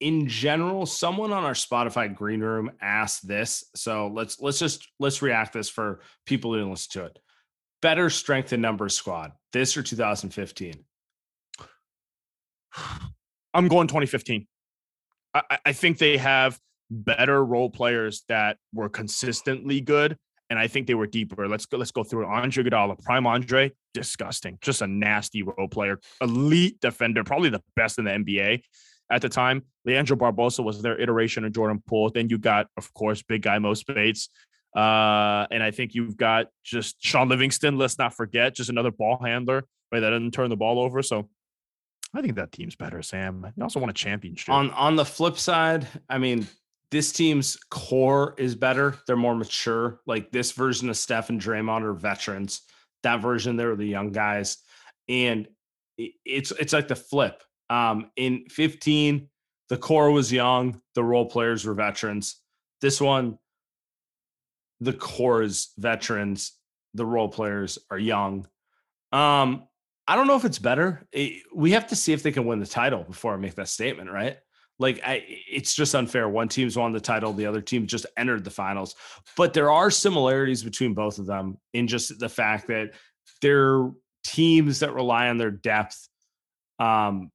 in 0.00 0.28
general, 0.28 0.84
someone 0.86 1.32
on 1.32 1.44
our 1.44 1.54
Spotify 1.54 2.14
green 2.14 2.40
room 2.40 2.70
asked 2.80 3.26
this. 3.26 3.64
So 3.74 4.08
let's 4.08 4.40
let's 4.40 4.58
just 4.58 4.86
let's 5.00 5.22
react 5.22 5.52
this 5.52 5.68
for 5.68 6.00
people 6.26 6.52
who 6.52 6.58
didn't 6.58 6.70
listen 6.72 7.00
to 7.00 7.06
it. 7.06 7.18
Better 7.80 8.10
strength 8.10 8.52
and 8.52 8.62
numbers 8.62 8.94
squad, 8.94 9.32
this 9.52 9.76
or 9.76 9.82
2015? 9.82 10.74
I'm 13.54 13.68
going 13.68 13.88
2015. 13.88 14.46
I, 15.34 15.42
I- 15.50 15.58
I 15.66 15.72
think 15.72 15.98
they 15.98 16.16
have 16.16 16.58
better 16.90 17.44
role 17.44 17.70
players 17.70 18.22
that 18.28 18.58
were 18.72 18.88
consistently 18.88 19.80
good, 19.80 20.16
and 20.52 20.58
I 20.58 20.68
think 20.68 20.86
they 20.86 20.92
were 20.92 21.06
deeper. 21.06 21.48
Let's 21.48 21.64
go. 21.64 21.78
Let's 21.78 21.92
go 21.92 22.04
through. 22.04 22.26
Andre 22.26 22.62
Iguodala, 22.62 23.02
prime 23.02 23.26
Andre, 23.26 23.72
disgusting, 23.94 24.58
just 24.60 24.82
a 24.82 24.86
nasty 24.86 25.42
role 25.42 25.66
player, 25.66 25.98
elite 26.20 26.78
defender, 26.78 27.24
probably 27.24 27.48
the 27.48 27.62
best 27.74 27.98
in 27.98 28.04
the 28.04 28.10
NBA 28.10 28.62
at 29.10 29.22
the 29.22 29.30
time. 29.30 29.62
Leandro 29.86 30.14
Barbosa 30.14 30.62
was 30.62 30.82
their 30.82 31.00
iteration 31.00 31.46
of 31.46 31.54
Jordan 31.54 31.82
Poole. 31.86 32.10
Then 32.10 32.28
you 32.28 32.36
got, 32.36 32.66
of 32.76 32.92
course, 32.92 33.22
big 33.22 33.40
guy 33.40 33.58
Mo 33.58 33.72
Speights. 33.72 34.28
Uh, 34.76 35.46
and 35.50 35.62
I 35.62 35.70
think 35.70 35.94
you've 35.94 36.18
got 36.18 36.48
just 36.62 37.02
Shaun 37.02 37.30
Livingston. 37.30 37.78
Let's 37.78 37.96
not 37.96 38.12
forget, 38.14 38.54
just 38.54 38.68
another 38.68 38.90
ball 38.90 39.18
handler, 39.24 39.64
right? 39.90 40.00
That 40.00 40.10
doesn't 40.10 40.32
turn 40.32 40.50
the 40.50 40.56
ball 40.56 40.78
over. 40.78 41.02
So 41.02 41.30
I 42.12 42.20
think 42.20 42.34
that 42.34 42.52
team's 42.52 42.76
better, 42.76 43.00
Sam. 43.00 43.50
You 43.56 43.62
also 43.62 43.80
won 43.80 43.88
a 43.88 43.94
championship. 43.94 44.50
On 44.50 44.70
on 44.72 44.96
the 44.96 45.04
flip 45.06 45.38
side, 45.38 45.88
I 46.10 46.18
mean, 46.18 46.46
this 46.92 47.10
team's 47.10 47.56
core 47.70 48.34
is 48.36 48.54
better. 48.54 48.98
They're 49.06 49.16
more 49.16 49.34
mature. 49.34 50.00
Like 50.06 50.30
this 50.30 50.52
version 50.52 50.90
of 50.90 50.96
Steph 50.96 51.30
and 51.30 51.40
Draymond 51.40 51.82
are 51.82 51.94
veterans. 51.94 52.60
That 53.02 53.22
version, 53.22 53.56
they're 53.56 53.74
the 53.74 53.86
young 53.86 54.12
guys, 54.12 54.58
and 55.08 55.48
it's 55.96 56.52
it's 56.52 56.72
like 56.72 56.88
the 56.88 56.94
flip. 56.94 57.42
Um, 57.70 58.10
in 58.16 58.44
15, 58.50 59.28
the 59.70 59.78
core 59.78 60.10
was 60.10 60.30
young. 60.30 60.82
The 60.94 61.02
role 61.02 61.24
players 61.24 61.64
were 61.64 61.72
veterans. 61.72 62.36
This 62.82 63.00
one, 63.00 63.38
the 64.80 64.92
core 64.92 65.42
is 65.42 65.70
veterans, 65.78 66.52
the 66.92 67.06
role 67.06 67.28
players 67.28 67.78
are 67.90 67.98
young. 67.98 68.46
Um, 69.12 69.66
I 70.06 70.14
don't 70.14 70.26
know 70.26 70.36
if 70.36 70.44
it's 70.44 70.58
better. 70.58 71.06
It, 71.10 71.42
we 71.54 71.70
have 71.70 71.86
to 71.86 71.96
see 71.96 72.12
if 72.12 72.22
they 72.22 72.32
can 72.32 72.44
win 72.44 72.58
the 72.58 72.66
title 72.66 73.02
before 73.02 73.32
I 73.32 73.36
make 73.36 73.54
that 73.54 73.68
statement, 73.68 74.10
right? 74.10 74.36
Like 74.78 75.00
I, 75.04 75.24
it's 75.26 75.74
just 75.74 75.94
unfair. 75.94 76.28
One 76.28 76.48
team's 76.48 76.76
won 76.76 76.92
the 76.92 77.00
title, 77.00 77.32
the 77.32 77.46
other 77.46 77.60
team 77.60 77.86
just 77.86 78.06
entered 78.16 78.44
the 78.44 78.50
finals. 78.50 78.94
But 79.36 79.52
there 79.52 79.70
are 79.70 79.90
similarities 79.90 80.62
between 80.62 80.94
both 80.94 81.18
of 81.18 81.26
them 81.26 81.58
in 81.72 81.86
just 81.86 82.18
the 82.18 82.28
fact 82.28 82.68
that 82.68 82.92
they're 83.40 83.90
teams 84.24 84.80
that 84.80 84.94
rely 84.94 85.28
on 85.28 85.38
their 85.38 85.50
depth 85.50 86.08
um, 86.78 87.30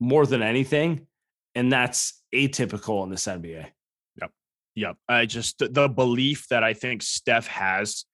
more 0.00 0.26
than 0.26 0.42
anything, 0.42 1.06
and 1.54 1.72
that's 1.72 2.22
atypical 2.34 3.02
in 3.04 3.10
this 3.10 3.26
NBA. 3.26 3.66
Yep, 4.20 4.30
yep. 4.74 4.96
I 5.08 5.26
just 5.26 5.58
the 5.58 5.88
belief 5.88 6.46
that 6.48 6.62
I 6.62 6.72
think 6.72 7.02
Steph 7.02 7.46
has 7.48 8.04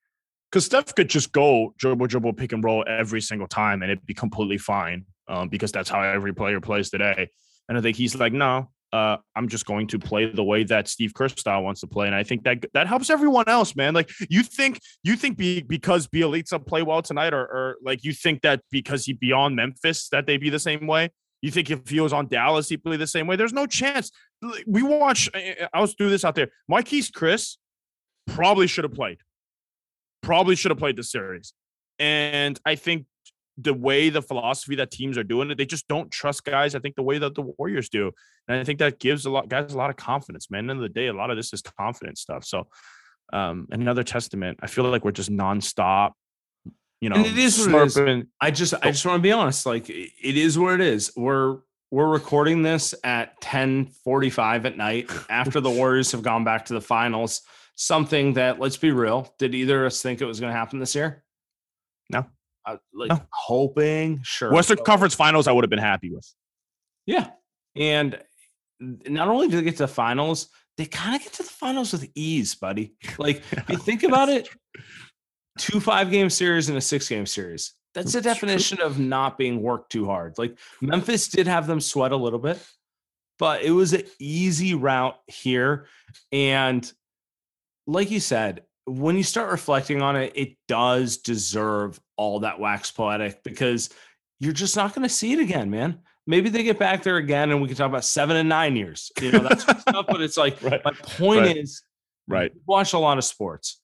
because 0.51 0.65
Steph 0.65 0.93
could 0.93 1.09
just 1.09 1.31
go 1.31 1.73
dribble, 1.77 2.07
dribble, 2.07 2.33
pick 2.33 2.51
and 2.51 2.63
roll 2.63 2.83
every 2.87 3.21
single 3.21 3.47
time, 3.47 3.81
and 3.81 3.91
it'd 3.91 4.05
be 4.05 4.13
completely 4.13 4.57
fine 4.57 5.05
um, 5.27 5.49
because 5.49 5.71
that's 5.71 5.89
how 5.89 6.01
every 6.01 6.33
player 6.33 6.61
plays 6.61 6.89
today. 6.89 7.29
And 7.69 7.77
I 7.77 7.81
think 7.81 7.97
he's 7.97 8.15
like, 8.15 8.33
no, 8.33 8.69
uh, 8.93 9.17
I'm 9.35 9.47
just 9.47 9.65
going 9.65 9.87
to 9.87 9.99
play 9.99 10.31
the 10.31 10.43
way 10.43 10.63
that 10.65 10.87
Steve 10.87 11.15
Kerr 11.15 11.27
style 11.27 11.63
wants 11.63 11.81
to 11.81 11.87
play, 11.87 12.05
and 12.05 12.15
I 12.15 12.23
think 12.23 12.43
that 12.43 12.63
that 12.73 12.85
helps 12.85 13.09
everyone 13.09 13.45
else, 13.47 13.75
man. 13.75 13.95
Like 13.95 14.11
you 14.29 14.43
think 14.43 14.79
you 15.03 15.15
think 15.15 15.35
be, 15.35 15.63
because 15.63 16.07
Bjelica 16.07 16.63
play 16.63 16.83
well 16.83 17.01
tonight, 17.01 17.33
or, 17.33 17.41
or 17.41 17.77
like 17.81 18.03
you 18.03 18.13
think 18.13 18.43
that 18.43 18.61
because 18.69 19.05
he 19.05 19.13
beyond 19.13 19.55
Memphis 19.55 20.09
that 20.09 20.27
they 20.27 20.37
be 20.37 20.51
the 20.51 20.59
same 20.59 20.85
way. 20.85 21.09
You 21.41 21.49
think 21.49 21.71
if 21.71 21.89
he 21.89 21.99
was 21.99 22.13
on 22.13 22.27
Dallas, 22.27 22.69
he'd 22.69 22.83
play 22.83 22.95
the 22.95 23.07
same 23.07 23.25
way? 23.25 23.35
There's 23.35 23.51
no 23.51 23.65
chance. 23.65 24.11
We 24.67 24.83
watch. 24.83 25.27
I 25.73 25.81
was 25.81 25.95
through 25.95 26.11
this 26.11 26.23
out 26.23 26.35
there. 26.35 26.49
Marquese 26.71 27.11
Chriss 27.11 27.57
probably 28.27 28.67
should 28.67 28.83
have 28.83 28.93
played. 28.93 29.17
Probably 30.21 30.55
should 30.55 30.71
have 30.71 30.77
played 30.77 30.97
the 30.97 31.03
series. 31.03 31.53
And 31.99 32.59
I 32.65 32.75
think 32.75 33.07
the 33.57 33.73
way 33.73 34.09
the 34.09 34.21
philosophy 34.21 34.75
that 34.75 34.91
teams 34.91 35.17
are 35.17 35.23
doing 35.23 35.51
it, 35.51 35.57
they 35.57 35.65
just 35.65 35.87
don't 35.87 36.11
trust 36.11 36.43
guys. 36.43 36.75
I 36.75 36.79
think 36.79 36.95
the 36.95 37.03
way 37.03 37.17
that 37.19 37.35
the 37.35 37.41
Warriors 37.41 37.89
do, 37.89 38.11
and 38.47 38.59
I 38.59 38.63
think 38.63 38.79
that 38.79 38.99
gives 38.99 39.25
a 39.25 39.29
lot 39.29 39.47
guys 39.47 39.73
a 39.73 39.77
lot 39.77 39.89
of 39.89 39.95
confidence. 39.95 40.49
Man, 40.49 40.69
end 40.69 40.79
of 40.79 40.81
the 40.81 40.89
day, 40.89 41.07
a 41.07 41.13
lot 41.13 41.29
of 41.29 41.37
this 41.37 41.53
is 41.53 41.61
confidence 41.61 42.21
stuff. 42.21 42.43
So, 42.45 42.67
um, 43.31 43.67
another 43.71 44.03
testament. 44.03 44.59
I 44.61 44.67
feel 44.67 44.85
like 44.85 45.05
we're 45.05 45.11
just 45.11 45.31
nonstop. 45.31 46.11
You 46.99 47.09
know, 47.09 47.17
and 47.17 47.25
it 47.25 47.37
is 47.37 47.67
what 47.67 47.97
it 47.97 48.07
is. 48.07 48.25
I 48.39 48.49
just, 48.49 48.73
I 48.81 48.89
just 48.91 49.05
want 49.05 49.19
to 49.19 49.21
be 49.21 49.33
honest. 49.33 49.65
Like, 49.65 49.89
it 49.89 50.37
is 50.37 50.57
what 50.57 50.75
it 50.75 50.81
is. 50.81 51.11
We're 51.17 51.57
we're 51.93 52.09
recording 52.09 52.63
this 52.63 52.95
at 53.03 53.39
10:45 53.41 54.65
at 54.65 54.77
night 54.77 55.11
after 55.29 55.59
the 55.59 55.69
Warriors 55.69 56.11
have 56.13 56.23
gone 56.23 56.43
back 56.43 56.65
to 56.65 56.73
the 56.73 56.81
finals. 56.81 57.41
Something 57.75 58.33
that, 58.33 58.59
let's 58.59 58.77
be 58.77 58.91
real, 58.91 59.33
did 59.37 59.53
either 59.53 59.81
of 59.85 59.87
us 59.87 60.01
think 60.01 60.21
it 60.21 60.25
was 60.25 60.39
going 60.39 60.51
to 60.51 60.57
happen 60.57 60.79
this 60.79 60.95
year? 60.95 61.23
No. 62.11 62.25
Uh, 62.65 62.77
like 62.93 63.09
no. 63.09 63.21
hoping, 63.31 64.21
sure. 64.23 64.51
Western 64.51 64.77
so, 64.77 64.83
Conference 64.83 65.15
Finals, 65.15 65.47
I 65.47 65.51
would 65.51 65.63
have 65.63 65.69
been 65.69 65.79
happy 65.79 66.09
with. 66.09 66.25
Yeah, 67.05 67.31
and 67.75 68.19
not 68.79 69.27
only 69.27 69.47
do 69.47 69.57
they 69.57 69.63
get 69.63 69.77
to 69.77 69.83
the 69.83 69.87
finals, 69.87 70.49
they 70.77 70.85
kind 70.85 71.15
of 71.15 71.21
get 71.21 71.33
to 71.33 71.43
the 71.43 71.49
finals 71.49 71.91
with 71.91 72.09
ease, 72.15 72.55
buddy. 72.55 72.95
Like 73.17 73.43
if 73.51 73.69
you 73.69 73.77
think 73.77 74.03
about 74.03 74.29
it, 74.29 74.49
two 75.57 75.79
five 75.79 76.11
game 76.11 76.29
series 76.29 76.69
and 76.69 76.77
a 76.77 76.81
six 76.81 77.07
game 77.07 77.25
series. 77.25 77.73
That's 77.93 78.13
the 78.13 78.21
definition 78.21 78.81
of 78.81 78.97
not 78.97 79.37
being 79.37 79.61
worked 79.61 79.91
too 79.91 80.05
hard. 80.05 80.37
Like 80.39 80.57
Memphis 80.81 81.27
did 81.27 81.45
have 81.45 81.67
them 81.67 81.79
sweat 81.79 82.11
a 82.11 82.17
little 82.17 82.39
bit, 82.39 82.59
but 83.37 83.61
it 83.61 83.69
was 83.69 83.93
an 83.93 84.03
easy 84.19 84.73
route 84.73 85.19
here. 85.27 85.85
And 86.31 86.91
like 87.85 88.09
you 88.09 88.19
said, 88.19 88.63
when 88.85 89.15
you 89.15 89.23
start 89.23 89.51
reflecting 89.51 90.01
on 90.01 90.15
it, 90.15 90.33
it 90.35 90.55
does 90.67 91.17
deserve 91.17 91.99
all 92.17 92.41
that 92.41 92.59
wax 92.59 92.91
poetic 92.91 93.43
because 93.43 93.89
you're 94.39 94.53
just 94.53 94.75
not 94.75 94.93
going 94.93 95.07
to 95.07 95.13
see 95.13 95.33
it 95.33 95.39
again, 95.39 95.69
man. 95.69 95.99
Maybe 96.25 96.49
they 96.49 96.63
get 96.63 96.79
back 96.79 97.03
there 97.03 97.17
again 97.17 97.51
and 97.51 97.61
we 97.61 97.67
can 97.67 97.77
talk 97.77 97.89
about 97.89 98.05
seven 98.05 98.37
and 98.37 98.47
nine 98.47 98.75
years. 98.75 99.11
You 99.21 99.31
know, 99.31 99.39
that's 99.39 99.63
stuff, 99.63 100.05
but 100.07 100.21
it's 100.21 100.37
like 100.37 100.61
right. 100.63 100.81
my 100.83 100.91
point 100.91 101.41
right. 101.41 101.57
is 101.57 101.83
right. 102.27 102.51
Watch 102.65 102.93
a 102.93 102.99
lot 102.99 103.17
of 103.17 103.23
sports. 103.23 103.79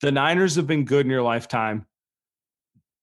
The 0.00 0.12
Niners 0.12 0.56
have 0.56 0.66
been 0.66 0.84
good 0.84 1.06
in 1.06 1.10
your 1.10 1.22
lifetime. 1.22 1.86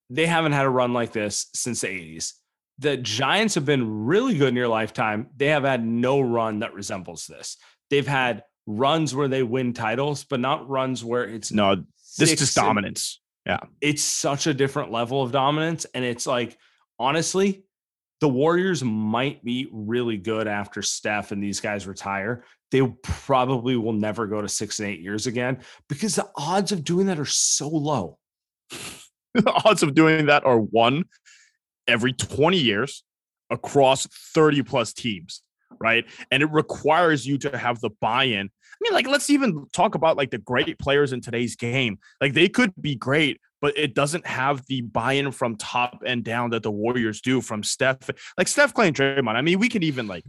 They 0.10 0.28
haven't 0.28 0.52
had 0.52 0.66
a 0.66 0.70
run 0.70 0.94
like 0.94 1.12
this 1.12 1.48
since 1.54 1.82
the 1.82 1.88
80s. 1.88 2.34
The 2.80 2.98
Giants 2.98 3.56
have 3.56 3.66
been 3.66 4.06
really 4.06 4.38
good 4.38 4.50
in 4.50 4.56
your 4.56 4.68
lifetime. 4.68 5.28
They 5.36 5.48
have 5.48 5.64
had 5.64 5.86
no 5.86 6.22
run 6.22 6.60
that 6.60 6.74
resembles 6.74 7.28
this. 7.28 7.58
They've 7.90 8.08
had 8.08 8.44
runs 8.66 9.14
where 9.14 9.28
they 9.28 9.44
win 9.44 9.74
titles, 9.74 10.24
but 10.24 10.40
not 10.40 10.70
runs 10.70 11.04
where 11.04 11.24
it's 11.24 11.52
no 11.52 11.84
this 12.18 12.42
is 12.42 12.54
dominance. 12.54 13.20
Yeah. 13.46 13.60
It's 13.82 14.04
such 14.04 14.48
a 14.48 14.54
different 14.54 14.92
level 14.92 15.22
of 15.22 15.32
dominance. 15.32 15.86
And 15.94 16.06
it's 16.06 16.26
like, 16.26 16.58
honestly, 16.98 17.66
the 18.22 18.30
Warriors 18.30 18.84
might 18.84 19.44
be 19.44 19.68
really 19.72 20.18
good 20.18 20.48
after 20.48 20.82
Steph 20.82 21.32
and 21.32 21.44
these 21.44 21.60
guys 21.60 21.88
retire. 21.88 22.46
They 22.72 22.82
probably 23.04 23.76
will 23.76 23.94
never 23.94 24.28
go 24.28 24.42
to 24.42 24.48
six 24.48 24.80
and 24.80 24.88
eight 24.88 25.02
years 25.02 25.28
again 25.28 25.60
because 25.90 26.16
the 26.16 26.30
odds 26.36 26.72
of 26.72 26.84
doing 26.84 27.08
that 27.08 27.20
are 27.20 27.26
so 27.26 27.68
low. 27.68 28.18
the 29.34 29.62
odds 29.66 29.84
of 29.84 29.94
doing 29.94 30.28
that 30.28 30.46
are 30.46 30.60
one 30.60 31.04
every 31.88 32.14
20 32.14 32.58
years 32.58 33.04
across 33.50 34.08
30 34.08 34.64
plus 34.64 34.94
teams 34.94 35.44
right? 35.84 36.06
And 36.32 36.42
it 36.42 36.50
requires 36.52 37.28
you 37.28 37.38
to 37.40 37.58
have 37.58 37.82
the 37.82 37.90
buy-in. 38.02 38.50
I 38.50 38.78
mean, 38.82 38.94
like, 38.94 39.08
let's 39.08 39.30
even 39.30 39.68
talk 39.74 39.96
about 39.96 40.18
like 40.18 40.32
the 40.32 40.38
great 40.38 40.80
players 40.80 41.14
in 41.14 41.22
today's 41.22 41.56
game. 41.56 42.00
Like, 42.22 42.34
they 42.34 42.48
could 42.48 42.74
be 42.80 42.96
great, 42.96 43.40
but 43.62 43.78
it 43.78 43.94
doesn't 43.94 44.26
have 44.26 44.66
the 44.68 44.82
buy-in 44.82 45.32
from 45.32 45.58
top 45.58 46.02
and 46.06 46.24
down 46.24 46.52
that 46.52 46.64
the 46.64 46.72
Warriors 46.72 47.22
do 47.22 47.42
from 47.42 47.64
Steph. 47.64 48.10
Like 48.38 48.48
Steph, 48.48 48.74
Klay, 48.74 48.88
and 48.88 48.96
Draymond. 48.96 49.36
I 49.36 49.42
mean, 49.42 49.60
we 49.60 49.70
can 49.70 49.84
even 49.84 50.08
like 50.08 50.24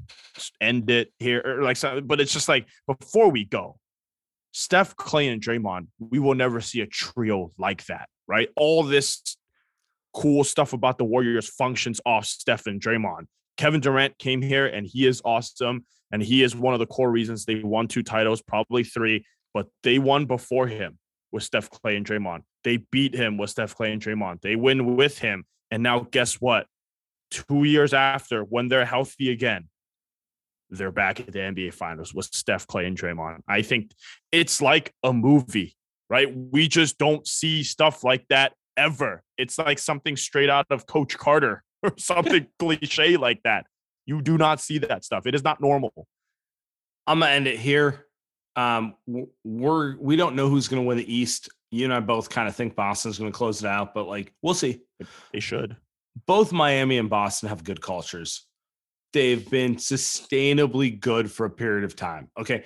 end 0.60 0.90
it 0.90 1.12
here, 1.18 1.40
or 1.44 1.62
like, 1.62 1.78
but 2.04 2.20
it's 2.20 2.32
just 2.32 2.48
like 2.48 2.66
before 2.86 3.30
we 3.30 3.44
go, 3.44 3.78
Steph, 4.52 4.96
Klay, 4.96 5.32
and 5.32 5.40
Draymond, 5.40 5.86
we 5.98 6.18
will 6.18 6.34
never 6.34 6.60
see 6.60 6.80
a 6.80 6.86
trio 6.86 7.52
like 7.58 7.84
that, 7.86 8.08
right? 8.28 8.48
All 8.56 8.82
this 8.82 9.36
cool 10.12 10.44
stuff 10.44 10.72
about 10.72 10.98
the 10.98 11.04
Warriors 11.04 11.48
functions 11.48 12.00
off 12.06 12.24
Steph 12.24 12.66
and 12.66 12.80
Draymond. 12.80 13.26
Kevin 13.56 13.80
Durant 13.80 14.18
came 14.18 14.42
here 14.42 14.66
and 14.66 14.86
he 14.86 15.06
is 15.06 15.22
awesome. 15.24 15.84
And 16.12 16.22
he 16.22 16.42
is 16.42 16.54
one 16.54 16.74
of 16.74 16.80
the 16.80 16.86
core 16.86 17.10
reasons 17.10 17.44
they 17.44 17.62
won 17.62 17.88
two 17.88 18.02
titles, 18.02 18.40
probably 18.40 18.84
three, 18.84 19.26
but 19.52 19.66
they 19.82 19.98
won 19.98 20.26
before 20.26 20.66
him 20.68 20.98
with 21.32 21.42
Steph 21.42 21.70
Klay 21.70 21.96
and 21.96 22.06
Draymond. 22.06 22.42
They 22.62 22.76
beat 22.76 23.14
him 23.14 23.36
with 23.36 23.50
Steph 23.50 23.76
Klay 23.76 23.92
and 23.92 24.00
Draymond. 24.00 24.40
They 24.40 24.54
win 24.54 24.96
with 24.96 25.18
him. 25.18 25.44
And 25.70 25.82
now, 25.82 26.06
guess 26.10 26.34
what? 26.34 26.66
Two 27.30 27.64
years 27.64 27.92
after, 27.92 28.42
when 28.42 28.68
they're 28.68 28.84
healthy 28.84 29.30
again, 29.30 29.68
they're 30.70 30.92
back 30.92 31.20
at 31.20 31.32
the 31.32 31.40
NBA 31.40 31.74
Finals 31.74 32.14
with 32.14 32.26
Steph 32.26 32.66
Klay 32.66 32.86
and 32.86 32.96
Draymond. 32.96 33.40
I 33.48 33.62
think 33.62 33.90
it's 34.30 34.62
like 34.62 34.92
a 35.02 35.12
movie, 35.12 35.76
right? 36.08 36.32
We 36.32 36.68
just 36.68 36.98
don't 36.98 37.26
see 37.26 37.64
stuff 37.64 38.04
like 38.04 38.24
that 38.28 38.52
ever. 38.76 39.22
It's 39.36 39.58
like 39.58 39.78
something 39.78 40.16
straight 40.16 40.50
out 40.50 40.66
of 40.70 40.86
Coach 40.86 41.18
Carter 41.18 41.64
or 41.90 41.92
something 41.98 42.46
cliche 42.58 43.16
like 43.16 43.42
that. 43.44 43.66
You 44.06 44.22
do 44.22 44.36
not 44.36 44.60
see 44.60 44.78
that 44.78 45.04
stuff. 45.04 45.26
It 45.26 45.34
is 45.34 45.44
not 45.44 45.60
normal. 45.60 46.06
I'm 47.06 47.20
gonna 47.20 47.32
end 47.32 47.46
it 47.46 47.58
here. 47.58 48.06
Um, 48.56 48.94
we're 49.44 49.96
we 49.98 50.16
don't 50.16 50.36
know 50.36 50.48
who's 50.48 50.68
gonna 50.68 50.82
win 50.82 50.98
the 50.98 51.14
East. 51.14 51.48
You 51.70 51.84
and 51.84 51.94
I 51.94 52.00
both 52.00 52.30
kind 52.30 52.48
of 52.48 52.56
think 52.56 52.74
Boston's 52.74 53.18
gonna 53.18 53.32
close 53.32 53.62
it 53.62 53.68
out, 53.68 53.94
but 53.94 54.06
like 54.08 54.32
we'll 54.42 54.54
see. 54.54 54.80
They 55.32 55.40
should. 55.40 55.76
Both 56.26 56.52
Miami 56.52 56.98
and 56.98 57.10
Boston 57.10 57.48
have 57.48 57.64
good 57.64 57.80
cultures. 57.80 58.46
They've 59.12 59.48
been 59.48 59.76
sustainably 59.76 60.98
good 60.98 61.30
for 61.30 61.46
a 61.46 61.50
period 61.50 61.84
of 61.84 61.96
time. 61.96 62.30
Okay. 62.38 62.64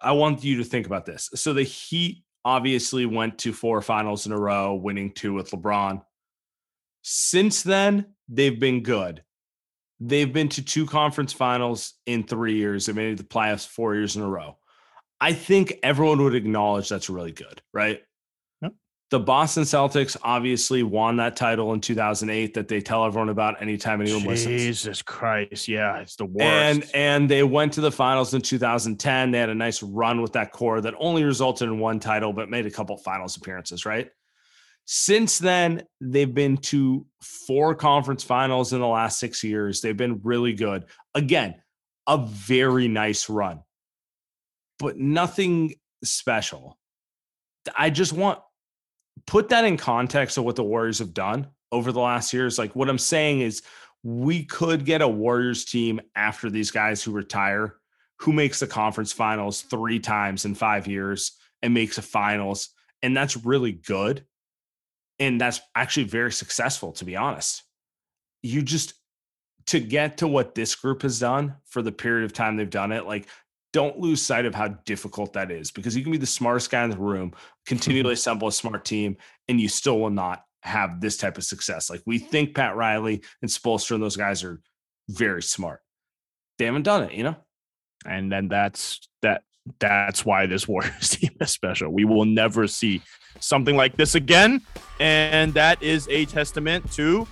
I 0.00 0.12
want 0.12 0.44
you 0.44 0.58
to 0.58 0.64
think 0.64 0.86
about 0.86 1.06
this. 1.06 1.30
So 1.34 1.54
the 1.54 1.62
Heat 1.62 2.22
obviously 2.44 3.06
went 3.06 3.38
to 3.38 3.52
four 3.52 3.80
finals 3.82 4.26
in 4.26 4.32
a 4.32 4.38
row, 4.38 4.74
winning 4.74 5.12
two 5.12 5.32
with 5.32 5.50
LeBron. 5.50 6.02
Since 7.08 7.62
then, 7.62 8.06
they've 8.28 8.58
been 8.58 8.82
good. 8.82 9.22
They've 10.00 10.32
been 10.32 10.48
to 10.50 10.62
two 10.64 10.86
conference 10.86 11.32
finals 11.32 11.94
in 12.04 12.24
three 12.24 12.56
years. 12.56 12.86
They 12.86 12.94
made 12.94 13.16
the 13.16 13.22
playoffs 13.22 13.64
four 13.64 13.94
years 13.94 14.16
in 14.16 14.22
a 14.22 14.28
row. 14.28 14.58
I 15.20 15.32
think 15.32 15.74
everyone 15.84 16.20
would 16.24 16.34
acknowledge 16.34 16.88
that's 16.88 17.08
really 17.08 17.30
good, 17.30 17.62
right? 17.72 18.02
Yep. 18.60 18.72
The 19.12 19.20
Boston 19.20 19.62
Celtics 19.62 20.16
obviously 20.20 20.82
won 20.82 21.18
that 21.18 21.36
title 21.36 21.72
in 21.74 21.80
2008 21.80 22.54
that 22.54 22.66
they 22.66 22.80
tell 22.80 23.04
everyone 23.04 23.28
about 23.28 23.62
anytime 23.62 24.00
anyone 24.00 24.22
Jesus 24.22 24.46
listens. 24.46 24.62
Jesus 24.62 25.02
Christ. 25.02 25.68
Yeah, 25.68 25.98
it's 25.98 26.16
the 26.16 26.24
worst. 26.24 26.42
And 26.42 26.90
and 26.92 27.30
they 27.30 27.44
went 27.44 27.72
to 27.74 27.80
the 27.80 27.92
finals 27.92 28.34
in 28.34 28.42
2010. 28.42 29.30
They 29.30 29.38
had 29.38 29.48
a 29.48 29.54
nice 29.54 29.80
run 29.80 30.22
with 30.22 30.32
that 30.32 30.50
core 30.50 30.80
that 30.80 30.94
only 30.98 31.22
resulted 31.22 31.68
in 31.68 31.78
one 31.78 32.00
title, 32.00 32.32
but 32.32 32.50
made 32.50 32.66
a 32.66 32.70
couple 32.70 32.96
finals 32.96 33.36
appearances, 33.36 33.86
right? 33.86 34.10
Since 34.86 35.40
then, 35.40 35.82
they've 36.00 36.32
been 36.32 36.56
to 36.58 37.04
four 37.20 37.74
conference 37.74 38.22
finals 38.22 38.72
in 38.72 38.80
the 38.80 38.86
last 38.86 39.18
six 39.18 39.42
years. 39.42 39.80
They've 39.80 39.96
been 39.96 40.20
really 40.22 40.54
good. 40.54 40.86
Again, 41.14 41.56
a 42.06 42.18
very 42.18 42.86
nice 42.86 43.28
run, 43.28 43.60
but 44.78 44.96
nothing 44.96 45.74
special. 46.04 46.78
I 47.76 47.90
just 47.90 48.12
want 48.12 48.40
put 49.26 49.48
that 49.48 49.64
in 49.64 49.76
context 49.76 50.38
of 50.38 50.44
what 50.44 50.56
the 50.56 50.62
Warriors 50.62 51.00
have 51.00 51.14
done 51.14 51.48
over 51.72 51.90
the 51.90 52.00
last 52.00 52.32
years. 52.32 52.58
Like 52.58 52.76
what 52.76 52.88
I'm 52.88 52.98
saying 52.98 53.40
is 53.40 53.62
we 54.04 54.44
could 54.44 54.84
get 54.84 55.02
a 55.02 55.08
Warriors 55.08 55.64
team 55.64 56.00
after 56.14 56.48
these 56.48 56.70
guys 56.70 57.02
who 57.02 57.10
retire 57.10 57.76
who 58.20 58.32
makes 58.32 58.60
the 58.60 58.66
conference 58.66 59.12
finals 59.12 59.62
three 59.62 59.98
times 59.98 60.44
in 60.44 60.54
five 60.54 60.86
years 60.86 61.32
and 61.62 61.74
makes 61.74 61.98
a 61.98 62.02
finals. 62.02 62.70
And 63.02 63.16
that's 63.16 63.44
really 63.44 63.72
good. 63.72 64.24
And 65.18 65.40
that's 65.40 65.60
actually 65.74 66.04
very 66.04 66.32
successful, 66.32 66.92
to 66.92 67.04
be 67.04 67.16
honest. 67.16 67.62
You 68.42 68.62
just, 68.62 68.94
to 69.66 69.80
get 69.80 70.18
to 70.18 70.28
what 70.28 70.54
this 70.54 70.74
group 70.74 71.02
has 71.02 71.18
done 71.18 71.56
for 71.64 71.82
the 71.82 71.92
period 71.92 72.24
of 72.24 72.32
time 72.32 72.56
they've 72.56 72.68
done 72.68 72.92
it, 72.92 73.06
like, 73.06 73.28
don't 73.72 73.98
lose 73.98 74.22
sight 74.22 74.46
of 74.46 74.54
how 74.54 74.68
difficult 74.68 75.32
that 75.34 75.50
is 75.50 75.70
because 75.70 75.96
you 75.96 76.02
can 76.02 76.12
be 76.12 76.18
the 76.18 76.26
smartest 76.26 76.70
guy 76.70 76.84
in 76.84 76.90
the 76.90 76.96
room, 76.96 77.34
continually 77.66 78.12
assemble 78.14 78.48
a 78.48 78.52
smart 78.52 78.84
team, 78.84 79.16
and 79.48 79.60
you 79.60 79.68
still 79.68 79.98
will 79.98 80.10
not 80.10 80.44
have 80.62 81.00
this 81.00 81.16
type 81.16 81.36
of 81.36 81.44
success. 81.44 81.90
Like, 81.90 82.02
we 82.06 82.18
think 82.18 82.54
Pat 82.54 82.76
Riley 82.76 83.22
and 83.42 83.50
Spoelstra 83.50 83.92
and 83.92 84.02
those 84.02 84.16
guys 84.16 84.44
are 84.44 84.60
very 85.08 85.42
smart. 85.42 85.80
They 86.58 86.64
haven't 86.64 86.82
done 86.82 87.02
it, 87.04 87.12
you 87.12 87.24
know? 87.24 87.36
and 88.06 88.30
then 88.30 88.48
that's 88.48 89.00
that 89.22 89.42
that's 89.78 90.24
why 90.24 90.46
this 90.46 90.66
Warriors 90.68 91.10
team 91.10 91.30
is 91.40 91.50
special. 91.50 91.90
We 91.90 92.04
will 92.04 92.24
never 92.24 92.66
see 92.66 93.02
something 93.40 93.76
like 93.76 93.96
this 93.96 94.14
again, 94.14 94.62
and 95.00 95.54
that 95.54 95.82
is 95.82 96.08
a 96.10 96.24
testament 96.26 96.90
to 96.92 97.26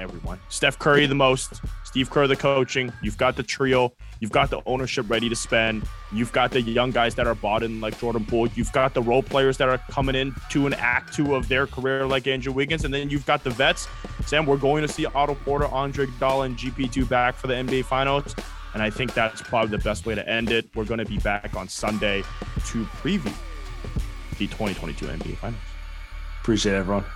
everyone. 0.00 0.38
Steph 0.48 0.78
Curry 0.78 1.06
the 1.06 1.14
most, 1.14 1.60
Steve 1.84 2.10
Kerr 2.10 2.26
the 2.26 2.36
coaching. 2.36 2.92
You've 3.02 3.16
got 3.16 3.36
the 3.36 3.42
trio. 3.42 3.92
You've 4.20 4.32
got 4.32 4.50
the 4.50 4.60
ownership 4.66 5.08
ready 5.08 5.28
to 5.28 5.36
spend. 5.36 5.86
You've 6.12 6.32
got 6.32 6.50
the 6.50 6.60
young 6.60 6.90
guys 6.90 7.14
that 7.16 7.26
are 7.26 7.34
bought 7.34 7.62
in 7.62 7.80
like 7.80 7.98
Jordan 7.98 8.24
Poole. 8.24 8.48
You've 8.48 8.72
got 8.72 8.94
the 8.94 9.02
role 9.02 9.22
players 9.22 9.56
that 9.58 9.68
are 9.68 9.78
coming 9.90 10.14
in 10.14 10.34
to 10.50 10.66
an 10.66 10.74
act 10.74 11.14
two 11.14 11.34
of 11.34 11.48
their 11.48 11.66
career 11.66 12.06
like 12.06 12.26
Andrew 12.26 12.52
Wiggins. 12.52 12.84
And 12.84 12.92
then 12.92 13.10
you've 13.10 13.26
got 13.26 13.44
the 13.44 13.50
vets. 13.50 13.88
Sam, 14.24 14.46
we're 14.46 14.56
going 14.56 14.86
to 14.86 14.88
see 14.88 15.06
Otto 15.06 15.34
Porter, 15.34 15.66
Andre 15.66 16.06
Iguodala, 16.06 16.46
and 16.46 16.56
GP2 16.56 17.08
back 17.08 17.34
for 17.34 17.46
the 17.46 17.54
NBA 17.54 17.84
Finals. 17.84 18.34
And 18.76 18.82
I 18.82 18.90
think 18.90 19.14
that's 19.14 19.40
probably 19.40 19.74
the 19.74 19.82
best 19.82 20.04
way 20.04 20.14
to 20.14 20.28
end 20.28 20.50
it. 20.50 20.68
We're 20.74 20.84
going 20.84 20.98
to 20.98 21.06
be 21.06 21.16
back 21.16 21.56
on 21.56 21.66
Sunday 21.66 22.20
to 22.20 22.84
preview 23.00 23.32
the 24.36 24.46
2022 24.48 25.06
NBA 25.06 25.38
Finals. 25.38 25.62
Appreciate 26.42 26.74
it, 26.74 26.76
everyone. 26.76 27.06